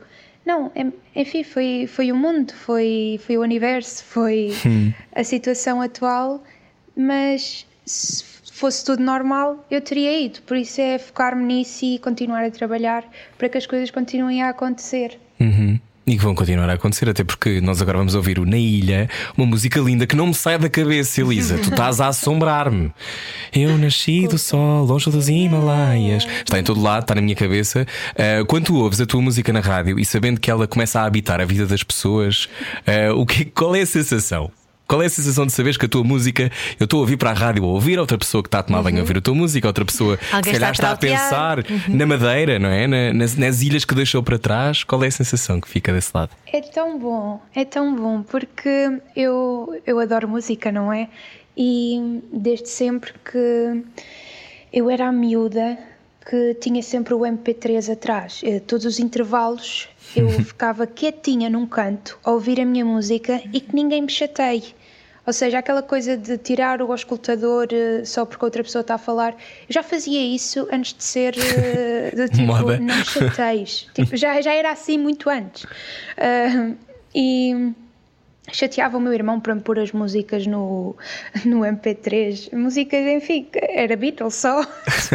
Não, 0.49 0.71
enfim, 1.15 1.43
foi, 1.43 1.85
foi 1.85 2.11
o 2.11 2.15
mundo, 2.15 2.51
foi, 2.55 3.19
foi 3.23 3.37
o 3.37 3.41
universo, 3.41 4.03
foi 4.03 4.51
hum. 4.65 4.91
a 5.13 5.23
situação 5.23 5.79
atual, 5.79 6.43
mas 6.97 7.67
se 7.85 8.23
fosse 8.51 8.83
tudo 8.83 9.03
normal, 9.03 9.63
eu 9.69 9.79
teria 9.79 10.19
ido. 10.19 10.41
Por 10.41 10.57
isso 10.57 10.81
é 10.81 10.97
focar-me 10.97 11.43
nisso 11.43 11.85
e 11.85 11.99
continuar 11.99 12.43
a 12.43 12.49
trabalhar 12.49 13.07
para 13.37 13.47
que 13.47 13.59
as 13.59 13.67
coisas 13.67 13.91
continuem 13.91 14.41
a 14.41 14.49
acontecer. 14.49 15.19
Uhum. 15.39 15.79
E 16.09 16.17
que 16.17 16.23
vão 16.23 16.33
continuar 16.33 16.67
a 16.67 16.73
acontecer, 16.73 17.07
até 17.07 17.23
porque 17.23 17.61
nós 17.61 17.83
agora 17.83 17.99
vamos 17.99 18.15
ouvir 18.15 18.39
o 18.39 18.45
Na 18.45 18.57
Ilha, 18.57 19.07
uma 19.37 19.45
música 19.45 19.79
linda 19.79 20.07
que 20.07 20.15
não 20.15 20.25
me 20.25 20.33
sai 20.33 20.57
da 20.57 20.67
cabeça, 20.67 21.21
Elisa. 21.21 21.59
tu 21.59 21.69
estás 21.69 22.01
a 22.01 22.07
assombrar-me. 22.07 22.91
Eu 23.53 23.77
nasci 23.77 24.27
do 24.27 24.39
sol, 24.39 24.85
longe 24.85 25.07
dos 25.11 25.29
Himalaias. 25.29 26.25
Está 26.25 26.57
em 26.57 26.63
todo 26.63 26.81
lado, 26.81 27.03
está 27.03 27.13
na 27.13 27.21
minha 27.21 27.35
cabeça. 27.35 27.85
Uh, 28.13 28.43
quando 28.47 28.65
tu 28.65 28.77
ouves 28.77 28.99
a 28.99 29.05
tua 29.05 29.21
música 29.21 29.53
na 29.53 29.59
rádio 29.59 29.99
e 29.99 30.05
sabendo 30.05 30.39
que 30.39 30.49
ela 30.49 30.67
começa 30.67 30.99
a 30.99 31.05
habitar 31.05 31.39
a 31.39 31.45
vida 31.45 31.67
das 31.67 31.83
pessoas, 31.83 32.49
uh, 32.87 33.13
o 33.13 33.23
que, 33.23 33.45
qual 33.45 33.75
é 33.75 33.81
a 33.81 33.85
sensação? 33.85 34.51
Qual 34.89 35.01
é 35.03 35.05
a 35.05 35.09
sensação 35.09 35.45
de 35.45 35.53
saberes 35.53 35.77
que 35.77 35.85
a 35.85 35.89
tua 35.89 36.03
música, 36.03 36.51
eu 36.79 36.85
estou 36.85 36.97
a 36.97 37.01
ouvir 37.01 37.15
para 37.15 37.29
a 37.29 37.33
rádio 37.33 37.63
a 37.63 37.67
ouvir, 37.67 37.99
outra 37.99 38.17
pessoa 38.17 38.41
que 38.41 38.47
está 38.47 38.59
a 38.59 38.63
tomar 38.63 38.81
banho 38.81 38.97
a 38.97 39.01
ouvir 39.01 39.17
a 39.19 39.21
tua 39.21 39.35
música, 39.35 39.67
outra 39.67 39.85
pessoa 39.85 40.17
que 40.17 40.25
se 40.25 40.31
calhar 40.51 40.53
está 40.53 40.67
a 40.67 40.71
está 40.71 40.91
a 40.91 40.97
pensar 40.97 41.63
trautear. 41.63 41.89
na 41.95 42.05
madeira, 42.07 42.57
não 42.57 42.69
é? 42.69 42.87
Na- 42.87 43.13
nas, 43.13 43.35
nas 43.37 43.61
ilhas 43.61 43.85
que 43.85 43.93
deixou 43.93 44.23
para 44.23 44.39
trás. 44.39 44.83
Qual 44.83 45.03
é 45.03 45.07
a 45.07 45.11
sensação 45.11 45.61
que 45.61 45.69
fica 45.69 45.93
desse 45.93 46.09
lado? 46.13 46.31
É 46.51 46.59
tão 46.59 46.97
bom, 46.97 47.39
é 47.53 47.63
tão 47.63 47.95
bom, 47.95 48.23
porque 48.23 48.99
eu, 49.15 49.79
eu 49.85 49.99
adoro 49.99 50.27
música, 50.27 50.71
não 50.71 50.91
é? 50.91 51.07
E 51.55 52.21
desde 52.33 52.67
sempre 52.69 53.13
que 53.31 53.83
eu 54.73 54.89
era 54.89 55.07
a 55.07 55.11
miúda 55.11 55.77
que 56.29 56.55
tinha 56.55 56.81
sempre 56.83 57.13
o 57.13 57.19
MP3 57.19 57.91
atrás. 57.91 58.41
Eh, 58.43 58.59
Todos 58.59 58.85
os 58.85 58.99
intervalos 58.99 59.87
eu 60.15 60.29
ficava 60.43 60.85
quietinha 60.85 61.49
num 61.49 61.65
canto 61.65 62.17
a 62.23 62.31
ouvir 62.31 62.59
a 62.59 62.65
minha 62.65 62.85
música 62.85 63.41
e 63.53 63.59
que 63.59 63.73
ninguém 63.75 64.01
me 64.03 64.09
chateie. 64.09 64.75
Ou 65.29 65.33
seja, 65.33 65.59
aquela 65.59 65.83
coisa 65.83 66.17
de 66.17 66.39
tirar 66.39 66.81
o 66.81 66.91
auscultador 66.91 67.67
eh, 67.71 68.03
só 68.03 68.25
porque 68.25 68.43
outra 68.43 68.63
pessoa 68.63 68.81
está 68.81 68.95
a 68.95 68.97
falar. 68.97 69.33
Eu 69.33 69.73
já 69.75 69.83
fazia 69.83 70.19
isso 70.25 70.67
antes 70.71 70.91
de 70.91 71.03
ser 71.03 71.35
eh, 71.37 72.09
do 72.17 72.27
tipo, 72.27 72.47
Moda. 72.47 72.79
não 72.79 72.95
me 72.95 73.05
chateis. 73.05 73.87
Tipo, 73.93 74.17
já, 74.17 74.41
já 74.41 74.55
era 74.55 74.71
assim 74.71 74.97
muito 74.97 75.29
antes. 75.29 75.67
Ah, 76.17 76.71
e 77.13 77.71
chateava 78.51 78.97
o 78.97 79.01
meu 79.01 79.13
irmão 79.13 79.39
para 79.39 79.55
me 79.55 79.61
pôr 79.61 79.79
as 79.79 79.91
músicas 79.91 80.45
no, 80.47 80.95
no 81.45 81.59
MP3. 81.61 82.53
Músicas, 82.55 82.99
enfim, 83.05 83.47
era 83.53 83.95
Beatles 83.95 84.35
só. 84.35 84.65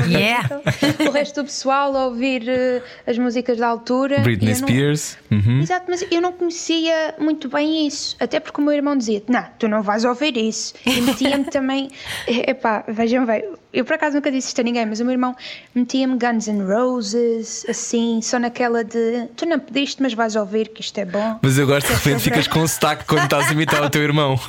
Yeah. 0.09 0.61
o 1.09 1.11
resto 1.11 1.43
do 1.43 1.47
pessoal 1.47 1.97
a 1.97 2.07
ouvir 2.07 2.49
eh, 2.49 2.83
as 3.07 3.19
músicas 3.19 3.59
da 3.59 3.67
altura. 3.69 4.21
Britney 4.21 4.53
eu 4.53 4.61
não- 4.61 4.69
Spears. 4.69 5.19
Uhum. 5.31 5.61
Exato, 5.61 5.87
mas 5.89 6.07
eu 6.11 6.21
não 6.21 6.33
conhecia 6.33 7.15
muito 7.19 7.49
bem 7.49 7.87
isso, 7.87 8.17
até 8.21 8.39
porque 8.41 8.61
o 8.61 8.65
meu 8.65 8.73
irmão 8.75 8.97
dizia: 8.97 9.23
Não, 9.29 9.45
tu 9.59 9.69
não 9.69 9.83
vais 9.83 10.05
ouvir 10.05 10.37
isso. 10.37 10.75
E 10.87 11.01
metia-me 11.01 11.45
também, 11.45 11.89
epá, 12.27 12.85
vejam 12.89 13.27
bem, 13.27 13.45
eu 13.75 13.85
por 13.85 13.95
acaso 13.95 14.15
nunca 14.15 14.31
disse 14.31 14.49
isto 14.49 14.61
a 14.61 14.65
ninguém, 14.65 14.87
mas 14.87 15.01
o 15.01 15.05
meu 15.05 15.13
irmão 15.13 15.35
metia-me 15.75 16.17
Guns 16.17 16.47
N' 16.47 16.63
Roses, 16.65 17.67
assim, 17.69 18.21
só 18.23 18.39
naquela 18.39 18.85
de: 18.85 19.27
Tu 19.37 19.45
não 19.45 19.59
pediste, 19.59 20.01
mas 20.01 20.15
vais 20.15 20.37
ouvir 20.37 20.69
que 20.69 20.81
isto 20.81 20.97
é 20.99 21.05
bom. 21.05 21.41
Mas 21.43 21.59
eu 21.59 21.67
gosto 21.67 21.89
de 21.89 21.95
repente 21.95 22.23
ficas 22.23 22.47
com 22.47 22.67
sotaque 22.67 23.05
quando 23.05 23.25
estás 23.25 23.49
a 23.49 23.53
imitar 23.53 23.83
o 23.83 23.91
teu 23.91 24.03
irmão. 24.03 24.39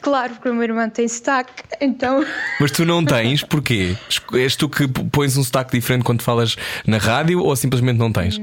Claro, 0.00 0.34
porque 0.34 0.48
o 0.48 0.54
meu 0.54 0.64
irmão 0.64 0.90
tem 0.90 1.06
sotaque, 1.06 1.62
então. 1.80 2.24
Mas 2.58 2.72
tu 2.72 2.84
não 2.84 3.04
tens, 3.04 3.42
porquê? 3.44 3.96
És 4.34 4.56
tu 4.56 4.68
que 4.68 4.88
pões 4.88 5.36
um 5.36 5.44
sotaque 5.44 5.72
diferente 5.72 6.04
quando 6.04 6.22
falas 6.22 6.56
na 6.86 6.98
rádio 6.98 7.40
ou 7.40 7.54
simplesmente 7.54 7.98
não 7.98 8.12
tens? 8.12 8.38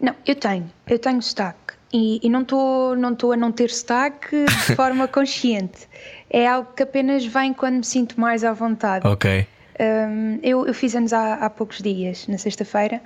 Não, 0.00 0.14
eu 0.26 0.34
tenho, 0.34 0.70
eu 0.86 0.98
tenho 0.98 1.20
sotaque. 1.20 1.74
E, 1.92 2.20
e 2.22 2.30
não 2.30 2.42
estou 2.42 2.96
não 2.96 3.14
tô 3.14 3.32
a 3.32 3.36
não 3.36 3.50
ter 3.50 3.68
sotaque 3.70 4.44
de 4.44 4.74
forma 4.76 5.08
consciente. 5.08 5.88
É 6.30 6.46
algo 6.46 6.72
que 6.76 6.82
apenas 6.82 7.24
vem 7.26 7.52
quando 7.52 7.76
me 7.76 7.84
sinto 7.84 8.18
mais 8.20 8.44
à 8.44 8.52
vontade. 8.52 9.06
Ok. 9.06 9.46
Um, 9.80 10.38
eu, 10.42 10.66
eu 10.66 10.74
fiz 10.74 10.94
anos 10.94 11.12
há, 11.12 11.34
há 11.34 11.48
poucos 11.50 11.78
dias, 11.82 12.26
na 12.28 12.36
sexta-feira, 12.38 13.00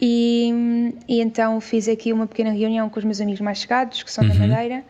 e, 0.00 0.94
e 1.06 1.20
então 1.20 1.60
fiz 1.60 1.86
aqui 1.86 2.12
uma 2.12 2.26
pequena 2.26 2.50
reunião 2.50 2.88
com 2.88 2.98
os 2.98 3.04
meus 3.04 3.20
amigos 3.20 3.40
mais 3.42 3.58
chegados, 3.58 4.02
que 4.02 4.10
são 4.10 4.26
da 4.26 4.34
Madeira, 4.34 4.82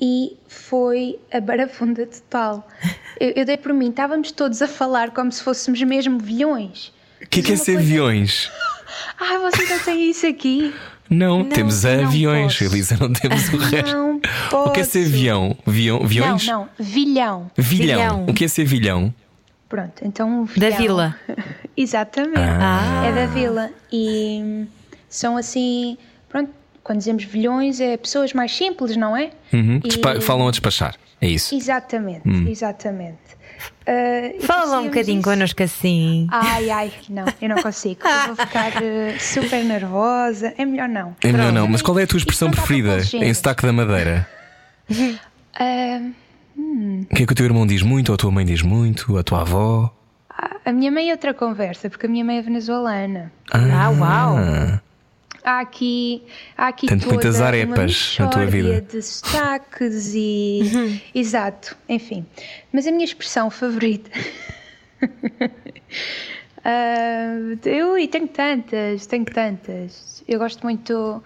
e 0.00 0.36
foi 0.48 1.18
a 1.32 1.40
barafunda 1.40 2.06
total. 2.06 2.66
Eu, 3.20 3.30
eu 3.36 3.44
dei 3.44 3.56
por 3.56 3.72
mim, 3.72 3.90
estávamos 3.90 4.32
todos 4.32 4.60
a 4.60 4.66
falar 4.66 5.12
como 5.12 5.30
se 5.30 5.40
fôssemos 5.40 5.80
mesmo 5.84 6.18
vilhões. 6.18 6.92
O 7.22 7.28
que 7.28 7.38
é 7.38 7.42
que 7.44 7.52
é 7.52 7.56
ser 7.56 7.74
coisa- 7.74 7.78
aviões? 7.80 8.50
Ah, 9.20 9.38
vocês 9.38 9.70
não 9.70 9.78
têm 9.80 10.10
isso 10.10 10.26
aqui? 10.26 10.74
Não, 11.14 11.44
temos 11.44 11.84
não 11.84 12.04
aviões, 12.04 12.52
posso. 12.58 12.64
Elisa, 12.74 12.96
não 13.00 13.12
temos 13.12 13.48
o 13.52 13.56
resto. 13.56 13.92
Não 13.96 14.20
O 14.66 14.70
que 14.70 14.80
é 14.80 14.84
ser 14.84 15.00
posso. 15.00 15.14
avião? 15.14 15.56
Vião, 15.66 16.06
vilhões? 16.06 16.46
Não, 16.46 16.60
não, 16.60 16.68
vilhão. 16.78 17.50
Vilhão. 17.56 17.98
Vilhão. 17.98 18.26
O 18.28 18.34
que 18.34 18.44
é 18.44 18.48
ser 18.48 18.64
vilhão? 18.64 19.14
Pronto, 19.68 20.02
então 20.04 20.28
um 20.42 20.44
Da 20.44 20.50
vilhão. 20.70 20.76
vila. 20.78 21.16
Exatamente. 21.76 22.38
Ah. 22.38 23.04
É 23.06 23.12
da 23.12 23.26
vila. 23.26 23.70
E 23.92 24.40
hum, 24.42 24.66
são 25.08 25.36
assim, 25.36 25.96
pronto, 26.28 26.50
quando 26.82 26.98
dizemos 26.98 27.24
vilhões 27.24 27.80
é 27.80 27.96
pessoas 27.96 28.32
mais 28.32 28.54
simples, 28.54 28.96
não 28.96 29.16
é? 29.16 29.30
Uhum. 29.52 29.80
E- 29.84 30.20
Falam 30.20 30.46
a 30.48 30.50
despachar. 30.50 30.94
É 31.20 31.28
isso. 31.28 31.54
Exatamente, 31.54 32.28
exatamente. 32.50 33.16
Ah, 33.86 34.32
Fala 34.40 34.64
lá 34.64 34.78
um 34.80 34.84
bocadinho 34.84 35.20
isso. 35.20 35.28
connosco 35.28 35.62
assim. 35.62 36.26
Ai, 36.30 36.70
ai, 36.70 36.92
não, 37.08 37.24
eu 37.40 37.48
não 37.48 37.62
consigo. 37.62 38.00
Eu 38.06 38.34
vou 38.34 38.46
ficar 38.46 38.82
eh, 38.82 39.18
super 39.18 39.62
nervosa. 39.64 40.54
É 40.56 40.64
melhor 40.64 40.88
não. 40.88 41.14
É 41.22 41.30
melhor 41.32 41.52
não, 41.52 41.66
mas 41.68 41.82
qual 41.82 41.98
é 41.98 42.04
a 42.04 42.06
tua 42.06 42.18
expressão 42.18 42.50
para 42.50 42.62
preferida 42.62 42.98
em 43.24 43.32
sotaque 43.34 43.66
da 43.66 43.72
Madeira? 43.72 44.28
Ah, 45.56 46.00
O 46.56 47.14
que 47.14 47.22
é 47.22 47.26
que 47.26 47.32
o 47.32 47.36
teu 47.36 47.46
irmão 47.46 47.64
diz 47.66 47.80
muito, 47.82 48.08
ou 48.08 48.14
a 48.14 48.18
tua 48.18 48.30
mãe 48.32 48.44
diz 48.44 48.60
muito, 48.62 49.16
a 49.16 49.22
tua 49.22 49.42
avó? 49.42 49.94
a 50.64 50.72
minha 50.72 50.90
mãe 50.90 51.10
é 51.10 51.12
outra 51.12 51.32
conversa, 51.32 51.88
porque 51.88 52.06
a 52.06 52.08
minha 52.08 52.24
mãe 52.24 52.38
é 52.38 52.42
venezuelana. 52.42 53.30
Ah, 53.52 53.90
uau! 53.90 54.36
Há 55.44 55.60
aqui, 55.60 56.22
há 56.56 56.68
aqui 56.68 56.86
Portanto, 56.86 57.02
toda 57.02 57.14
muitas 57.14 57.36
uma 57.36 57.46
arepas 57.46 58.16
na 58.18 58.28
tua 58.28 58.46
vida. 58.46 58.80
de 58.80 59.02
sotaques 59.02 60.12
e... 60.14 61.02
Exato, 61.14 61.76
enfim. 61.86 62.24
Mas 62.72 62.86
a 62.86 62.90
minha 62.90 63.04
expressão 63.04 63.50
favorita... 63.50 64.10
Ah, 66.66 67.36
eu 67.66 67.98
e 67.98 68.08
tenho 68.08 68.26
tantas, 68.26 69.04
tenho 69.04 69.26
tantas. 69.26 70.24
Eu 70.26 70.38
gosto 70.38 70.62
muito 70.62 71.22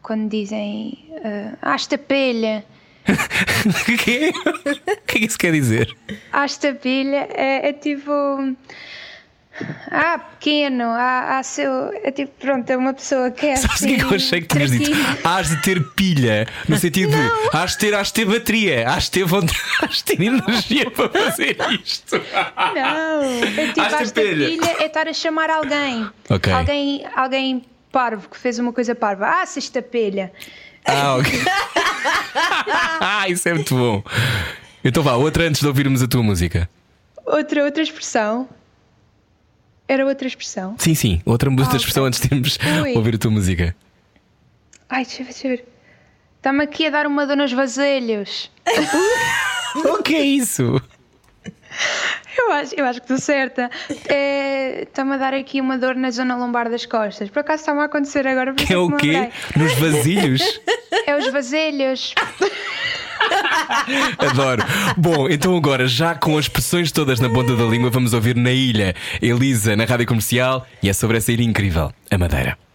quando 0.00 0.30
dizem 0.30 1.10
ah, 1.22 1.74
hasta 1.74 1.98
pilha. 1.98 2.64
O 3.06 3.96
que 3.98 4.24
é? 4.24 4.28
O 4.30 5.02
que 5.06 5.16
é 5.16 5.20
que 5.20 5.26
isso 5.26 5.38
quer 5.38 5.52
dizer? 5.52 5.94
Hasta 6.32 6.72
pilha 6.74 7.28
é, 7.34 7.68
é 7.68 7.72
tipo... 7.74 8.10
Ah, 9.90 10.18
pequeno, 10.18 10.84
ah, 10.84 11.38
ah, 11.38 11.42
seu... 11.42 11.90
É 12.02 12.10
tipo, 12.10 12.32
pronto, 12.38 12.68
é 12.70 12.76
uma 12.76 12.92
pessoa 12.92 13.30
que 13.30 13.46
é 13.46 13.56
Sabes 13.56 13.80
o 13.80 13.86
que 13.86 13.94
é 13.94 13.96
que 13.96 14.02
eu 14.02 14.06
assim, 14.06 14.16
achei 14.16 14.40
que 14.40 14.46
tinhas 14.46 14.70
dito? 14.70 14.90
Has 15.24 15.48
de 15.48 15.62
ter 15.62 15.82
pilha, 15.94 16.46
no 16.68 16.76
sentido 16.78 17.10
de 17.10 17.56
has 17.56 17.72
de 17.72 17.78
ter, 17.78 17.94
has 17.94 18.06
de 18.08 18.12
ter 18.14 18.24
bateria, 18.26 18.88
has 18.88 19.04
de 19.04 19.10
ter 19.10 19.24
vontade, 19.24 19.58
has 19.82 19.96
de 19.96 20.04
ter 20.04 20.22
energia 20.22 20.90
para 20.90 21.08
fazer 21.08 21.56
isto. 21.82 22.16
Não, 22.74 23.22
é 23.22 23.66
tipo, 23.72 23.80
Hasta 23.80 24.02
esta 24.02 24.20
pilha. 24.20 24.48
pilha 24.48 24.76
é 24.78 24.86
estar 24.86 25.08
a 25.08 25.12
chamar 25.12 25.50
alguém. 25.50 26.08
Alguém, 26.54 27.06
alguém 27.16 27.64
parvo 27.90 28.28
que 28.28 28.36
fez 28.36 28.58
uma 28.58 28.72
coisa 28.72 28.94
parva. 28.94 29.26
Ah, 29.26 29.46
sexta 29.46 29.82
pilha. 29.82 30.32
Ah, 30.84 31.16
ok. 31.16 31.32
ah, 33.00 33.28
isso 33.28 33.48
é 33.48 33.54
muito 33.54 33.74
bom. 33.74 34.02
Então 34.84 35.02
vá, 35.02 35.14
outra 35.14 35.44
antes 35.44 35.60
de 35.60 35.66
ouvirmos 35.66 36.02
a 36.02 36.08
tua 36.08 36.22
música. 36.22 36.68
Outra, 37.26 37.64
outra 37.64 37.82
expressão. 37.82 38.48
Era 39.88 40.04
outra 40.06 40.28
expressão. 40.28 40.76
Sim, 40.78 40.94
sim, 40.94 41.22
outra, 41.24 41.48
outra 41.48 41.64
ok. 41.64 41.76
expressão 41.78 42.04
antes 42.04 42.20
de 42.20 42.28
Ui. 42.82 42.92
ouvir 42.96 43.14
a 43.14 43.18
tua 43.18 43.30
música. 43.30 43.74
Ai, 44.88 45.04
deixa 45.04 45.22
eu 45.22 45.26
ver, 45.26 45.32
deixa 45.32 45.48
eu 45.48 45.56
ver. 45.56 45.68
Está-me 46.36 46.62
aqui 46.62 46.86
a 46.86 46.90
dar 46.90 47.06
uma 47.06 47.26
dor 47.26 47.36
nos 47.36 47.52
vasilhos. 47.52 48.50
O 49.74 50.02
que 50.02 50.14
é 50.16 50.22
isso? 50.22 50.80
Eu 52.48 52.52
acho, 52.52 52.74
eu 52.76 52.84
acho 52.86 53.00
que 53.00 53.04
estou 53.04 53.18
certa. 53.18 53.70
É, 54.08 54.82
Está-me 54.82 55.14
a 55.14 55.16
dar 55.16 55.34
aqui 55.34 55.60
uma 55.60 55.76
dor 55.76 55.94
na 55.96 56.10
zona 56.10 56.36
lombar 56.36 56.70
das 56.70 56.86
costas. 56.86 57.28
Por 57.28 57.40
acaso 57.40 57.62
está-me 57.62 57.80
a 57.80 57.84
acontecer 57.84 58.26
agora. 58.26 58.54
isso 58.56 58.64
É 58.64 58.66
que 58.66 58.76
o 58.76 58.88
me 58.88 58.96
quê? 58.96 59.28
Nos 59.56 59.72
vasilhos? 59.74 60.60
É 61.06 61.16
os 61.16 61.30
vasilhos. 61.30 62.14
Adoro. 64.18 64.62
Bom, 64.96 65.28
então 65.28 65.56
agora, 65.56 65.86
já 65.86 66.14
com 66.14 66.38
as 66.38 66.44
expressões 66.44 66.92
todas 66.92 67.20
na 67.20 67.28
ponta 67.28 67.56
da 67.56 67.64
língua, 67.64 67.90
vamos 67.90 68.14
ouvir 68.14 68.36
na 68.36 68.52
ilha 68.52 68.94
Elisa 69.20 69.76
na 69.76 69.84
rádio 69.84 70.06
comercial 70.06 70.66
e 70.82 70.88
é 70.88 70.92
sobre 70.92 71.18
essa 71.18 71.32
ilha 71.32 71.42
incrível, 71.42 71.92
a 72.10 72.18
Madeira. 72.18 72.67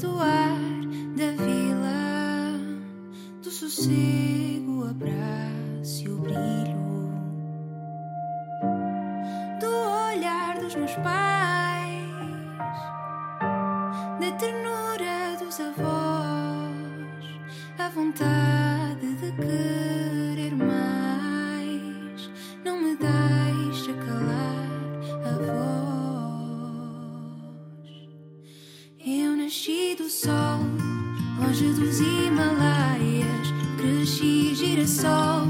Do 0.00 0.18
ar 0.18 0.58
da 1.14 1.30
vila, 1.42 2.58
do 3.42 3.50
sossego, 3.50 4.80
o 4.80 4.88
abraço 4.88 6.04
e 6.04 6.08
o 6.08 6.16
brilho, 6.16 7.12
do 9.60 9.70
olhar 10.10 10.58
dos 10.58 10.74
meus 10.74 10.94
pais, 10.94 12.08
da 14.20 14.32
ternura 14.38 15.36
dos 15.38 15.60
avós, 15.60 16.70
a 17.78 17.88
vontade 17.90 19.14
de 19.16 19.32
querer 19.32 20.09
longe 31.60 31.72
dos 31.74 32.00
Himalaias. 32.00 33.52
Cresci 33.76 34.54
girassol 34.54 35.49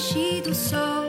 nasci 0.00 0.40
do 0.40 0.54
sol, 0.54 1.04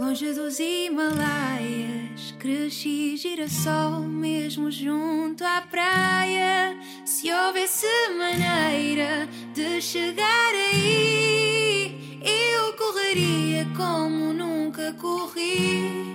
longe 0.00 0.32
dos 0.32 0.58
Himalaias. 0.58 2.34
Cresci 2.38 3.18
girassol 3.18 4.00
mesmo 4.00 4.70
junto 4.70 5.44
à 5.44 5.60
praia. 5.60 6.74
Se 7.04 7.30
houvesse 7.30 7.86
maneira 8.16 9.28
de 9.52 9.82
chegar 9.82 10.52
aí, 10.72 12.18
eu 12.24 12.72
correria 12.78 13.66
como 13.76 14.32
nunca 14.32 14.94
corri. 14.94 16.06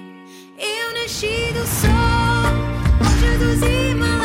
Eu 0.58 0.94
nasci 1.00 1.54
do 1.54 1.66
sol, 1.68 2.50
longe 3.04 3.38
dos 3.38 3.62
Himalaias. 3.70 4.23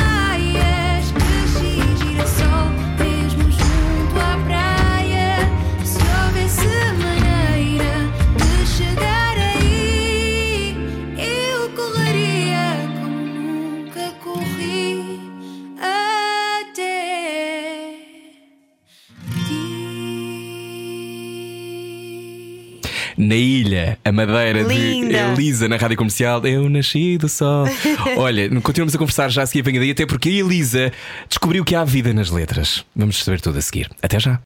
Na 23.79 23.83
ilha, 23.83 23.99
a 24.05 24.13
madeira 24.13 24.63
Linda. 24.63 25.09
de 25.09 25.17
Elisa 25.43 25.69
na 25.69 25.77
rádio 25.77 25.97
comercial. 25.97 26.45
Eu 26.45 26.69
nasci 26.69 27.17
do 27.17 27.29
sol. 27.29 27.67
Olha, 28.17 28.49
continuamos 28.61 28.95
a 28.95 28.99
conversar 28.99 29.29
já 29.29 29.43
a 29.43 29.47
seguir, 29.47 29.63
venha 29.63 29.79
daí, 29.79 29.93
até 29.93 30.05
porque 30.05 30.29
a 30.29 30.33
Elisa 30.33 30.93
descobriu 31.29 31.65
que 31.65 31.75
há 31.75 31.85
vida 31.85 32.13
nas 32.13 32.31
letras. 32.31 32.85
Vamos 32.95 33.23
saber 33.23 33.41
tudo 33.41 33.59
a 33.59 33.63
seguir. 33.63 33.89
Até 34.03 34.19
já. 34.19 34.41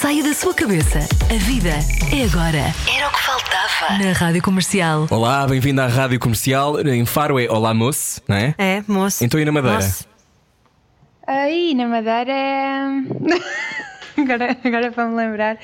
Saia 0.00 0.22
da 0.22 0.34
sua 0.34 0.54
cabeça. 0.54 1.00
A 1.30 1.34
vida 1.44 1.70
é 2.12 2.24
agora. 2.24 2.72
Era 2.94 3.08
o 3.08 3.12
que 3.12 3.20
faltava. 3.20 3.98
Na 3.98 4.12
Rádio 4.12 4.42
Comercial. 4.42 5.06
Olá, 5.10 5.46
bem-vindo 5.46 5.80
à 5.80 5.86
rádio 5.86 6.18
comercial. 6.20 6.80
Em 6.80 7.04
Faro 7.04 7.38
é 7.40 7.48
Olá 7.48 7.74
Moço, 7.74 8.20
não 8.28 8.36
é? 8.36 8.54
É, 8.58 8.82
moço. 8.86 9.24
Então 9.24 9.38
e 9.40 9.44
na 9.44 9.52
Madeira? 9.52 9.76
Moço. 9.78 10.04
Aí, 11.26 11.74
na 11.74 11.86
Madeira 11.86 12.32
é. 12.32 12.82
agora, 14.22 14.56
agora 14.64 14.92
para 14.92 15.06
me 15.08 15.16
lembrar. 15.16 15.58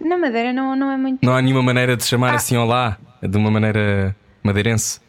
Na 0.00 0.18
Madeira 0.18 0.52
não, 0.52 0.76
não 0.76 0.90
é 0.90 0.96
muito. 0.96 1.24
Não 1.24 1.34
há 1.34 1.42
nenhuma 1.42 1.62
maneira 1.62 1.96
de 1.96 2.02
Ah. 2.02 2.06
chamar 2.06 2.34
assim 2.34 2.56
Olá, 2.56 2.96
de 3.22 3.36
uma 3.36 3.50
maneira 3.50 4.14
madeirense. 4.42 5.00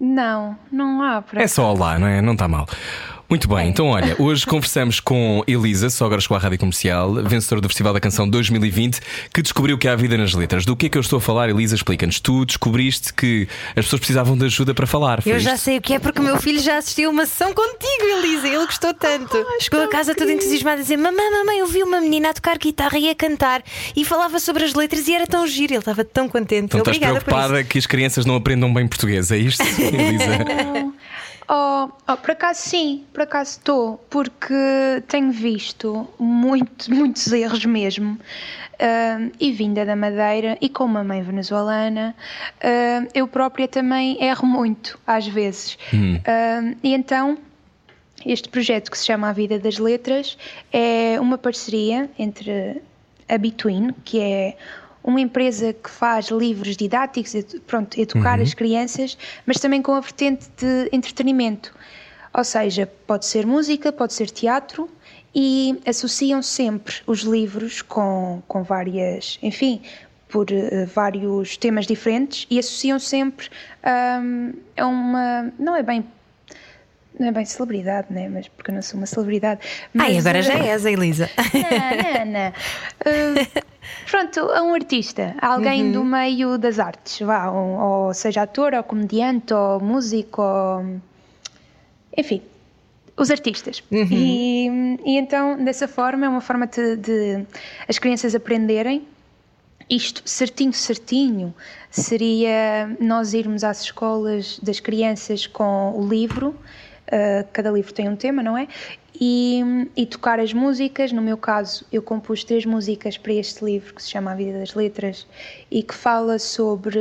Não, 0.00 0.56
não 0.70 1.00
há. 1.02 1.22
É 1.34 1.46
só 1.46 1.72
Olá, 1.72 1.98
não 1.98 2.06
é? 2.06 2.20
Não 2.20 2.32
está 2.32 2.48
mal. 2.48 2.66
Muito 3.34 3.48
bem, 3.48 3.68
então 3.68 3.88
olha, 3.88 4.14
hoje 4.20 4.46
conversamos 4.46 5.00
com 5.00 5.42
Elisa, 5.44 5.90
só 5.90 6.06
agora 6.06 6.20
chegou 6.20 6.36
à 6.36 6.40
Rádio 6.40 6.56
Comercial, 6.56 7.14
vencedora 7.14 7.60
do 7.60 7.68
Festival 7.68 7.92
da 7.92 7.98
Canção 7.98 8.28
2020, 8.28 9.00
que 9.32 9.42
descobriu 9.42 9.76
que 9.76 9.88
há 9.88 9.96
vida 9.96 10.16
nas 10.16 10.34
letras. 10.34 10.64
Do 10.64 10.76
que 10.76 10.86
é 10.86 10.88
que 10.88 10.96
eu 10.96 11.00
estou 11.00 11.16
a 11.16 11.20
falar, 11.20 11.48
Elisa? 11.48 11.74
Explica-nos. 11.74 12.20
Tu 12.20 12.44
descobriste 12.44 13.12
que 13.12 13.48
as 13.70 13.86
pessoas 13.86 13.98
precisavam 13.98 14.38
de 14.38 14.44
ajuda 14.44 14.72
para 14.72 14.86
falar. 14.86 15.20
Eu 15.26 15.40
já 15.40 15.54
isto? 15.54 15.64
sei 15.64 15.78
o 15.78 15.80
que 15.80 15.94
é 15.94 15.98
porque 15.98 16.20
o 16.20 16.22
meu 16.22 16.40
filho 16.40 16.60
já 16.60 16.78
assistiu 16.78 17.10
uma 17.10 17.26
sessão 17.26 17.52
contigo, 17.52 18.04
Elisa. 18.18 18.46
Ele 18.46 18.66
gostou 18.66 18.94
tanto. 18.94 19.36
Chegou 19.58 19.82
a 19.82 19.88
casa 19.88 20.14
todo 20.14 20.30
entusiasmado 20.30 20.78
a 20.78 20.82
dizer: 20.82 20.96
Mamãe, 20.96 21.30
mamãe, 21.32 21.58
eu 21.58 21.66
vi 21.66 21.82
uma 21.82 22.00
menina 22.00 22.30
a 22.30 22.34
tocar 22.34 22.56
guitarra 22.56 22.98
e 23.00 23.10
a 23.10 23.16
cantar 23.16 23.64
e 23.96 24.04
falava 24.04 24.38
sobre 24.38 24.62
as 24.62 24.74
letras 24.74 25.08
e 25.08 25.12
era 25.12 25.26
tão 25.26 25.44
giro. 25.44 25.72
Ele 25.72 25.80
estava 25.80 26.04
tão 26.04 26.28
contente. 26.28 26.66
Então 26.66 26.78
estás 26.78 26.96
Obrigada 26.96 27.14
por 27.14 27.18
isso. 27.18 27.24
preocupada 27.24 27.64
que 27.64 27.78
as 27.78 27.86
crianças 27.86 28.24
não 28.24 28.36
aprendam 28.36 28.72
bem 28.72 28.86
português, 28.86 29.32
é 29.32 29.38
isto, 29.38 29.60
Elisa? 29.82 30.93
Oh, 31.48 31.90
oh, 32.08 32.16
por 32.16 32.30
acaso 32.30 32.60
sim, 32.60 33.04
por 33.12 33.22
acaso 33.22 33.50
estou, 33.52 33.98
porque 34.08 34.54
tenho 35.08 35.30
visto 35.30 36.08
muito, 36.18 36.92
muitos 36.92 37.30
erros 37.32 37.64
mesmo. 37.64 38.18
Ah, 38.80 39.30
e 39.38 39.52
vinda 39.52 39.84
da 39.84 39.94
Madeira 39.94 40.58
e 40.60 40.68
com 40.68 40.84
uma 40.84 41.04
mãe 41.04 41.22
venezuelana, 41.22 42.14
ah, 42.62 43.06
eu 43.14 43.28
própria 43.28 43.68
também 43.68 44.22
erro 44.22 44.46
muito, 44.46 44.98
às 45.06 45.26
vezes. 45.26 45.78
Ah, 46.26 46.74
e 46.82 46.94
então, 46.94 47.38
este 48.24 48.48
projeto 48.48 48.90
que 48.90 48.98
se 48.98 49.06
chama 49.06 49.28
A 49.28 49.32
Vida 49.32 49.58
das 49.58 49.78
Letras 49.78 50.36
é 50.72 51.18
uma 51.20 51.38
parceria 51.38 52.10
entre 52.18 52.82
a 53.28 53.38
Between, 53.38 53.92
que 54.04 54.20
é 54.20 54.56
uma 55.04 55.20
empresa 55.20 55.74
que 55.74 55.90
faz 55.90 56.28
livros 56.28 56.76
didáticos, 56.76 57.34
pronto, 57.66 58.00
educar 58.00 58.40
as 58.40 58.54
crianças, 58.54 59.18
mas 59.44 59.60
também 59.60 59.82
com 59.82 59.92
a 59.92 60.00
vertente 60.00 60.48
de 60.56 60.88
entretenimento. 60.90 61.74
Ou 62.32 62.42
seja, 62.42 62.90
pode 63.06 63.26
ser 63.26 63.46
música, 63.46 63.92
pode 63.92 64.14
ser 64.14 64.30
teatro 64.30 64.88
e 65.34 65.78
associam 65.86 66.42
sempre 66.42 66.94
os 67.06 67.20
livros 67.20 67.82
com, 67.82 68.42
com 68.48 68.62
várias, 68.62 69.38
enfim, 69.42 69.82
por 70.28 70.50
eh, 70.50 70.86
vários 70.86 71.56
temas 71.56 71.86
diferentes 71.86 72.46
e 72.50 72.58
associam 72.58 72.98
sempre 72.98 73.48
hum, 74.20 74.52
a 74.76 74.86
uma, 74.86 75.52
não 75.58 75.76
é 75.76 75.82
bem 75.82 76.04
não 77.18 77.28
é 77.28 77.32
bem 77.32 77.44
celebridade, 77.44 78.08
né? 78.10 78.28
Mas 78.28 78.48
porque 78.48 78.70
eu 78.70 78.74
não 78.74 78.82
sou 78.82 78.98
uma 78.98 79.06
celebridade. 79.06 79.60
Ai, 79.98 80.14
Mas, 80.14 80.26
agora 80.26 80.38
eh, 80.38 80.42
já 80.42 80.54
és, 80.54 80.86
a 80.86 80.90
Elisa. 80.90 81.30
não, 81.54 82.24
não, 82.24 82.32
não. 82.32 82.48
Uh, 82.50 83.64
pronto, 84.10 84.40
a 84.40 84.62
um 84.62 84.74
artista, 84.74 85.34
alguém 85.40 85.92
do 85.92 86.04
meio 86.04 86.58
das 86.58 86.78
artes, 86.78 87.20
vá, 87.20 87.50
um- 87.50 87.78
ou 87.78 88.14
seja 88.14 88.42
ator, 88.42 88.74
ou 88.74 88.82
comediante, 88.82 89.52
ou 89.54 89.80
músico, 89.80 90.42
ou... 90.42 91.00
enfim, 92.16 92.42
os 93.16 93.30
artistas. 93.30 93.82
E, 93.92 94.66
e 95.04 95.16
então, 95.16 95.62
dessa 95.64 95.86
forma, 95.86 96.26
é 96.26 96.28
uma 96.28 96.40
forma 96.40 96.66
de, 96.66 96.96
de 96.96 97.46
as 97.88 97.98
crianças 97.98 98.34
aprenderem 98.34 99.06
isto 99.88 100.22
certinho, 100.24 100.72
certinho, 100.72 101.54
seria 101.90 102.96
nós 103.00 103.34
irmos 103.34 103.62
às 103.64 103.82
escolas 103.82 104.58
das 104.62 104.80
crianças 104.80 105.46
com 105.46 105.92
o 105.94 106.08
livro, 106.08 106.54
uh, 107.08 107.46
cada 107.52 107.70
livro 107.70 107.92
tem 107.92 108.08
um 108.08 108.16
tema, 108.16 108.42
não 108.42 108.56
é? 108.56 108.66
E, 109.20 109.62
e 109.96 110.06
tocar 110.06 110.40
as 110.40 110.52
músicas. 110.52 111.12
No 111.12 111.22
meu 111.22 111.36
caso, 111.36 111.84
eu 111.92 112.02
compus 112.02 112.42
três 112.44 112.64
músicas 112.66 113.16
para 113.16 113.32
este 113.32 113.64
livro 113.64 113.94
que 113.94 114.02
se 114.02 114.10
chama 114.10 114.32
A 114.32 114.34
Vida 114.34 114.58
das 114.58 114.74
Letras 114.74 115.26
e 115.70 115.82
que 115.82 115.94
fala 115.94 116.38
sobre 116.38 116.98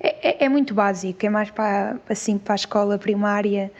é, 0.00 0.28
é- 0.42 0.44
é 0.44 0.48
muito 0.48 0.74
básico, 0.74 1.24
é 1.24 1.30
mais 1.30 1.50
para, 1.50 1.96
assim, 2.08 2.36
para 2.36 2.54
a 2.54 2.56
escola 2.56 2.98
primária, 2.98 3.70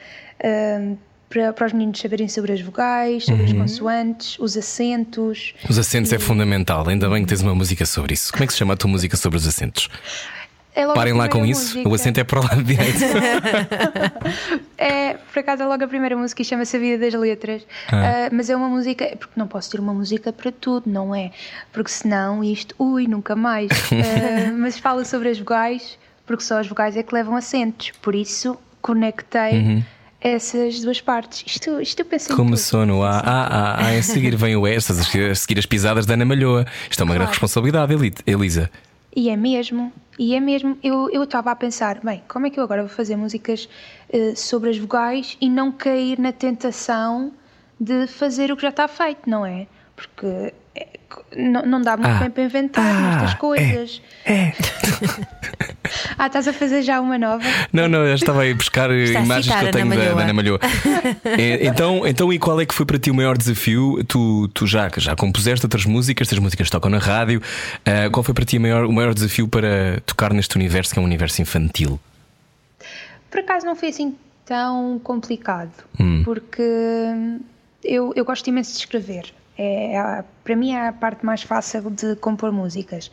ahm, 0.43 0.95
para, 1.29 1.51
para 1.51 1.65
os 1.67 1.73
meninos 1.73 1.99
saberem 1.99 2.29
sobre 2.29 2.53
as 2.53 2.61
vogais, 2.61 3.25
sobre 3.25 3.41
Uhum. 3.43 3.47
as 3.47 3.53
consoantes, 3.53 4.39
os 4.39 4.55
acentos. 4.55 5.53
Os 5.69 5.77
acentos 5.77 6.13
é 6.13 6.19
fundamental, 6.19 6.87
ainda 6.87 7.09
bem 7.09 7.23
que 7.23 7.27
tens 7.29 7.41
uma 7.41 7.53
música 7.53 7.85
sobre 7.85 8.13
isso. 8.13 8.31
Como 8.31 8.43
é 8.43 8.47
que 8.47 8.53
se 8.53 8.59
chama 8.59 8.73
a 8.73 8.77
tua 8.77 8.89
música 8.89 9.17
sobre 9.17 9.37
os 9.37 9.45
acentos? 9.45 9.89
É 10.75 10.85
Parem 10.93 11.13
lá 11.13 11.25
com 11.29 11.39
primeira 11.39 11.51
isso, 11.57 11.69
música. 11.77 11.89
o 11.89 11.93
acento 11.93 12.19
é 12.19 12.23
para 12.25 12.39
o 12.39 12.43
lado 12.43 12.63
direito. 12.63 12.99
É, 14.77 15.13
por 15.13 15.39
acaso 15.39 15.63
é 15.63 15.65
logo 15.65 15.83
a 15.83 15.87
primeira 15.87 16.15
música 16.17 16.41
e 16.41 16.45
chama-se 16.45 16.75
A 16.75 16.79
Vida 16.79 16.97
das 17.09 17.13
Letras. 17.19 17.65
Ah, 17.91 18.29
mas 18.31 18.49
é 18.49 18.55
uma 18.55 18.67
música, 18.67 19.05
porque 19.17 19.33
não 19.35 19.47
posso 19.47 19.71
ter 19.71 19.79
uma 19.79 19.93
música 19.93 20.33
para 20.33 20.51
tudo, 20.51 20.89
não 20.89 21.15
é? 21.15 21.31
Porque 21.71 21.89
senão 21.89 22.43
isto, 22.43 22.75
ui, 22.77 23.07
nunca 23.07 23.35
mais. 23.35 23.69
Ah, 23.91 24.51
mas 24.57 24.77
fala 24.77 25.05
sobre 25.05 25.29
as 25.29 25.39
vogais, 25.39 25.97
porque 26.25 26.43
só 26.43 26.59
as 26.59 26.67
vogais 26.67 26.97
é 26.97 27.03
que 27.03 27.13
levam 27.15 27.35
acentos. 27.35 27.91
Por 28.01 28.13
isso 28.13 28.57
conectei 28.81 29.83
essas 30.19 30.81
duas 30.81 30.99
partes. 31.01 31.43
Isto, 31.47 31.79
isto 31.81 31.99
eu 32.01 32.05
pensei 32.05 32.27
tudo. 32.27 32.37
Começou 32.37 32.85
no 32.85 33.01
A, 33.03 33.11
A, 33.19 33.47
A, 33.47 33.85
A, 33.85 33.89
a 33.97 34.03
seguir 34.03 34.35
vem 34.35 34.55
o 34.55 34.67
E, 34.67 34.75
a 34.75 34.81
seguir, 34.81 35.57
as 35.59 35.65
pisadas 35.65 36.05
da 36.05 36.15
Ana 36.15 36.25
Malhoa. 36.25 36.65
Isto 36.89 37.01
é 37.01 37.03
uma 37.03 37.13
grande 37.13 37.27
Claro. 37.29 37.31
responsabilidade, 37.31 37.93
Eli- 37.93 38.13
Elisa. 38.27 38.69
E 39.15 39.29
é 39.29 39.37
mesmo, 39.37 39.93
e 40.17 40.35
é 40.35 40.39
mesmo. 40.39 40.77
Eu 40.81 41.23
estava 41.23 41.51
a 41.51 41.55
pensar, 41.55 41.99
bem, 42.01 42.23
como 42.27 42.47
é 42.47 42.49
que 42.49 42.59
eu 42.59 42.63
agora 42.63 42.81
vou 42.81 42.89
fazer 42.89 43.15
músicas 43.15 43.67
eh, 44.09 44.35
sobre 44.35 44.69
as 44.69 44.77
vogais 44.77 45.37
e 45.41 45.49
não 45.49 45.71
cair 45.71 46.19
na 46.19 46.31
tentação 46.31 47.33
de 47.79 48.07
fazer 48.07 48.51
o 48.51 48.55
que 48.55 48.61
já 48.61 48.69
está 48.69 48.87
feito, 48.87 49.29
não 49.29 49.45
é? 49.45 49.67
Porque 49.95 50.53
não, 51.35 51.65
não 51.65 51.81
dá 51.81 51.97
muito 51.97 52.11
Ah. 52.11 52.19
bem 52.19 52.29
para 52.31 52.43
inventar 52.43 52.83
Ah, 52.85 53.15
estas 53.15 53.33
coisas. 53.39 54.01
É. 54.25 54.51
Ah, 56.17 56.27
estás 56.27 56.47
a 56.47 56.53
fazer 56.53 56.81
já 56.81 56.99
uma 56.99 57.17
nova? 57.17 57.43
Não, 57.71 57.87
não, 57.87 57.99
eu 58.05 58.15
estava 58.15 58.41
aí 58.41 58.51
a 58.51 58.55
buscar 58.55 58.89
Está 58.91 59.19
imagens 59.19 59.55
que 59.55 59.65
eu 59.65 59.71
tenho 59.71 59.85
Ana 59.85 59.95
da, 59.95 60.13
da 60.13 60.21
Ana 60.23 60.33
Malhoa. 60.33 60.59
É, 61.25 61.67
então, 61.67 62.07
então, 62.07 62.33
e 62.33 62.39
qual 62.39 62.59
é 62.59 62.65
que 62.65 62.73
foi 62.73 62.85
para 62.87 62.97
ti 62.97 63.11
o 63.11 63.13
maior 63.13 63.37
desafio? 63.37 64.03
Tu, 64.07 64.47
tu 64.53 64.65
já, 64.65 64.89
já 64.97 65.15
compuseste 65.15 65.63
outras 65.65 65.85
músicas, 65.85 66.25
estas 66.27 66.39
músicas 66.39 66.69
tocam 66.71 66.89
na 66.89 66.97
rádio. 66.97 67.39
Ah, 67.85 68.09
qual 68.11 68.23
foi 68.23 68.33
para 68.33 68.45
ti 68.45 68.57
o 68.57 68.61
maior, 68.61 68.85
o 68.85 68.91
maior 68.91 69.13
desafio 69.13 69.47
para 69.47 70.01
tocar 70.07 70.33
neste 70.33 70.55
universo 70.55 70.93
que 70.93 70.99
é 70.99 71.01
um 71.01 71.05
universo 71.05 71.41
infantil? 71.41 71.99
Por 73.29 73.41
acaso 73.41 73.65
não 73.65 73.75
foi 73.75 73.89
assim 73.89 74.15
tão 74.45 74.99
complicado, 75.03 75.71
Hum. 75.99 76.23
porque 76.25 76.63
eu, 77.83 78.11
eu 78.15 78.25
gosto 78.25 78.47
imenso 78.47 78.71
de 78.73 78.79
escrever. 78.79 79.25
É, 79.57 80.23
para 80.43 80.55
mim 80.55 80.73
é 80.73 80.87
a 80.87 80.93
parte 80.93 81.25
mais 81.25 81.41
fácil 81.41 81.89
de 81.89 82.15
compor 82.17 82.51
músicas, 82.51 83.09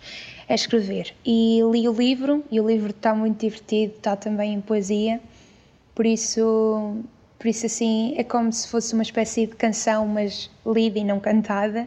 é 0.49 0.55
escrever. 0.55 1.15
E 1.25 1.61
li 1.71 1.89
o 1.89 1.93
livro, 1.93 2.45
e 2.51 2.61
o 2.61 2.67
livro 2.67 2.91
está 2.91 3.15
muito 3.15 3.41
divertido, 3.41 3.95
está 3.97 4.17
também 4.17 4.55
em 4.55 4.61
poesia, 4.61 5.21
por 5.95 6.05
isso, 6.05 6.97
por 7.39 7.47
isso 7.47 7.67
assim 7.67 8.15
é 8.17 8.25
como 8.25 8.53
se 8.53 8.67
fosse 8.67 8.93
uma 8.95 9.03
espécie 9.03 9.47
de 9.47 9.55
canção, 9.55 10.07
mas 10.09 10.51
lida 10.67 10.99
e 10.99 11.05
não 11.05 11.21
cantada. 11.21 11.87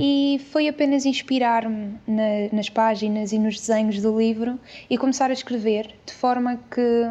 E 0.00 0.40
foi 0.52 0.68
apenas 0.68 1.04
inspirar-me 1.04 1.94
na- 2.06 2.48
nas 2.52 2.68
páginas 2.68 3.32
e 3.32 3.38
nos 3.38 3.58
desenhos 3.58 4.00
do 4.00 4.16
livro 4.16 4.60
e 4.88 4.96
começar 4.98 5.30
a 5.30 5.32
escrever 5.32 5.88
de 6.06 6.12
forma 6.12 6.58
que 6.70 7.10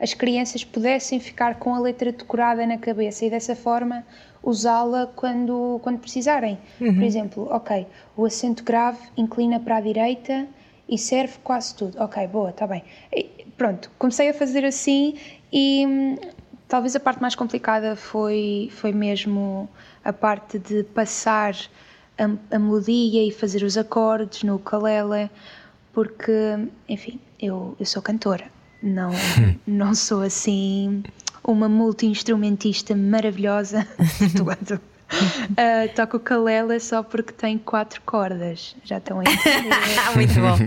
as 0.00 0.14
crianças 0.14 0.64
pudessem 0.64 1.18
ficar 1.20 1.56
com 1.56 1.74
a 1.74 1.80
letra 1.80 2.12
decorada 2.12 2.64
na 2.66 2.78
cabeça 2.78 3.24
e 3.24 3.30
dessa 3.30 3.54
forma 3.56 4.04
usá-la 4.50 5.10
quando, 5.14 5.80
quando 5.82 5.98
precisarem. 5.98 6.58
Por 6.94 7.02
exemplo, 7.02 7.48
ok, 7.50 7.86
o 8.16 8.24
acento 8.24 8.64
grave 8.64 8.98
inclina 9.16 9.60
para 9.60 9.76
a 9.76 9.80
direita 9.80 10.46
e 10.88 10.96
serve 10.96 11.34
quase 11.44 11.74
tudo. 11.74 12.00
Ok, 12.02 12.26
boa, 12.28 12.50
está 12.50 12.66
bem. 12.66 12.82
E, 13.12 13.46
pronto, 13.56 13.90
comecei 13.98 14.28
a 14.30 14.34
fazer 14.34 14.64
assim 14.64 15.16
e 15.52 15.86
hum, 15.86 16.16
talvez 16.66 16.94
a 16.96 17.00
parte 17.00 17.20
mais 17.20 17.34
complicada 17.34 17.96
foi, 17.96 18.70
foi 18.72 18.92
mesmo 18.92 19.68
a 20.04 20.12
parte 20.12 20.58
de 20.58 20.84
passar 20.84 21.54
a, 22.16 22.56
a 22.56 22.58
melodia 22.58 23.26
e 23.26 23.30
fazer 23.30 23.62
os 23.62 23.76
acordes 23.76 24.42
no 24.42 24.56
ukulele, 24.56 25.30
porque, 25.92 26.68
enfim, 26.88 27.20
eu, 27.40 27.76
eu 27.78 27.86
sou 27.86 28.02
cantora, 28.02 28.46
não, 28.82 29.10
não 29.66 29.94
sou 29.94 30.22
assim 30.22 31.02
uma 31.52 31.68
multi-instrumentista 31.68 32.94
maravilhosa. 32.94 33.86
Uh, 35.10 35.88
toco 35.96 36.18
ukulele 36.18 36.78
só 36.80 37.02
porque 37.02 37.32
tem 37.32 37.56
quatro 37.58 38.00
cordas. 38.04 38.76
Já 38.84 38.98
estão 38.98 39.20
aí. 39.20 39.26
Muito 40.14 40.34
bom. 40.34 40.58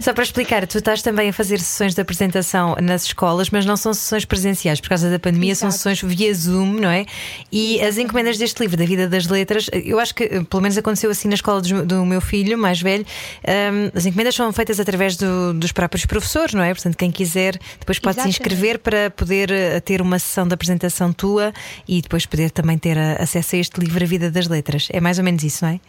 Só 0.00 0.12
para 0.12 0.22
explicar, 0.24 0.66
tu 0.66 0.78
estás 0.78 1.02
também 1.02 1.28
a 1.28 1.32
fazer 1.32 1.58
sessões 1.60 1.94
de 1.94 2.00
apresentação 2.00 2.76
nas 2.80 3.04
escolas, 3.04 3.50
mas 3.50 3.66
não 3.66 3.76
são 3.76 3.92
sessões 3.92 4.24
presenciais 4.24 4.80
por 4.80 4.88
causa 4.88 5.10
da 5.10 5.18
pandemia, 5.18 5.54
são 5.54 5.68
Exato. 5.68 5.78
sessões 5.94 6.02
via 6.16 6.32
Zoom, 6.34 6.80
não 6.80 6.88
é? 6.90 7.04
E 7.52 7.80
as 7.82 7.98
encomendas 7.98 8.38
deste 8.38 8.60
livro, 8.60 8.76
da 8.76 8.84
vida 8.86 9.08
das 9.08 9.26
letras, 9.26 9.68
eu 9.72 9.98
acho 9.98 10.14
que 10.14 10.28
pelo 10.44 10.62
menos 10.62 10.76
aconteceu 10.78 11.10
assim 11.10 11.28
na 11.28 11.34
escola 11.34 11.60
dos- 11.60 11.70
do, 11.82 12.04
meu 12.06 12.20
filho 12.20 12.56
mais 12.58 12.80
velho. 12.80 13.04
hum, 13.46 13.90
as 13.94 14.06
encomendas 14.06 14.34
são 14.34 14.52
feitas 14.52 14.80
através 14.80 15.16
do- 15.16 15.52
dos 15.54 15.72
próprios 15.72 16.06
professores, 16.06 16.54
não 16.54 16.62
é? 16.62 16.72
Portanto, 16.72 16.96
quem 16.96 17.10
quiser 17.10 17.58
depois 17.78 17.98
pode 17.98 18.14
se 18.14 18.20
Exatamente. 18.28 18.40
inscrever 18.40 18.78
para 18.78 19.10
poder 19.10 19.50
eh, 19.50 19.80
ter 19.80 20.00
uma 20.00 20.18
sessão 20.18 20.46
de 20.48 20.54
apresentação 20.54 21.12
tua 21.12 21.52
e 21.86 22.00
depois 22.00 22.24
poder 22.26 22.50
também 22.50 22.78
ter 22.78 22.96
eh, 22.96 23.16
acesso 23.20 23.56
a 23.56 23.58
este 23.58 23.73
livro, 23.80 24.02
A 24.02 24.06
Vida 24.06 24.30
das 24.30 24.46
Letras. 24.48 24.88
É 24.92 25.00
mais 25.00 25.18
ou 25.18 25.24
menos 25.24 25.42
isso, 25.42 25.64
não 25.64 25.72
é? 25.72 25.80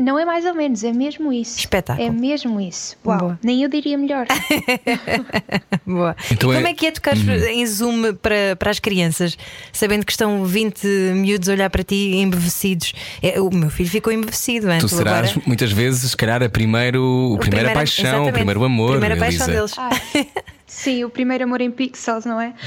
Não 0.00 0.16
é 0.16 0.24
mais 0.24 0.44
ou 0.44 0.54
menos, 0.54 0.84
é 0.84 0.92
mesmo 0.92 1.32
isso. 1.32 1.58
Espetáculo. 1.58 2.06
É 2.06 2.08
mesmo 2.08 2.60
isso. 2.60 2.96
Uau, 3.04 3.18
Boa. 3.18 3.38
nem 3.42 3.64
eu 3.64 3.68
diria 3.68 3.98
melhor. 3.98 4.26
Boa. 5.84 6.14
Então 6.30 6.52
como 6.52 6.66
é- 6.66 6.70
é 6.70 6.74
que 6.74 6.86
é 6.86 6.92
tocar 6.92 7.16
em 7.16 7.66
Zoom 7.66 8.14
para, 8.14 8.54
para 8.56 8.70
as 8.70 8.78
crianças, 8.78 9.36
sabendo 9.72 10.06
que 10.06 10.12
estão 10.12 10.44
20 10.44 10.86
miúdos 11.16 11.48
a 11.48 11.52
olhar 11.52 11.68
para 11.68 11.82
ti 11.82 12.14
embevecidos? 12.14 12.92
É, 13.20 13.40
o 13.40 13.50
meu 13.52 13.70
filho 13.70 13.88
ficou 13.90 14.12
embevecido 14.12 14.68
antes. 14.70 14.88
Tu 14.88 14.96
serás 14.96 15.30
agora, 15.30 15.42
muitas 15.46 15.72
vezes, 15.72 16.12
se 16.12 16.16
calhar, 16.16 16.44
a 16.44 16.48
primeiro, 16.48 17.02
o 17.02 17.34
o 17.34 17.38
primeira 17.38 17.70
primeiro- 17.70 17.74
paixão, 17.80 18.04
o 18.04 18.08
exatamente, 18.10 18.34
primeiro 18.34 18.62
amor. 18.64 18.90
Primeira 19.00 19.16
Elisa. 19.16 19.46
paixão 19.46 19.54
deles. 19.54 19.74
Ah, 19.76 19.90
sim, 20.64 21.02
o 21.02 21.10
primeiro 21.10 21.42
amor 21.42 21.60
em 21.60 21.72
pixels, 21.72 22.24
não 22.24 22.40
é? 22.40 22.52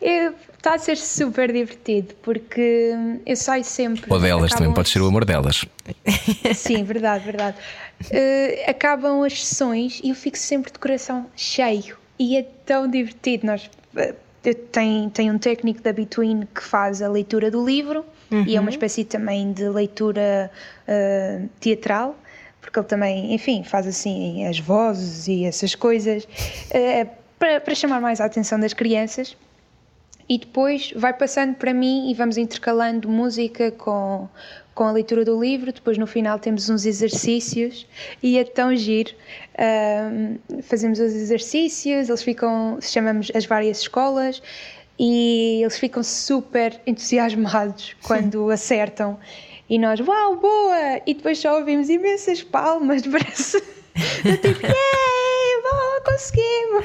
Está 0.00 0.74
a 0.74 0.78
ser 0.78 0.96
super 0.96 1.52
divertido 1.52 2.14
porque 2.22 2.92
eu 3.24 3.36
saio 3.36 3.64
sempre. 3.64 4.12
Ou 4.12 4.20
delas, 4.20 4.52
também 4.52 4.68
pode 4.74 4.86
as- 4.88 4.92
ser 4.92 5.00
o 5.00 5.06
amor 5.06 5.24
delas. 5.24 5.64
Sim, 6.54 6.82
verdade, 6.84 7.24
verdade. 7.24 7.56
Eh, 8.10 8.64
acabam 8.68 9.22
as 9.24 9.44
sessões 9.46 10.00
e 10.02 10.10
eu 10.10 10.14
fico 10.14 10.36
sempre 10.36 10.72
de 10.72 10.78
coração 10.78 11.26
cheio 11.36 11.96
e 12.18 12.36
é 12.36 12.42
tão 12.64 12.88
divertido. 12.90 13.46
Nós, 13.46 13.70
eu 14.44 14.54
tenho, 14.54 15.08
tenho 15.10 15.32
um 15.34 15.38
técnico 15.38 15.80
da 15.80 15.92
Between 15.92 16.46
que 16.54 16.62
faz 16.62 17.00
a 17.00 17.08
leitura 17.08 17.50
do 17.50 17.64
livro 17.64 18.04
e 18.46 18.56
é 18.56 18.60
uma 18.60 18.70
espécie 18.70 19.04
também 19.04 19.52
de 19.52 19.68
leitura 19.68 20.50
eh, 20.86 21.42
teatral, 21.60 22.16
porque 22.60 22.78
ele 22.78 22.86
também, 22.88 23.32
enfim, 23.32 23.62
faz 23.62 23.86
assim 23.86 24.44
as 24.46 24.58
vozes 24.58 25.28
e 25.28 25.44
essas 25.44 25.74
coisas 25.76 26.26
eh, 26.70 27.06
para, 27.38 27.60
para 27.60 27.74
chamar 27.74 28.00
mais 28.00 28.20
a 28.20 28.24
atenção 28.24 28.58
das 28.58 28.72
crianças 28.74 29.36
e 30.28 30.38
depois 30.38 30.92
vai 30.96 31.12
passando 31.12 31.54
para 31.54 31.72
mim 31.72 32.10
e 32.10 32.14
vamos 32.14 32.36
intercalando 32.36 33.08
música 33.08 33.70
com, 33.70 34.28
com 34.74 34.84
a 34.84 34.92
leitura 34.92 35.24
do 35.24 35.40
livro. 35.40 35.72
Depois, 35.72 35.96
no 35.96 36.06
final, 36.06 36.38
temos 36.38 36.68
uns 36.68 36.84
exercícios 36.84 37.86
e 38.22 38.38
é 38.38 38.44
tão 38.44 38.74
giro. 38.74 39.12
Ahm, 39.56 40.36
fazemos 40.62 40.98
os 40.98 41.14
exercícios, 41.14 42.08
eles 42.08 42.22
ficam, 42.22 42.78
chamamos 42.80 43.30
as 43.34 43.46
várias 43.46 43.80
escolas 43.80 44.42
e 44.98 45.60
eles 45.62 45.78
ficam 45.78 46.02
super 46.02 46.80
entusiasmados 46.86 47.94
quando 48.02 48.50
acertam. 48.50 49.18
E 49.68 49.78
nós, 49.78 50.00
uau, 50.00 50.36
boa! 50.36 51.00
E 51.06 51.14
depois 51.14 51.38
só 51.38 51.58
ouvimos 51.58 51.88
imensas 51.88 52.42
palmas, 52.42 53.02
parece. 53.06 53.60
do 53.60 54.36
tipo, 54.38 54.66
yay, 54.66 55.35
conseguimos! 56.04 56.84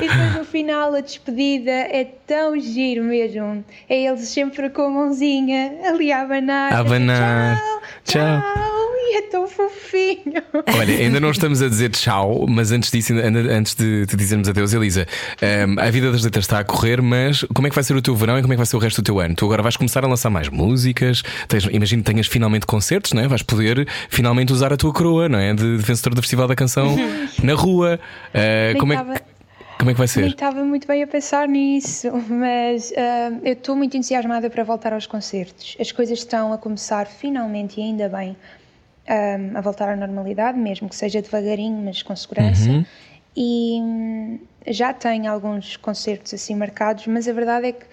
e 0.00 0.08
depois 0.08 0.34
no 0.36 0.44
final 0.44 0.94
a 0.94 1.00
despedida 1.00 1.70
é 1.70 2.04
tão 2.26 2.58
giro 2.58 3.04
mesmo. 3.04 3.64
É 3.88 4.04
eles 4.04 4.28
sempre 4.28 4.70
com 4.70 4.82
a 4.82 4.90
mãozinha 4.90 5.72
ali 5.84 6.12
a 6.12 6.22
abanar. 6.22 6.72
A 6.72 6.78
abanar. 6.78 7.56
Tchau, 8.04 8.22
Tchau. 8.22 8.40
tchau. 8.42 8.88
E 9.10 9.16
é 9.16 9.22
tão 9.22 9.48
fofinho. 9.48 10.42
Olha, 10.78 10.94
ainda 10.94 11.18
não 11.18 11.30
estamos 11.30 11.62
a 11.62 11.68
dizer 11.68 11.88
tchau, 11.88 12.44
mas 12.46 12.70
antes 12.72 12.90
disso, 12.90 13.14
antes 13.14 13.74
de 13.74 14.04
te 14.04 14.14
dizermos 14.14 14.46
adeus, 14.50 14.74
Elisa, 14.74 15.06
hum, 15.66 15.76
a 15.78 15.90
vida 15.90 16.12
das 16.12 16.22
letras 16.22 16.44
está 16.44 16.58
a 16.58 16.64
correr, 16.64 17.00
mas 17.00 17.42
como 17.54 17.66
é 17.66 17.70
que 17.70 17.74
vai 17.74 17.82
ser 17.82 17.96
o 17.96 18.02
teu 18.02 18.14
verão 18.14 18.38
e 18.38 18.42
como 18.42 18.52
é 18.52 18.56
que 18.56 18.58
vai 18.58 18.66
ser 18.66 18.76
o 18.76 18.78
resto 18.78 19.00
do 19.00 19.06
teu 19.06 19.18
ano? 19.18 19.34
Tu 19.34 19.46
agora 19.46 19.62
vais 19.62 19.78
começar 19.78 20.04
a 20.04 20.06
lançar 20.06 20.28
mais 20.28 20.50
músicas, 20.50 21.22
tens, 21.48 21.64
imagino 21.72 22.02
que 22.02 22.12
tenhas 22.12 22.26
finalmente 22.26 22.66
concertos, 22.66 23.14
não 23.14 23.22
é? 23.22 23.28
Vais 23.28 23.40
poder 23.42 23.88
finalmente 24.10 24.52
usar 24.52 24.74
a 24.74 24.76
tua 24.76 24.92
coroa, 24.92 25.26
não 25.26 25.38
é? 25.38 25.54
De, 25.54 25.78
de 25.78 25.82
vencedor 25.82 26.14
do 26.14 26.20
Festival 26.20 26.46
da 26.46 26.54
Canção 26.54 26.94
na 27.42 27.54
rua. 27.54 27.87
Uh, 27.96 28.72
Nem 28.72 28.76
como, 28.78 28.92
é 28.92 28.96
que, 28.96 29.22
como 29.78 29.90
é 29.90 29.94
que 29.94 29.98
vai 29.98 30.08
ser? 30.08 30.26
estava 30.26 30.62
muito 30.64 30.86
bem 30.86 31.02
a 31.02 31.06
pensar 31.06 31.48
nisso, 31.48 32.10
mas 32.28 32.92
ah, 32.96 33.30
eu 33.44 33.52
estou 33.52 33.74
muito 33.76 33.96
entusiasmada 33.96 34.50
para 34.50 34.62
voltar 34.64 34.92
aos 34.92 35.06
concertos. 35.06 35.76
As 35.80 35.90
coisas 35.92 36.18
estão 36.18 36.52
a 36.52 36.58
começar 36.58 37.06
finalmente 37.06 37.80
e 37.80 37.82
ainda 37.82 38.08
bem. 38.08 38.36
ahm, 39.08 39.56
a 39.56 39.60
voltar 39.62 39.88
à 39.88 39.96
normalidade, 39.96 40.58
mesmo 40.58 40.86
que 40.88 40.94
seja 40.94 41.22
devagarinho, 41.22 41.82
mas 41.82 42.02
com 42.02 42.14
segurança. 42.14 42.84
E 43.34 43.78
hum, 43.80 44.38
já 44.66 44.92
tenho 44.92 45.30
alguns 45.32 45.76
concertos 45.78 46.34
assim 46.34 46.54
marcados, 46.54 47.06
mas 47.06 47.26
a 47.26 47.32
verdade 47.32 47.68
é 47.68 47.72
que 47.72 47.86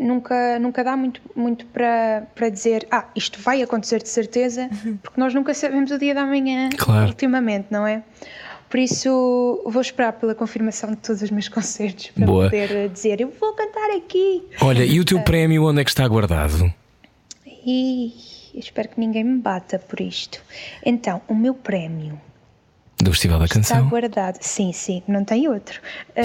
nunca, 0.00 0.58
nunca 0.60 0.84
dá 0.84 0.96
muito, 0.96 1.20
muito 1.34 1.66
para, 1.66 2.22
para 2.34 2.48
dizer 2.50 2.86
ah, 2.90 3.06
isto 3.16 3.40
vai 3.40 3.62
acontecer 3.62 4.00
de 4.02 4.08
certeza, 4.10 4.68
porque 5.02 5.20
nós 5.20 5.34
nunca 5.34 5.52
sabemos 5.54 5.90
o 5.90 5.98
dia 5.98 6.14
da 6.14 6.24
manhã 6.24 6.68
Claro. 6.76 7.08
ultimamente, 7.08 7.66
não 7.70 7.86
é? 7.86 8.02
Por 8.70 8.78
isso 8.78 9.62
vou 9.66 9.80
esperar 9.80 10.12
pela 10.12 10.34
confirmação 10.34 10.90
de 10.90 10.96
todos 10.96 11.22
os 11.22 11.30
meus 11.30 11.48
concertos 11.50 12.08
para 12.08 12.26
Boa. 12.26 12.44
poder 12.44 12.70
eh, 12.70 12.88
dizer 12.88 13.20
eu 13.20 13.32
vou 13.40 13.52
cantar 13.54 13.90
aqui. 13.96 14.42
Olha, 14.60 14.84
e 14.84 15.00
o 15.00 15.04
teu 15.04 15.20
prémio 15.22 15.64
onde 15.64 15.80
é 15.80 15.84
que 15.84 15.90
está 15.90 16.06
guardado? 16.06 16.72
E 17.46 18.12
espero 18.54 18.88
que 18.88 19.00
ninguém 19.00 19.24
me 19.24 19.38
bata 19.40 19.78
por 19.78 20.00
isto. 20.00 20.40
Então, 20.84 21.20
o 21.28 21.34
meu 21.34 21.54
prémio 21.54 22.20
Do 22.98 23.10
Festival 23.12 23.38
da 23.38 23.44
está 23.46 23.54
Canção. 23.56 23.88
guardado. 23.88 24.38
Sim, 24.40 24.72
sim, 24.72 25.02
não 25.08 25.24
tem 25.24 25.48
outro. 25.48 25.80
Ah, 26.16 26.22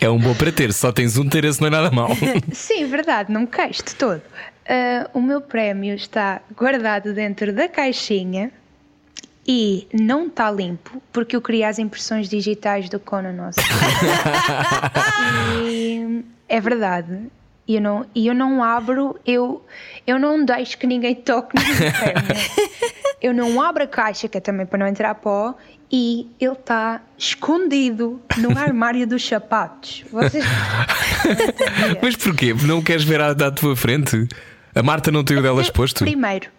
É 0.00 0.08
um 0.08 0.18
bom 0.18 0.34
para 0.34 0.52
ter, 0.52 0.72
só 0.72 0.92
tens 0.92 1.16
um, 1.16 1.28
ter 1.28 1.44
esse 1.44 1.60
não 1.60 1.68
é 1.68 1.70
nada 1.70 1.90
mau. 1.90 2.08
sim, 2.52 2.86
verdade, 2.86 3.32
não 3.32 3.42
me 3.42 3.46
queixo 3.46 3.84
de 3.84 3.94
todo. 3.94 4.22
Ah, 4.68 5.08
o 5.14 5.20
meu 5.20 5.40
prémio 5.40 5.94
está 5.94 6.40
guardado 6.56 7.12
dentro 7.14 7.52
da 7.52 7.68
caixinha 7.68 8.50
e 9.46 9.86
não 9.92 10.26
está 10.26 10.50
limpo 10.50 11.02
porque 11.12 11.36
eu 11.36 11.42
queria 11.42 11.68
as 11.68 11.78
impressões 11.78 12.28
digitais 12.28 12.88
do 12.88 12.98
Conan 12.98 13.32
Nosso. 13.32 13.60
e 15.64 16.24
é 16.48 16.60
verdade. 16.60 17.30
E 17.66 17.76
eu 17.76 17.80
não, 17.80 18.06
eu 18.14 18.34
não 18.34 18.62
abro, 18.62 19.18
eu, 19.26 19.64
eu 20.06 20.18
não 20.18 20.44
deixo 20.44 20.76
que 20.76 20.86
ninguém 20.86 21.14
toque 21.14 21.54
prémio. 21.54 22.84
Eu 23.24 23.32
não 23.32 23.58
abro 23.62 23.84
a 23.84 23.86
caixa, 23.86 24.28
que 24.28 24.36
é 24.36 24.40
também 24.40 24.66
para 24.66 24.78
não 24.78 24.86
entrar 24.86 25.14
pó, 25.14 25.54
e 25.90 26.28
ele 26.38 26.52
está 26.52 27.00
escondido 27.16 28.20
no 28.36 28.50
armário 28.60 29.06
dos 29.06 29.26
sapatos. 29.26 30.04
Vocês. 30.12 30.44
Mas 32.02 32.16
porquê? 32.16 32.52
Não 32.52 32.82
queres 32.82 33.02
ver 33.02 33.22
à, 33.22 33.30
à 33.30 33.50
tua 33.50 33.74
frente? 33.74 34.28
A 34.74 34.82
Marta 34.82 35.10
não 35.10 35.24
tem 35.24 35.38
o 35.38 35.42
dela 35.42 35.62
exposto? 35.62 36.04
Primeiro, 36.04 36.50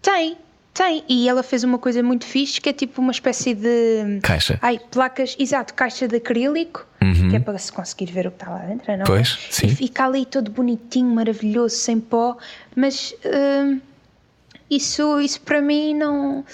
tem, 0.00 0.38
tem. 0.74 1.04
E 1.08 1.28
ela 1.28 1.42
fez 1.42 1.64
uma 1.64 1.78
coisa 1.78 2.02
muito 2.02 2.24
fixe 2.24 2.60
que 2.60 2.68
é 2.68 2.72
tipo 2.72 3.00
uma 3.00 3.12
espécie 3.12 3.54
de. 3.54 4.20
Caixa. 4.22 4.58
Ai, 4.62 4.80
placas, 4.90 5.36
exato, 5.38 5.74
caixa 5.74 6.06
de 6.06 6.16
acrílico, 6.16 6.86
que 7.30 7.36
é 7.36 7.40
para 7.40 7.58
se 7.58 7.72
conseguir 7.72 8.06
ver 8.06 8.26
o 8.26 8.30
que 8.30 8.36
está 8.36 8.50
lá 8.50 8.58
dentro, 8.58 8.86
não 8.96 9.02
é? 9.02 9.06
Pois, 9.06 9.38
sim. 9.50 9.66
E 9.66 9.74
fica 9.74 10.04
ali 10.04 10.24
todo 10.24 10.50
bonitinho, 10.50 11.14
maravilhoso, 11.14 11.76
sem 11.76 12.00
pó, 12.00 12.36
mas. 12.74 13.14
hum, 13.24 13.80
isso, 14.70 15.18
isso 15.20 15.40
para 15.40 15.62
mim 15.62 15.94
não. 15.94 16.44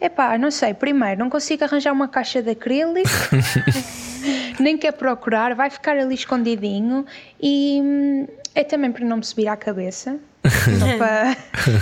Epá, 0.00 0.36
não 0.36 0.50
sei. 0.50 0.74
Primeiro, 0.74 1.20
não 1.20 1.30
consigo 1.30 1.64
arranjar 1.64 1.92
uma 1.92 2.06
caixa 2.06 2.42
de 2.42 2.50
acrílico, 2.50 3.08
nem 4.60 4.76
quer 4.76 4.92
procurar, 4.92 5.54
vai 5.54 5.70
ficar 5.70 5.96
ali 5.96 6.14
escondidinho 6.14 7.06
e 7.40 7.80
hum, 7.82 8.26
é 8.54 8.62
também 8.62 8.92
para 8.92 9.04
não 9.04 9.16
me 9.16 9.24
subir 9.24 9.48
à 9.48 9.56
cabeça. 9.56 10.18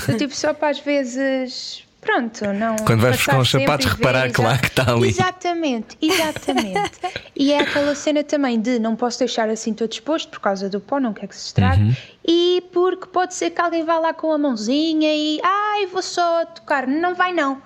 Do 0.07 0.17
tipo, 0.19 0.35
só 0.35 0.53
para 0.55 0.71
às 0.71 0.79
vezes. 0.79 1.85
Pronto, 2.01 2.45
não. 2.53 2.75
Quando 2.85 3.01
vais 3.01 3.17
buscar 3.17 3.39
uns 3.39 3.51
sapatos, 3.51 3.87
reparar 3.87 4.31
que 4.33 4.41
lá 4.41 4.59
que 4.59 4.67
está 4.67 4.93
ali. 4.93 5.09
Exatamente, 5.09 5.97
exatamente. 6.03 6.91
e 7.37 7.53
é 7.53 7.61
aquela 7.61 7.95
cena 7.95 8.25
também 8.25 8.61
de 8.61 8.81
não 8.81 8.97
posso 8.97 9.21
deixar 9.21 9.49
assim 9.49 9.73
todo 9.73 9.93
exposto 9.93 10.29
por 10.29 10.41
causa 10.41 10.69
do 10.69 10.81
pó, 10.81 10.99
não 10.99 11.13
quer 11.13 11.29
que 11.29 11.37
se 11.37 11.47
estrague. 11.47 11.81
Uhum. 11.81 11.97
E 12.27 12.65
porque 12.73 13.07
pode 13.07 13.35
ser 13.35 13.51
que 13.51 13.61
alguém 13.61 13.85
vá 13.85 14.01
lá 14.01 14.13
com 14.13 14.33
a 14.33 14.39
mãozinha 14.39 15.15
e 15.15 15.41
ai, 15.45 15.87
vou 15.87 16.03
só 16.03 16.45
tocar. 16.47 16.89
Não 16.89 17.15
vai, 17.15 17.33
não. 17.33 17.63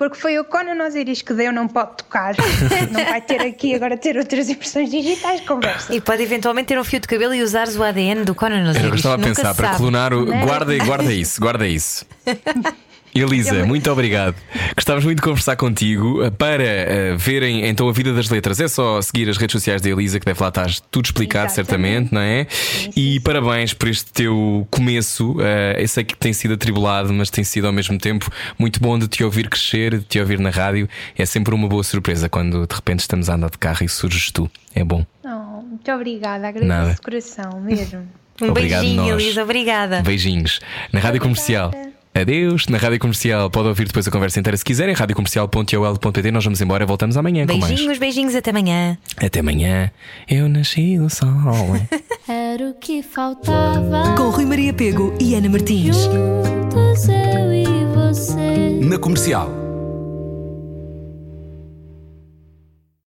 Porque 0.00 0.16
foi 0.16 0.38
o 0.38 0.44
Conan 0.44 0.82
Osiris 0.82 1.20
que 1.20 1.34
deu, 1.34 1.52
não 1.52 1.68
pode 1.68 1.98
tocar. 1.98 2.34
não 2.90 3.04
vai 3.04 3.20
ter 3.20 3.42
aqui 3.42 3.74
agora 3.74 3.98
ter 3.98 4.16
outras 4.16 4.48
impressões 4.48 4.90
digitais, 4.90 5.42
conversa. 5.42 5.94
E 5.94 6.00
pode 6.00 6.22
eventualmente 6.22 6.68
ter 6.68 6.78
um 6.78 6.84
fio 6.84 7.00
de 7.00 7.06
cabelo 7.06 7.34
e 7.34 7.42
usares 7.42 7.76
o 7.76 7.82
ADN 7.82 8.24
do 8.24 8.34
Conan 8.34 8.62
Era 8.62 8.70
o 8.70 8.72
que 8.72 8.78
eu 8.78 8.80
Osiris. 8.80 8.94
estava 9.00 9.14
a 9.16 9.18
pensar, 9.18 9.54
para 9.54 9.74
clonar 9.76 10.14
o. 10.14 10.24
Não? 10.24 10.40
Guarda, 10.40 10.74
guarda 10.78 11.12
isso, 11.12 11.38
guarda 11.38 11.68
isso. 11.68 12.06
Elisa, 13.14 13.64
muito 13.66 13.90
obrigado. 13.90 14.36
Gostávamos 14.74 15.04
muito 15.04 15.18
de 15.18 15.22
conversar 15.22 15.56
contigo. 15.56 16.30
Para 16.32 16.62
eh, 16.62 17.16
verem 17.16 17.66
então 17.66 17.88
a 17.88 17.92
vida 17.92 18.12
das 18.12 18.30
letras, 18.30 18.60
é 18.60 18.68
só 18.68 19.02
seguir 19.02 19.28
as 19.28 19.36
redes 19.36 19.52
sociais 19.52 19.82
da 19.82 19.90
Elisa, 19.90 20.20
que 20.20 20.26
deve 20.26 20.40
lá 20.40 20.48
estar 20.48 20.70
tudo 20.90 21.06
explicado, 21.06 21.46
Exatamente. 21.46 22.10
certamente, 22.10 22.14
não 22.14 22.20
é? 22.20 22.46
E 22.96 23.18
parabéns 23.20 23.74
por 23.74 23.88
este 23.88 24.12
teu 24.12 24.66
começo. 24.70 25.36
Eh, 25.40 25.82
eu 25.82 25.88
sei 25.88 26.04
que 26.04 26.16
tem 26.16 26.32
sido 26.32 26.54
atribulado, 26.54 27.12
mas 27.12 27.30
tem 27.30 27.42
sido 27.42 27.66
ao 27.66 27.72
mesmo 27.72 27.98
tempo 27.98 28.30
muito 28.58 28.80
bom 28.80 28.98
de 28.98 29.08
te 29.08 29.24
ouvir 29.24 29.48
crescer, 29.48 29.98
de 29.98 30.04
te 30.04 30.20
ouvir 30.20 30.38
na 30.38 30.50
rádio. 30.50 30.88
É 31.16 31.26
sempre 31.26 31.54
uma 31.54 31.68
boa 31.68 31.82
surpresa 31.82 32.28
quando 32.28 32.66
de 32.66 32.74
repente 32.74 33.00
estamos 33.00 33.28
a 33.28 33.34
andar 33.34 33.50
de 33.50 33.58
carro 33.58 33.84
e 33.84 33.88
surges 33.88 34.30
tu. 34.30 34.50
É 34.74 34.84
bom. 34.84 35.04
Oh, 35.24 35.62
muito 35.62 35.90
obrigada, 35.90 36.46
agradeço 36.46 36.68
Nada. 36.68 36.94
de 36.94 37.00
coração 37.00 37.60
mesmo. 37.60 38.06
Um 38.40 38.48
Obrigado, 38.50 38.80
beijinho, 38.80 39.02
nós. 39.02 39.22
Elisa. 39.22 39.42
Obrigada. 39.42 40.02
Beijinhos. 40.02 40.60
Na 40.92 41.00
Rádio 41.00 41.20
Comercial. 41.20 41.70
Adeus. 42.14 42.66
Na 42.66 42.78
Rádio 42.78 42.98
Comercial 42.98 43.48
pode 43.50 43.68
ouvir 43.68 43.86
depois 43.86 44.06
a 44.06 44.10
conversa 44.10 44.40
inteira 44.40 44.56
se 44.56 44.64
quiserem. 44.64 44.94
radiocomercial.ol.pt. 44.94 46.30
Nós 46.30 46.44
vamos 46.44 46.60
embora. 46.60 46.84
Voltamos 46.84 47.16
amanhã 47.16 47.46
com 47.46 47.56
mais. 47.56 47.68
Beijinhos, 47.68 47.98
beijinhos. 47.98 48.34
Até 48.34 48.50
amanhã. 48.50 48.98
Até 49.16 49.40
amanhã. 49.40 49.90
Eu 50.28 50.48
nasci 50.48 50.98
do 50.98 51.08
sol. 51.08 51.28
Era 52.28 52.68
o 52.70 52.74
que 52.74 53.02
faltava. 53.02 54.14
Com 54.16 54.30
Rui 54.30 54.44
Maria 54.44 54.72
Pego 54.72 55.14
e 55.20 55.34
Ana 55.34 55.48
Martins. 55.48 55.96
Juntos 55.96 57.08
eu 57.08 57.52
e 57.52 57.64
você. 57.94 58.80
Na 58.82 58.98
comercial. 58.98 59.59